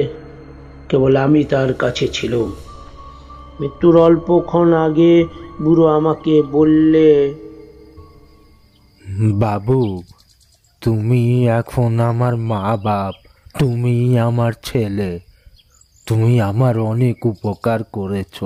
কেবল 0.90 1.14
আমি 1.26 1.42
তার 1.44 1.72
কাছে 1.74 2.06
ছিলাম। 2.08 2.50
মৃত্যুর 3.60 3.96
অল্পক্ষণ 4.08 4.68
আগে 4.86 5.14
বুড়ো 5.62 5.86
আমাকে 5.98 6.34
বললে, 6.52 7.10
বাবু, 9.44 9.80
তুমি 10.82 11.24
এখন 11.60 11.92
আমার 12.10 12.34
মা 12.52 12.66
বাপ 12.84 13.16
তুমি 13.60 13.96
আমার 14.20 14.52
ছেলে, 14.64 15.12
তুমি 16.08 16.34
আমার 16.42 16.76
অনেক 16.92 17.18
উপকার 17.26 17.80
করেছ। 17.92 18.38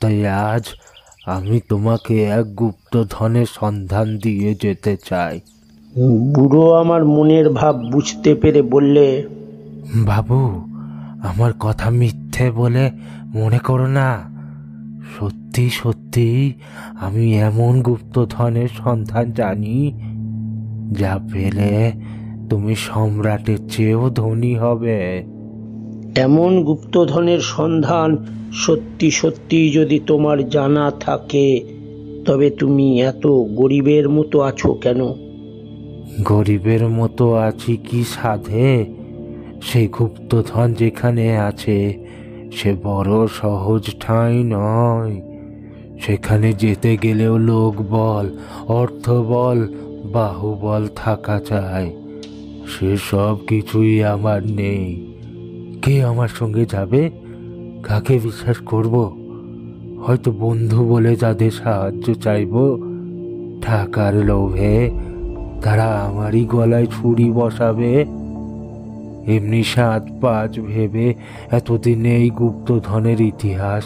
তাই 0.00 0.18
আজ 0.26 0.64
আমি 1.36 1.56
তোমাকে 1.68 2.16
এক 2.38 2.46
গুপ্ত 2.54 2.92
ধনের 3.10 3.48
সন্ধান 3.60 4.06
দিয়ে 4.22 4.50
যেতে 4.62 4.92
চাই। 5.08 5.34
বুড়ো 6.34 6.64
আমার 6.72 7.02
মনের 7.04 7.46
ভাব 7.50 7.74
বুঝতে 7.92 8.30
পেরে 8.34 8.62
বললে 8.62 9.06
বাবু 10.06 10.40
আমার 11.22 11.52
কথা 11.60 11.88
মিথ্যে 11.90 12.46
বলে 12.50 12.84
মনে 13.34 13.58
করো 13.58 13.86
না। 13.86 14.08
সত্যি 15.14 15.64
সত্যি 15.70 16.28
আমি 17.00 17.24
এমন 17.40 17.72
গুপ্তধনের 17.82 18.70
সন্ধান 18.84 19.26
জানি 19.32 19.76
যা 20.92 21.12
পেলে 21.32 21.72
তুমি 22.50 22.74
সম্রাটের 22.86 23.60
চেয়েও 23.68 24.04
ধনী 24.10 24.52
হবে। 24.54 25.00
এমন 26.20 26.64
গুপ্তধনের 26.64 27.40
সন্ধান 27.40 28.16
সত্যি 28.52 29.10
সত্যি 29.10 29.70
যদি 29.70 30.00
তোমার 30.06 30.48
জানা 30.48 30.90
থাকে, 30.90 31.60
তবে 32.24 32.50
তুমি 32.50 33.00
এত 33.00 33.26
গরিবের 33.54 34.08
মতো 34.08 34.40
আছো 34.40 34.72
কেন? 34.74 35.00
গরিবের 36.22 36.88
মতো 36.88 37.34
আছি 37.34 37.76
কি 37.76 38.04
সাধে? 38.04 38.86
সেই 39.62 39.86
গুপ্তধন 39.86 40.72
যেখানে 40.72 41.38
আছে, 41.38 41.78
সে 42.52 42.74
বড় 42.84 43.26
সহজ 43.26 43.90
ঠাঁই 44.00 44.42
নয়। 44.44 45.22
সেখানে 46.00 46.52
যেতে 46.52 46.96
গেলেও 47.02 47.38
লোক 47.38 47.74
বল, 47.90 48.26
অর্থ 48.68 49.10
বল, 49.10 49.68
বাহুবল 50.12 50.88
থাকা 50.96 51.40
চাই। 51.40 51.86
সে 52.72 52.96
সব 53.10 53.36
কিছুই 53.46 54.04
আমার 54.04 54.46
নেই। 54.46 55.09
কে 55.82 56.04
আমার 56.04 56.28
সঙ্গে 56.28 56.66
যাবে? 56.66 57.10
কাকে 57.82 58.18
বিশ্বাস 58.18 58.56
করব? 58.58 59.16
হয়তো 60.06 60.32
বন্ধু 60.32 60.88
বলে 60.88 61.16
যাদের 61.16 61.50
সাহায্য 61.50 62.14
চাইব। 62.14 62.78
টাকার 63.66 64.14
লোভে 64.14 64.90
তারা 65.62 65.84
আমারই 65.84 66.44
গলায় 66.44 66.86
ছুরি 66.86 67.30
বসাবে। 67.30 68.02
এমনি 69.26 69.62
সাত 69.62 70.06
পাঁচ 70.20 70.60
ভেবে 70.60 71.14
এতদিন 71.50 72.04
এই 72.04 72.30
গুপ্তধনের 72.30 73.20
ইতিহাস 73.20 73.84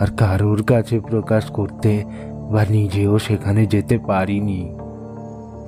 আর 0.00 0.06
কারোর 0.16 0.62
কাছে 0.62 1.00
প্রকাশ 1.00 1.44
করতে 1.44 2.04
বা 2.52 2.64
নিজেও 2.70 3.18
সেখানে 3.18 3.66
যেতে 3.66 3.98
পারিনি। 3.98 4.74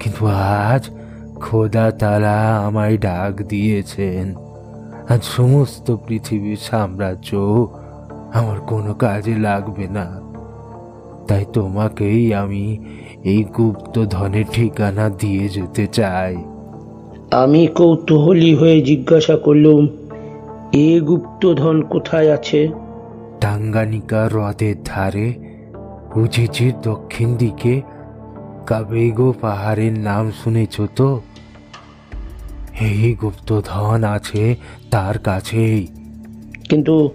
কিন্তু 0.01 0.27
আজ 0.27 0.91
খোদা 1.35 1.91
তারা 1.91 2.59
আমায় 2.59 2.99
ডাক 2.99 3.43
দিয়েছেন। 3.43 4.48
আজ 5.09 5.25
সমস্ত 5.25 5.97
পৃথিবীর 6.07 6.57
সাম্রাজ্য 6.57 7.37
আমার 8.35 8.61
কোনো 8.61 8.95
কাজে 8.95 9.35
লাগবে 9.39 9.89
না। 9.89 10.21
তাই 11.29 11.45
তোমাকেই 11.53 12.35
আমি 12.35 12.79
এই 13.25 13.45
গুপ্ত 13.45 14.05
ধনের 14.05 14.45
ঠিকানা 14.53 15.09
দিয়ে 15.09 15.49
যেতে 15.49 15.87
চাই। 15.87 16.37
আমি 17.31 17.67
কৌতূহলী 17.67 18.55
হয়ে 18.55 18.83
জিজ্ঞাসা 18.83 19.37
করলুম 19.37 19.89
এ 20.73 21.01
গুপ্তধন 21.01 21.83
কোথায় 21.83 22.33
আছে? 22.33 22.69
টাঙ্গানিকা 23.41 24.25
হ্রদের 24.25 24.77
ধারে 24.85 25.35
উজিজির 26.17 26.73
দক্ষিণ 26.83 27.37
দিকে। 27.37 27.83
কাবেগো 28.67 29.35
পাহাড়ের 29.41 29.99
নাম 29.99 30.33
শুনেছ 30.45 30.81
তো? 30.97 31.21
এই 32.81 33.15
গুপ্তধন 33.15 34.05
আছে 34.05 34.57
তার 34.91 35.19
কাছেই। 35.19 35.87
কিন্তু 36.69 37.11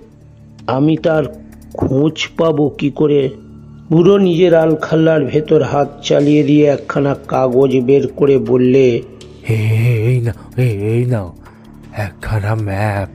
আমি 0.67 0.97
তার 0.97 1.23
খোঁজ 1.73 2.27
পাবো 2.37 2.69
কি 2.69 2.89
করে? 2.89 3.29
বুড়ো 3.89 4.17
নিজের 4.17 4.55
আলখাল্লার 4.55 5.25
ভেতর 5.25 5.63
হাত 5.63 6.01
চালিয়ে 6.03 6.43
দিয়ে 6.43 6.65
একখানা 6.65 7.15
কাগজ 7.27 7.77
বের 7.77 8.07
করে 8.07 8.37
বললে 8.37 9.01
এই 9.49 10.21
না 10.21 10.33
এই 10.57 11.05
নাও 11.05 11.35
একখানা 11.97 12.55
ম্যাপ। 12.55 13.09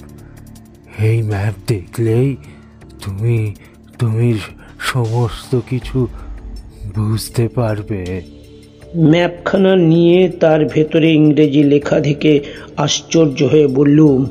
এই 0.99 1.23
ম্যাপ 1.23 1.55
দেখলেই 1.67 2.37
তুমি 3.03 3.55
তুমি 3.99 4.39
সমস্ত 4.79 5.61
কিছু 5.69 6.07
বুঝতে 6.95 7.49
পারবে। 7.49 8.38
ম্যাপখানা 8.97 9.77
নিয়ে 9.77 10.29
তার 10.29 10.65
ভেতরে 10.65 11.13
ইংরেজি 11.13 11.63
লেখা 11.63 12.01
থেকে 12.01 12.41
আশ্চর্য 12.77 13.43
হয়ে 13.43 13.67
বললুম 13.67 14.27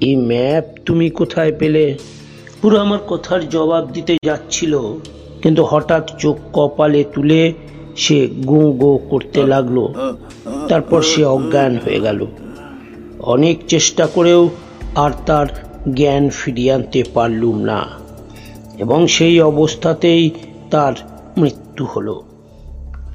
এই 0.00 0.16
ম্যাপ 0.16 0.64
তুমি 0.86 1.10
কোথায় 1.10 1.52
পেলে? 1.52 1.98
পুরো 2.60 2.78
আমার 2.78 2.98
কথার 3.08 3.48
জবাব 3.48 3.90
দিতে 3.92 4.16
যাচ্ছিল, 4.24 4.74
কিন্তু 5.42 5.62
হঠাৎ 5.64 6.04
চোখ 6.18 6.36
কপালে 6.52 7.04
তুলে 7.04 7.52
সে 7.96 8.28
গো 8.46 8.72
গো 8.72 8.98
করতে 9.10 9.46
লাগল। 9.46 9.78
তারপর 10.68 11.02
সে 11.02 11.24
অজ্ঞান 11.24 11.78
হয়ে 11.84 12.00
গেল। 12.00 12.26
অনেক 13.34 13.56
চেষ্টা 13.68 14.06
করেও 14.06 14.48
আর 14.94 15.10
তার 15.26 15.46
জ্ঞান 15.94 16.24
ফিরিয়ে 16.30 16.72
আনতে 16.72 17.02
পারলুম 17.14 17.56
না, 17.60 17.80
এবং 18.78 19.06
সেই 19.06 19.40
অবস্থাতেই 19.40 20.30
তার 20.70 20.94
মৃত্যু 21.36 21.84
হলো। 21.94 22.16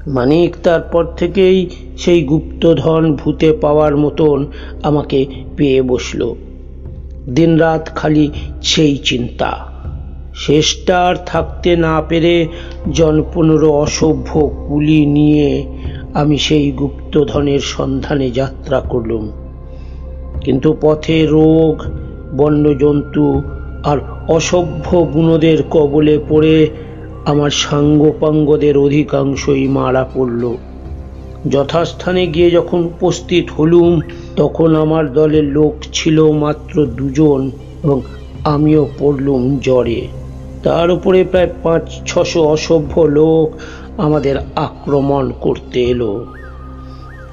মানিক 0.07 0.55
তারপর 0.63 1.05
থেকেই 1.17 1.69
সেই 1.97 2.23
গুপ্তধন 2.23 3.15
ভূতে 3.15 3.51
পাওয়ার 3.51 3.97
মতন 3.97 4.45
আমাকে 4.83 5.25
পেয়ে 5.57 5.81
বসল। 5.81 6.33
দিনরাত 7.29 7.95
খালি 7.95 8.31
সেই 8.61 8.97
চিন্তা। 8.97 9.57
শেষটা 10.35 11.05
আর 11.05 11.15
থাকতে 11.25 11.75
না 11.75 12.01
পেরে 12.01 12.47
জন 12.93 13.23
পনেরো 13.33 13.71
অসভ্য 13.71 14.51
কুলি 14.67 15.05
নিয়ে 15.05 15.63
আমি 16.13 16.37
সেই 16.37 16.71
গুপ্তধনের 16.71 17.59
সন্ধানে 17.59 18.29
যাত্রা 18.29 18.79
করলুম। 18.79 19.31
কিন্তু 20.41 20.77
পথে 20.81 21.27
রোগ, 21.27 21.83
বন্যজন্তু 22.37 23.41
আর 23.83 23.97
অসভ্য 24.27 24.97
বুনোদের 24.97 25.63
কবলে 25.71 26.19
পড়ে 26.29 26.67
আমার 27.27 27.49
সাঙ্গপাঙ্গদের 27.49 28.77
অধিকাংশই 28.77 29.67
মারা 29.67 30.09
পড়ল। 30.13 30.55
যথাস্থানে 31.49 32.27
গিয়ে 32.27 32.51
যখন 32.51 32.79
উপস্থিত 32.79 33.49
হলুম, 33.59 34.01
তখন 34.35 34.75
আমার 34.75 35.13
দলের 35.13 35.43
লোক 35.43 35.73
ছিল 35.93 36.31
মাত্র 36.31 36.85
দুজন 36.85 37.51
এবং 37.83 38.01
আমিও 38.43 38.89
পড়লুম 38.99 39.59
জ্বরে। 39.59 40.07
তার 40.63 40.91
উপরে 40.91 41.23
প্রায় 41.23 41.49
পাঁচ, 41.63 41.81
ছশো 42.05 42.43
অসভ্য 42.43 43.01
লোক 43.01 43.59
আমাদের 43.99 44.35
আক্রমণ 44.55 45.31
করতে 45.41 45.83
এলো। 45.83 46.25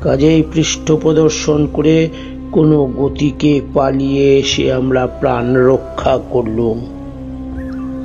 কাজেই 0.00 0.42
পৃষ্ঠ 0.52 0.92
প্রদর্শন 0.92 1.66
করে 1.66 2.08
কোনো 2.52 2.84
গতিকে 2.84 3.60
পালিয়ে 3.74 4.38
এসে 4.38 4.72
আমরা 4.72 5.06
প্রাণ 5.06 5.54
রক্ষা 5.56 6.18
করলুম। 6.30 6.93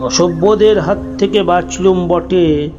অসভ্যদের 0.02 0.80
হাত 0.80 0.98
থেকে 1.18 1.44
বাঁচলুম 1.44 2.08
বটে, 2.08 2.70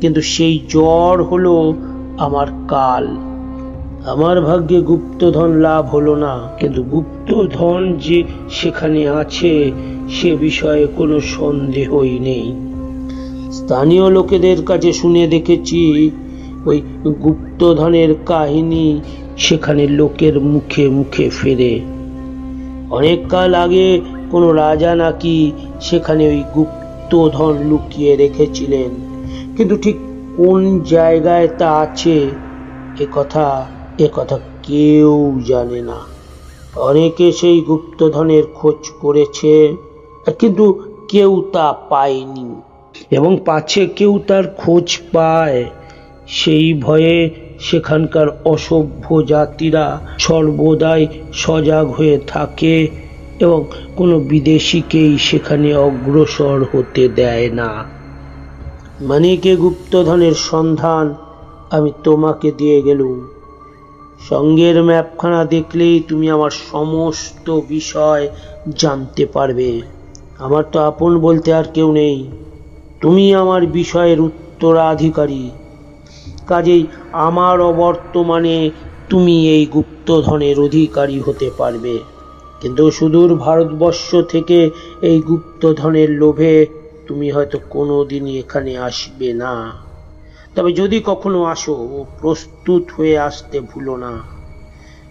কিন্তু 0.00 0.20
সেই 0.22 0.60
জ্বর 0.68 1.22
হলো 1.22 1.74
আমার 2.18 2.46
কাল। 2.68 3.04
আমার 4.06 4.40
ভাগ্যে 4.40 4.80
গুপ্তধন 4.80 5.50
লাভ 5.56 5.86
হলো 5.86 6.16
না, 6.16 6.34
কিন্তু 6.60 6.82
গুপ্তধন 6.82 7.98
যে 7.98 8.24
সেখানে 8.50 9.08
আছে, 9.08 9.72
সে 10.08 10.36
বিষয়ে 10.36 10.86
কোনো 10.96 11.20
সন্দেহই 11.20 12.18
নেই। 12.18 12.54
স্থানীয় 13.52 14.10
লোকেদের 14.10 14.62
কাছে 14.64 14.92
শুনে 14.92 15.26
দেখেছি, 15.26 16.10
ওই 16.66 16.82
গুপ্তধনের 17.22 18.14
কাহিনী 18.26 19.00
সেখানে 19.38 19.86
লোকের 19.88 20.40
মুখে 20.40 20.88
মুখে 20.88 21.30
ফেরে। 21.30 21.80
অনেক 22.90 23.18
কাল 23.28 23.54
আগে 23.54 24.00
কোনো 24.30 24.52
রাজা 24.52 24.94
নাকি 24.94 25.52
সেখানে 25.80 26.28
ওই 26.28 26.44
গুপ্তধন 26.54 27.54
লুকিয়ে 27.68 28.16
রেখেছিলেন। 28.16 28.90
কিন্তু 29.56 29.76
ঠিক 29.76 29.96
কোন 30.36 30.80
জায়গায় 30.80 31.48
তা 31.48 31.72
আছে, 31.72 32.30
এ 32.98 33.06
কথা 33.12 33.66
এ 33.98 34.08
কথা 34.12 34.38
কেউ 34.62 35.40
জানে 35.46 35.82
না। 35.82 35.98
অনেকে 36.76 37.32
সেই 37.32 37.60
গুপ্তধনের 37.60 38.44
খোঁজ 38.46 38.90
করেছে, 39.00 39.76
কিন্তু 40.38 40.80
কেউ 41.08 41.44
তা 41.52 41.72
পায়নি। 41.72 42.54
এবং 43.10 43.38
পাছে 43.44 43.86
কেউ 43.86 44.18
তার 44.26 44.44
খোঁজ 44.56 44.98
পায়। 45.12 45.64
সেই 46.26 46.74
ভয়ে 46.74 47.30
সেখানকার 47.60 48.26
অসভ্য 48.44 49.22
জাতিরা 49.22 50.00
সর্বদাই 50.18 51.06
সজাগ 51.32 51.86
হয়ে 51.90 52.18
থাকে। 52.26 52.88
এবং 53.40 53.64
কোনো 53.96 54.18
বিদেশিকেই 54.20 55.18
সেখানে 55.18 55.74
অগ্রসর 55.74 56.64
হতে 56.72 57.08
দেয় 57.08 57.50
না। 57.50 57.86
মানিকে 59.00 59.56
গুপ্তধনের 59.56 60.32
সন্ধান? 60.32 61.14
আমি 61.70 61.92
তোমাকে 62.04 62.52
দিয়ে 62.52 62.82
গেলুম। 62.82 63.28
সঙ্গের 64.28 64.82
ম্যাপখানা 64.82 65.44
দেখলেই 65.44 66.00
তুমি 66.00 66.30
আমার 66.30 66.50
সমস্ত 66.50 67.50
বিষয় 67.68 68.28
জানতে 68.76 69.26
পারবে। 69.26 69.80
আমার 70.38 70.64
তো 70.72 70.78
আপন 70.80 71.18
বলতে 71.18 71.52
আর 71.52 71.64
কেউ 71.74 71.92
নেই। 71.92 72.30
তুমি 73.00 73.34
আমার 73.34 73.66
বিষয়ের 73.66 74.20
উত্তরাধিকারী। 74.20 75.50
কাজেই 76.46 76.86
আমার 77.12 77.60
অবর্তমানে 77.60 78.70
তুমি 79.10 79.48
এই 79.50 79.66
গুপ্তধনের 79.66 80.60
অধিকারী 80.60 81.20
হতে 81.20 81.50
পারবে। 81.58 81.98
কিন্তু 82.60 82.90
সুদূর 82.90 83.34
ভারতবর্ষ 83.34 84.16
থেকে 84.16 84.70
এই 85.02 85.18
গুপ্তধনের 85.20 86.10
লোভে 86.10 86.66
তুমি 87.06 87.30
হয়তো 87.30 87.58
কোনো 87.70 88.04
দিনই 88.04 88.38
এখানে 88.38 88.78
আসবে 88.78 89.32
না। 89.32 89.72
তবে 90.54 90.72
যদি 90.72 91.02
কখনো 91.04 91.44
আসো 91.44 92.04
প্রস্তুত 92.20 92.84
হয়ে 92.96 93.18
আসতে 93.18 93.60
ভুলো 93.60 93.96
না। 93.96 94.12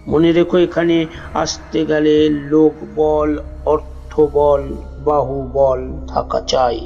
মনে 0.08 0.32
রেখো 0.32 0.58
এখানে 0.58 1.06
আসতে 1.34 1.86
গেলে 1.86 2.30
লোক 2.30 2.74
বল, 2.96 3.38
অর্থ 3.66 4.12
বল, 4.34 4.64
বাহু 5.06 5.50
বল 5.54 5.80
থাকা 6.08 6.42
চাই। 6.48 6.80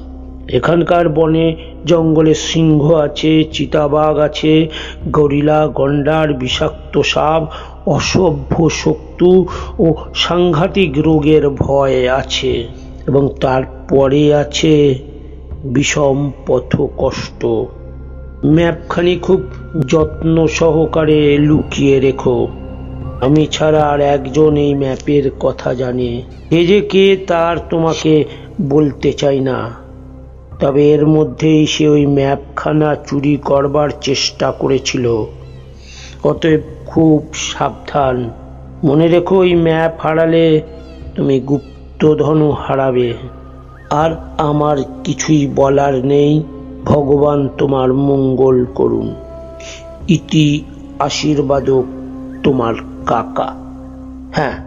এখানকার 0.49 1.09
বনে 1.09 1.55
জঙ্গলে 1.85 2.33
সিংহ 2.33 2.93
আছে, 2.95 3.43
চিতাবাঘ 3.51 4.17
আছে, 4.19 4.67
গরিলা, 5.11 5.67
গন্ডার, 5.67 6.33
বিষাক্ত 6.33 6.93
সাপ 7.01 7.41
অসভ্য 7.89 8.69
শক্তু 8.69 9.45
ও 9.79 9.87
সাংঘাতিক 10.15 10.91
রোগের 10.97 11.49
ভয় 11.49 12.09
আছে 12.11 12.53
এবং 13.07 13.23
তারপরে 13.41 14.35
আছে 14.35 14.75
বিষম 15.63 16.31
পথ 16.47 16.69
কষ্ট। 16.97 17.41
ম্যাপখানি 18.45 19.15
খুব 19.15 19.41
যত্ন 19.87 20.35
সহকারে 20.47 21.37
লুকিয়ে 21.37 21.99
রেখো। 21.99 22.47
আমি 23.21 23.47
ছাড়া 23.51 23.83
আর 23.83 23.99
একজন 23.99 24.57
এই 24.57 24.73
ম্যাপের 24.75 25.31
কথা 25.39 25.73
জানে। 25.73 26.21
এ 26.51 26.65
যে 26.65 26.81
কে 26.81 27.17
তার 27.27 27.55
তোমাকে 27.69 28.13
বলতে 28.61 29.13
চাই 29.13 29.39
না। 29.39 29.57
তবে 30.59 30.83
এর 30.91 31.03
মধ্যেই 31.07 31.65
সে 31.65 31.85
ওই 31.87 32.05
ম্যাপখানা 32.05 32.95
চুরি 33.07 33.37
করবার 33.37 33.89
চেষ্টা 34.01 34.51
করেছিল। 34.51 35.05
অতএব 36.23 36.61
খুব 36.85 37.25
সাবধান। 37.33 38.29
মনে 38.83 39.07
রেখো 39.07 39.37
ওই 39.37 39.55
ম্যাপ 39.55 39.99
হারালে 39.99 40.61
তুমি 41.15 41.39
গুপ্তধনু 41.39 42.51
হারাবে। 42.51 43.13
আর 43.89 44.11
আমার 44.37 44.77
কিছুই 45.03 45.47
বলার 45.55 46.05
নেই। 46.05 46.43
ভগবান 46.85 47.49
তোমার 47.57 47.93
মঙ্গল 47.93 48.65
করুন। 48.65 49.15
ইতি 50.07 50.65
আশীর্বাদক 50.99 51.83
তোমার 52.43 52.73
কাকা। 53.05 53.55
হ্যাঁ 54.33 54.65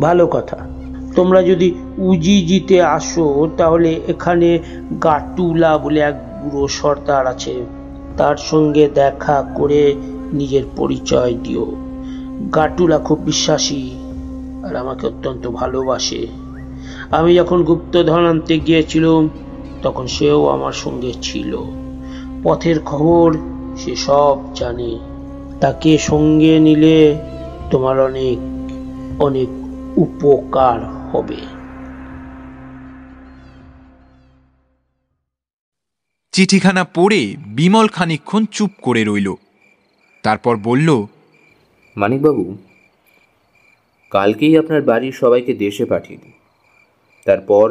ভালো 0.00 0.26
কথা। 0.26 0.56
তোমরা 1.16 1.42
যদি 1.42 1.74
উজিজিতে 1.98 2.82
আসো, 2.82 3.48
তাহলে 3.56 4.00
এখানে 4.08 4.58
গাটুলা 5.04 5.78
বলে 5.78 6.00
এক 6.00 6.14
বুড়ো 6.42 6.68
সর্দার 6.68 7.26
আছে। 7.26 7.66
তার 8.16 8.36
সঙ্গে 8.36 8.88
দেখা 8.88 9.42
করে 9.54 9.94
নিজের 10.32 10.62
পরিচয় 10.76 11.34
দিও। 11.34 11.76
গাটুলা 12.54 12.98
খুব 12.98 13.18
বিশ্বাসী 13.18 13.90
আর 14.64 14.76
আমাকে 14.76 15.06
অত্যন্ত 15.06 15.48
ভালোবাসে। 15.48 16.26
আমি 17.10 17.34
যখন 17.34 17.62
গুপ্তধন 17.62 18.24
আনতে 18.24 18.58
গিয়েছিলাম, 18.58 19.30
তখন 19.82 20.06
সেও 20.06 20.48
আমার 20.48 20.72
সঙ্গে 20.72 21.12
ছিল। 21.22 21.56
পথের 22.44 22.80
খবর 22.80 23.36
সে 23.76 23.96
সব 23.96 24.54
জানে। 24.54 24.98
তাকে 25.60 25.98
সঙ্গে 25.98 26.58
নিলে 26.58 27.20
তোমার 27.70 28.00
অনেক 28.00 28.38
অনেক 29.22 29.48
উপকার 29.98 30.84
হবে। 31.12 31.36
চিঠিখানা 36.32 36.84
পড়ে 36.84 37.36
বিমল 37.46 37.88
খানিকক্ষণ 37.88 38.44
চুপ 38.52 38.70
করে 38.82 39.04
রইল। 39.04 39.34
তারপর 40.24 40.56
বলল 40.56 40.88
মানিকবাবু 41.96 42.44
কালকেই 44.10 44.58
আপনার 44.58 44.82
বাড়ির 44.82 45.12
সবাইকে 45.12 45.54
দেশে 45.54 45.84
পাঠিয়ে 45.84 46.18
দিই। 46.18 46.36
তারপর 47.26 47.66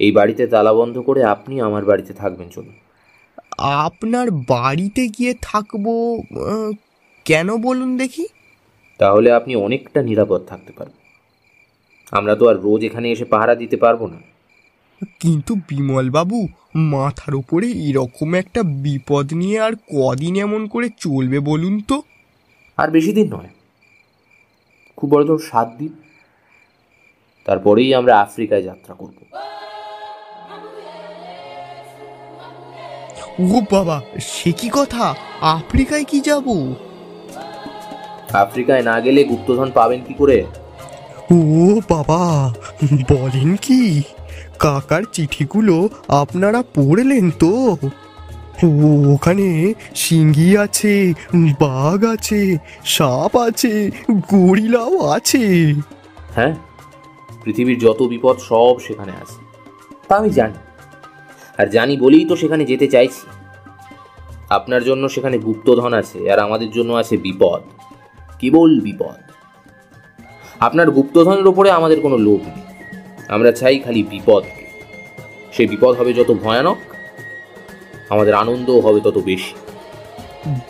এই 0.00 0.12
বাড়িতে 0.12 0.46
তালা 0.46 0.72
বন্ধ 0.74 0.96
করে 0.98 1.20
আপনি 1.24 1.60
আমার 1.60 1.84
বাড়িতে 1.84 2.12
থাকবেন 2.12 2.48
চলুন। 2.48 2.76
আপনার 3.86 4.30
বাড়িতে 4.30 5.08
গিয়ে 5.08 5.34
থাকব 5.42 5.86
কেন 7.26 7.56
বলুন 7.56 7.96
দেখি? 7.96 8.24
তাহলে 9.00 9.28
আপনি 9.32 9.56
অনেকটা 9.56 10.02
নিরাপদ 10.02 10.40
থাকতে 10.46 10.72
পারবেন। 10.72 11.00
আমরা 12.12 12.34
তো 12.36 12.48
আর 12.48 12.56
রোজ 12.56 12.80
এখানে 12.84 13.06
এসে 13.10 13.24
পাহারা 13.24 13.54
দিতে 13.54 13.76
পারব 13.76 14.00
না। 14.06 14.18
কিন্তু 15.20 15.54
বিমলবাবু 15.68 16.48
মাথার 16.76 17.34
উপরে 17.34 17.66
এরকম 17.70 18.34
একটা 18.34 18.62
বিপদ 18.62 19.32
নিয়ে 19.32 19.60
আর 19.60 19.72
কদিন 19.96 20.36
এমন 20.36 20.66
করে 20.68 20.88
চলবে 21.00 21.40
বলুন 21.40 21.80
তো? 21.80 22.02
আর 22.78 22.90
বেশি 22.90 23.12
দিন 23.12 23.34
নয়। 23.34 23.48
খুব 24.96 25.10
বড় 25.10 25.24
জোর 25.26 25.38
সাত 25.38 25.68
দিন। 25.78 25.92
তারপরেই 27.46 27.94
আমরা 27.94 28.20
আফ্রিকায় 28.20 28.62
যাত্রা 28.62 28.94
করব। 28.94 29.16
ও 33.40 33.60
বাবা 33.70 34.02
সে 34.20 34.52
কি 34.52 34.70
কথা? 34.72 35.14
আফ্রিকায় 35.40 36.04
কি 36.04 36.20
যাব? 36.20 36.74
আফ্রিকায় 38.32 38.82
না 38.82 39.00
গেলে 39.00 39.24
গুপ্তধন 39.24 39.70
পাবেন 39.70 40.00
কি 40.08 40.14
করে? 40.14 40.44
ও 41.32 41.80
বাবা 41.88 42.54
বলেন 43.10 43.56
কি? 43.56 44.02
কাকার 44.62 45.02
চিঠিগুলো 45.12 45.88
আপনারা 46.08 46.62
পড়লেন 46.62 47.30
তো? 47.30 47.76
ওখানে 49.12 49.74
সিঙ্গি 49.94 50.58
আছে, 50.58 51.14
বাঘ 51.60 52.04
আছে, 52.04 52.56
সাপ 52.84 53.36
আছে, 53.36 53.90
গরিলাও 54.10 55.00
আছে। 55.00 55.74
হ্যাঁ 56.34 56.54
পৃথিবীর 57.44 57.78
যত 57.78 58.02
বিপদ 58.02 58.36
সব 58.38 58.78
সেখানে 58.80 59.12
আছে। 59.12 59.44
তা 60.08 60.16
আমি 60.16 60.30
জানি। 60.30 60.54
আর 61.58 61.66
জানি 61.66 61.96
বলেই 61.96 62.24
তো 62.24 62.36
সেখানে 62.36 62.64
যেতে 62.64 62.88
চাইছি। 62.88 63.26
আপনার 64.50 64.84
জন্য 64.84 65.08
সেখানে 65.08 65.38
গুপ্তধন 65.38 65.92
আছে, 65.92 66.32
আর 66.32 66.38
আমাদের 66.38 66.70
জন্য 66.70 66.92
আছে 66.92 67.16
বিপদ। 67.16 67.62
কেবল 68.38 68.80
বিপদ। 68.80 69.32
আপনার 70.60 70.90
গুপ্তধনের 70.90 71.46
ওপরে 71.46 71.70
আমাদের 71.70 72.00
কোনো 72.00 72.16
লোভ 72.16 72.40
নেই। 72.40 72.71
আমরা 73.32 73.52
চাই 73.52 73.78
খালি 73.78 74.02
বিপদকে 74.02 74.64
সে 75.52 75.66
বিপদ 75.66 75.92
হবে 75.96 76.12
যত 76.12 76.30
ভয়ানক 76.42 76.78
আমাদের 78.10 78.34
আনন্দও 78.34 78.80
হবে 78.80 79.00
তত 79.00 79.18
বেশি। 79.18 79.54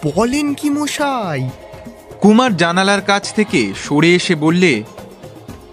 বলেন 0.05 0.55
কি 0.55 0.71
মশাই? 0.71 1.49
কুমার 2.21 2.57
জানালার 2.57 3.01
কাছ 3.01 3.35
থেকে 3.35 3.61
সরে 3.77 4.15
এসে 4.15 4.35
বললে 4.35 4.83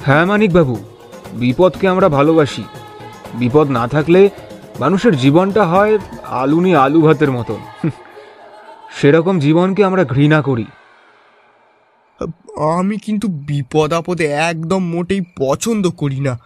হ্যাঁ 0.06 0.26
মানিকবাবু 0.26 0.76
বিপদকে 1.34 1.88
আমরা 1.88 2.10
ভালোবাসি। 2.10 2.64
বিপদ 3.34 3.70
না 3.70 3.88
থাকলে 3.88 4.30
মানুষের 4.80 5.18
জীবনটা 5.18 5.66
হয় 5.66 5.94
আলুনি 6.42 6.76
আলু 6.76 7.02
ভাতের 7.02 7.32
মতন 7.32 7.60
সেরকম 9.00 9.40
জীবনকে 9.40 9.82
আমরা 9.84 10.04
ঘৃণা 10.04 10.42
করি। 10.42 10.66
আমি 12.60 12.98
কিন্তু 12.98 13.28
বিপদ 13.28 13.94
আপদে 13.94 14.26
একদম 14.26 14.84
মোটেই 14.86 15.22
পছন্দ 15.38 15.90
করি 15.90 16.20
না। 16.20 16.40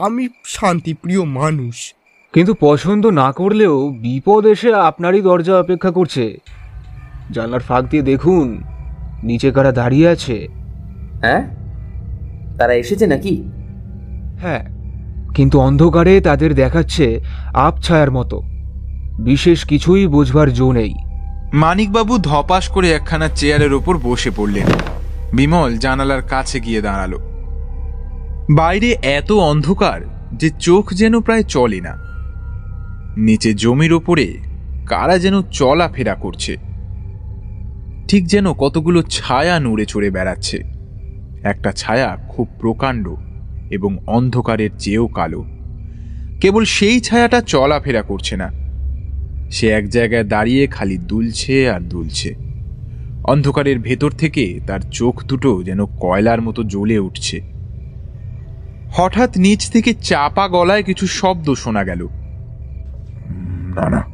আমি 0.00 0.28
শান্তিপ্রিয় 0.44 1.24
মানুষ। 1.24 1.94
কিন্তু 2.32 2.54
পছন্দ 2.60 3.06
না 3.06 3.32
করলেও 3.32 3.88
বিপদ 3.88 4.46
এসে 4.46 4.74
আপনারই 4.74 5.20
দরজা 5.20 5.58
অপেক্ষা 5.58 5.90
করছে। 5.90 6.38
জানলার 7.30 7.60
ফাঁক 7.60 7.84
দিয়ে 7.84 8.02
দেখুন 8.02 8.62
নিচে 9.22 9.50
কারা 9.50 9.72
দাঁড়িয়ে 9.72 10.08
আছে। 10.08 10.48
হ্যাঁ? 11.20 11.46
তারা 12.58 12.74
এসেছে 12.74 13.06
নাকি? 13.06 13.42
হ্যাঁ 14.40 14.64
কিন্তু 15.34 15.60
অন্ধকারে 15.60 16.20
তাদের 16.20 16.54
দেখাচ্ছে 16.54 17.20
আবছায়ার 17.54 18.10
মতো। 18.10 18.42
বিশেষ 19.18 19.64
কিছুই 19.64 20.06
বোঝবার 20.06 20.52
জো 20.52 20.72
নেই। 20.72 20.94
মানিকবাবু 21.52 22.18
ধপাস 22.18 22.68
করে 22.68 22.90
একখানা 22.90 23.28
চেয়ারের 23.28 23.72
ওপর 23.72 23.98
বসে 23.98 24.30
পড়লেন। 24.36 24.97
বিমল 25.34 25.78
জানালার 25.78 26.22
কাছে 26.22 26.60
গিয়ে 26.60 26.80
দাঁড়াল। 26.80 27.18
বাইরে 28.50 28.96
এত 29.02 29.32
অন্ধকার 29.32 30.28
যে 30.34 30.50
চোখ 30.50 30.90
যেন 30.90 31.20
প্রায় 31.20 31.42
চলে 31.42 31.80
না। 31.80 31.98
নিচে 33.16 33.54
জমির 33.54 33.92
ওপরে 33.92 34.34
কারা 34.86 35.18
যেন 35.18 35.42
চলাফেরা 35.42 36.14
করছে। 36.14 36.56
ঠিক 38.08 38.26
যেন 38.26 38.52
কতগুলো 38.52 39.02
ছায়া 39.02 39.60
নড়ে 39.60 39.86
চড়ে 39.86 40.10
বেড়াচ্ছে। 40.10 40.62
একটা 41.42 41.72
ছায়া 41.72 42.16
খুব 42.28 42.48
প্রকাণ্ড 42.60 43.14
এবং 43.70 43.98
অন্ধকারের 44.06 44.70
চেয়েও 44.78 45.06
কালো। 45.06 45.44
কেবল 46.40 46.64
সেই 46.64 47.00
ছায়াটা 47.00 47.40
চলাফেরা 47.40 48.02
করছে 48.02 48.36
না। 48.36 48.50
সে 49.50 49.68
এক 49.68 49.88
জায়গায় 49.88 50.24
দাঁড়িয়ে 50.24 50.66
খালি 50.66 50.98
দুলছে 50.98 51.70
আর 51.70 51.80
দুলছে। 51.80 52.47
অন্ধকারের 53.28 53.78
ভেতর 53.78 54.10
থেকে 54.10 54.60
তার 54.66 54.80
চোখ 54.80 55.24
দুটো 55.24 55.62
যেন 55.62 55.86
কয়লার 55.86 56.42
মতো 56.42 56.64
জ্বলে 56.64 56.98
উঠছে। 56.98 57.40
হঠাৎ 58.90 59.38
নিচ 59.38 59.70
থেকে 59.70 59.94
চাপা 59.94 60.48
গলায় 60.48 60.82
কিছু 60.82 61.06
শব্দ 61.06 61.54
শোনা 61.54 61.84
গেল। 61.84 62.08
না 63.74 63.90
না। 63.90 64.04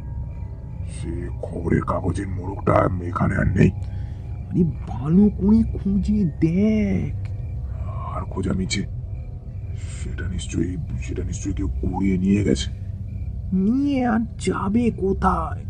সে 0.85 1.29
খবরের 1.41 1.81
কাগজের 1.81 2.27
মোড়কটা 2.27 2.89
এখানে 3.07 3.35
আর 3.35 3.47
নেই। 3.47 3.71
আরে 4.49 4.63
ভালো 4.87 5.29
করে 5.29 5.77
খুঁজে 5.77 6.23
দেখ। 6.41 7.15
আর 8.15 8.21
খোঁজা 8.21 8.53
মিছে 8.53 8.81
সেটা 10.03 10.27
নিশ্চয়ই 10.27 10.77
সেটা 11.03 11.23
নিশ্চয়ই 11.23 11.53
কেউ 11.53 11.67
কুড়িয়ে 11.67 12.17
নিয়ে 12.17 12.43
গেছে। 12.43 12.69
নিয়ে 13.53 14.05
আর 14.05 14.19
যাবে 14.19 14.91
কোথায়? 14.91 15.64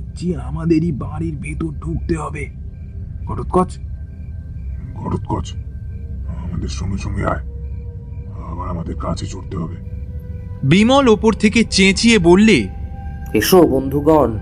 দেখছি 0.00 0.34
আমাদেরই 0.34 0.92
বাড়ির 0.92 1.36
ভেতর 1.36 1.66
ঢুকতে 1.66 2.16
হবে। 2.16 2.50
ঘটোৎকচ। 3.26 3.78
ঘটোৎকচ। 4.94 5.52
আমাদের 6.26 6.68
সঙ্গে 6.68 6.98
সঙ্গে 6.98 7.24
আয়। 7.24 7.40
আবার 8.52 8.68
আমাদের 8.68 8.94
কাছে 8.94 9.26
চড়তে 9.26 9.56
হবে। 9.56 9.76
বিমল 10.64 11.08
ওপর 11.08 11.32
থেকে 11.32 11.64
চেঁচিয়ে 11.64 12.18
বললে 12.18 12.68
এসো 13.34 13.62
বন্ধুগণ 13.62 14.38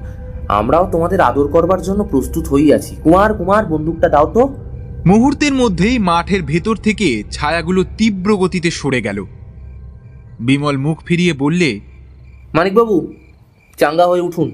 আমরাও 0.49 0.89
তোমাদের 0.93 1.21
আদর 1.21 1.49
করবার 1.49 1.83
জন্য 1.83 2.05
প্রস্তুত 2.05 2.49
হই 2.49 2.73
আছি। 2.73 2.97
কুমার 3.03 3.35
কুমার 3.35 3.67
বন্দুকটা 3.67 4.09
দাও 4.09 4.27
তো। 4.27 4.55
মুহূর্তের 5.07 5.55
মধ্যেই 5.55 5.99
মাঠের 5.99 6.43
ভেতর 6.43 6.77
থেকে 6.77 7.25
ছায়াগুলো 7.31 7.85
তীব্র 7.99 8.37
গতিতে 8.37 8.71
সরে 8.71 9.03
গেল। 9.03 9.25
বিমল 10.41 10.77
মুখ 10.77 11.03
ফিরিয়ে 11.05 11.33
বললে 11.33 11.81
মানিকবাবু 12.55 13.13
চাঙ্গা 13.79 14.07
হয়ে 14.07 14.21
উঠুন। 14.21 14.53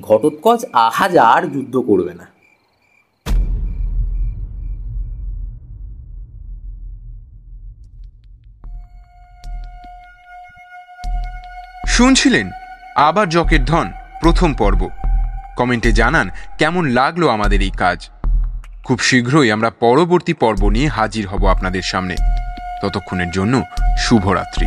ঘটোৎকচ 0.00 0.64
আহাজ 0.72 1.16
আর 1.16 1.42
যুদ্ধ 1.42 1.76
করবে 1.76 2.14
না। 2.14 2.26
শুনছিলেন 11.86 12.50
আবার 12.96 13.28
জকের 13.28 13.64
ধন, 13.64 13.90
প্রথম 14.20 14.54
পর্ব। 14.54 14.88
কমেন্টে 15.56 15.92
জানান, 15.92 16.30
কেমন 16.58 16.84
লাগল 16.84 17.28
আমাদের 17.28 17.62
এই 17.62 17.70
কাজ? 17.70 18.08
খুব 18.84 18.98
শীঘ্রই 18.98 19.50
আমরা 19.50 19.70
পরবর্তী 19.70 20.32
পর্ব 20.32 20.68
নিয়ে 20.68 20.88
হাজির 20.88 21.26
হব 21.26 21.46
আপনাদের 21.46 21.82
সামনে। 21.82 22.16
ততক্ষণের 22.82 23.30
জন্য 23.30 23.62
শুভরাত্রি। 23.98 24.66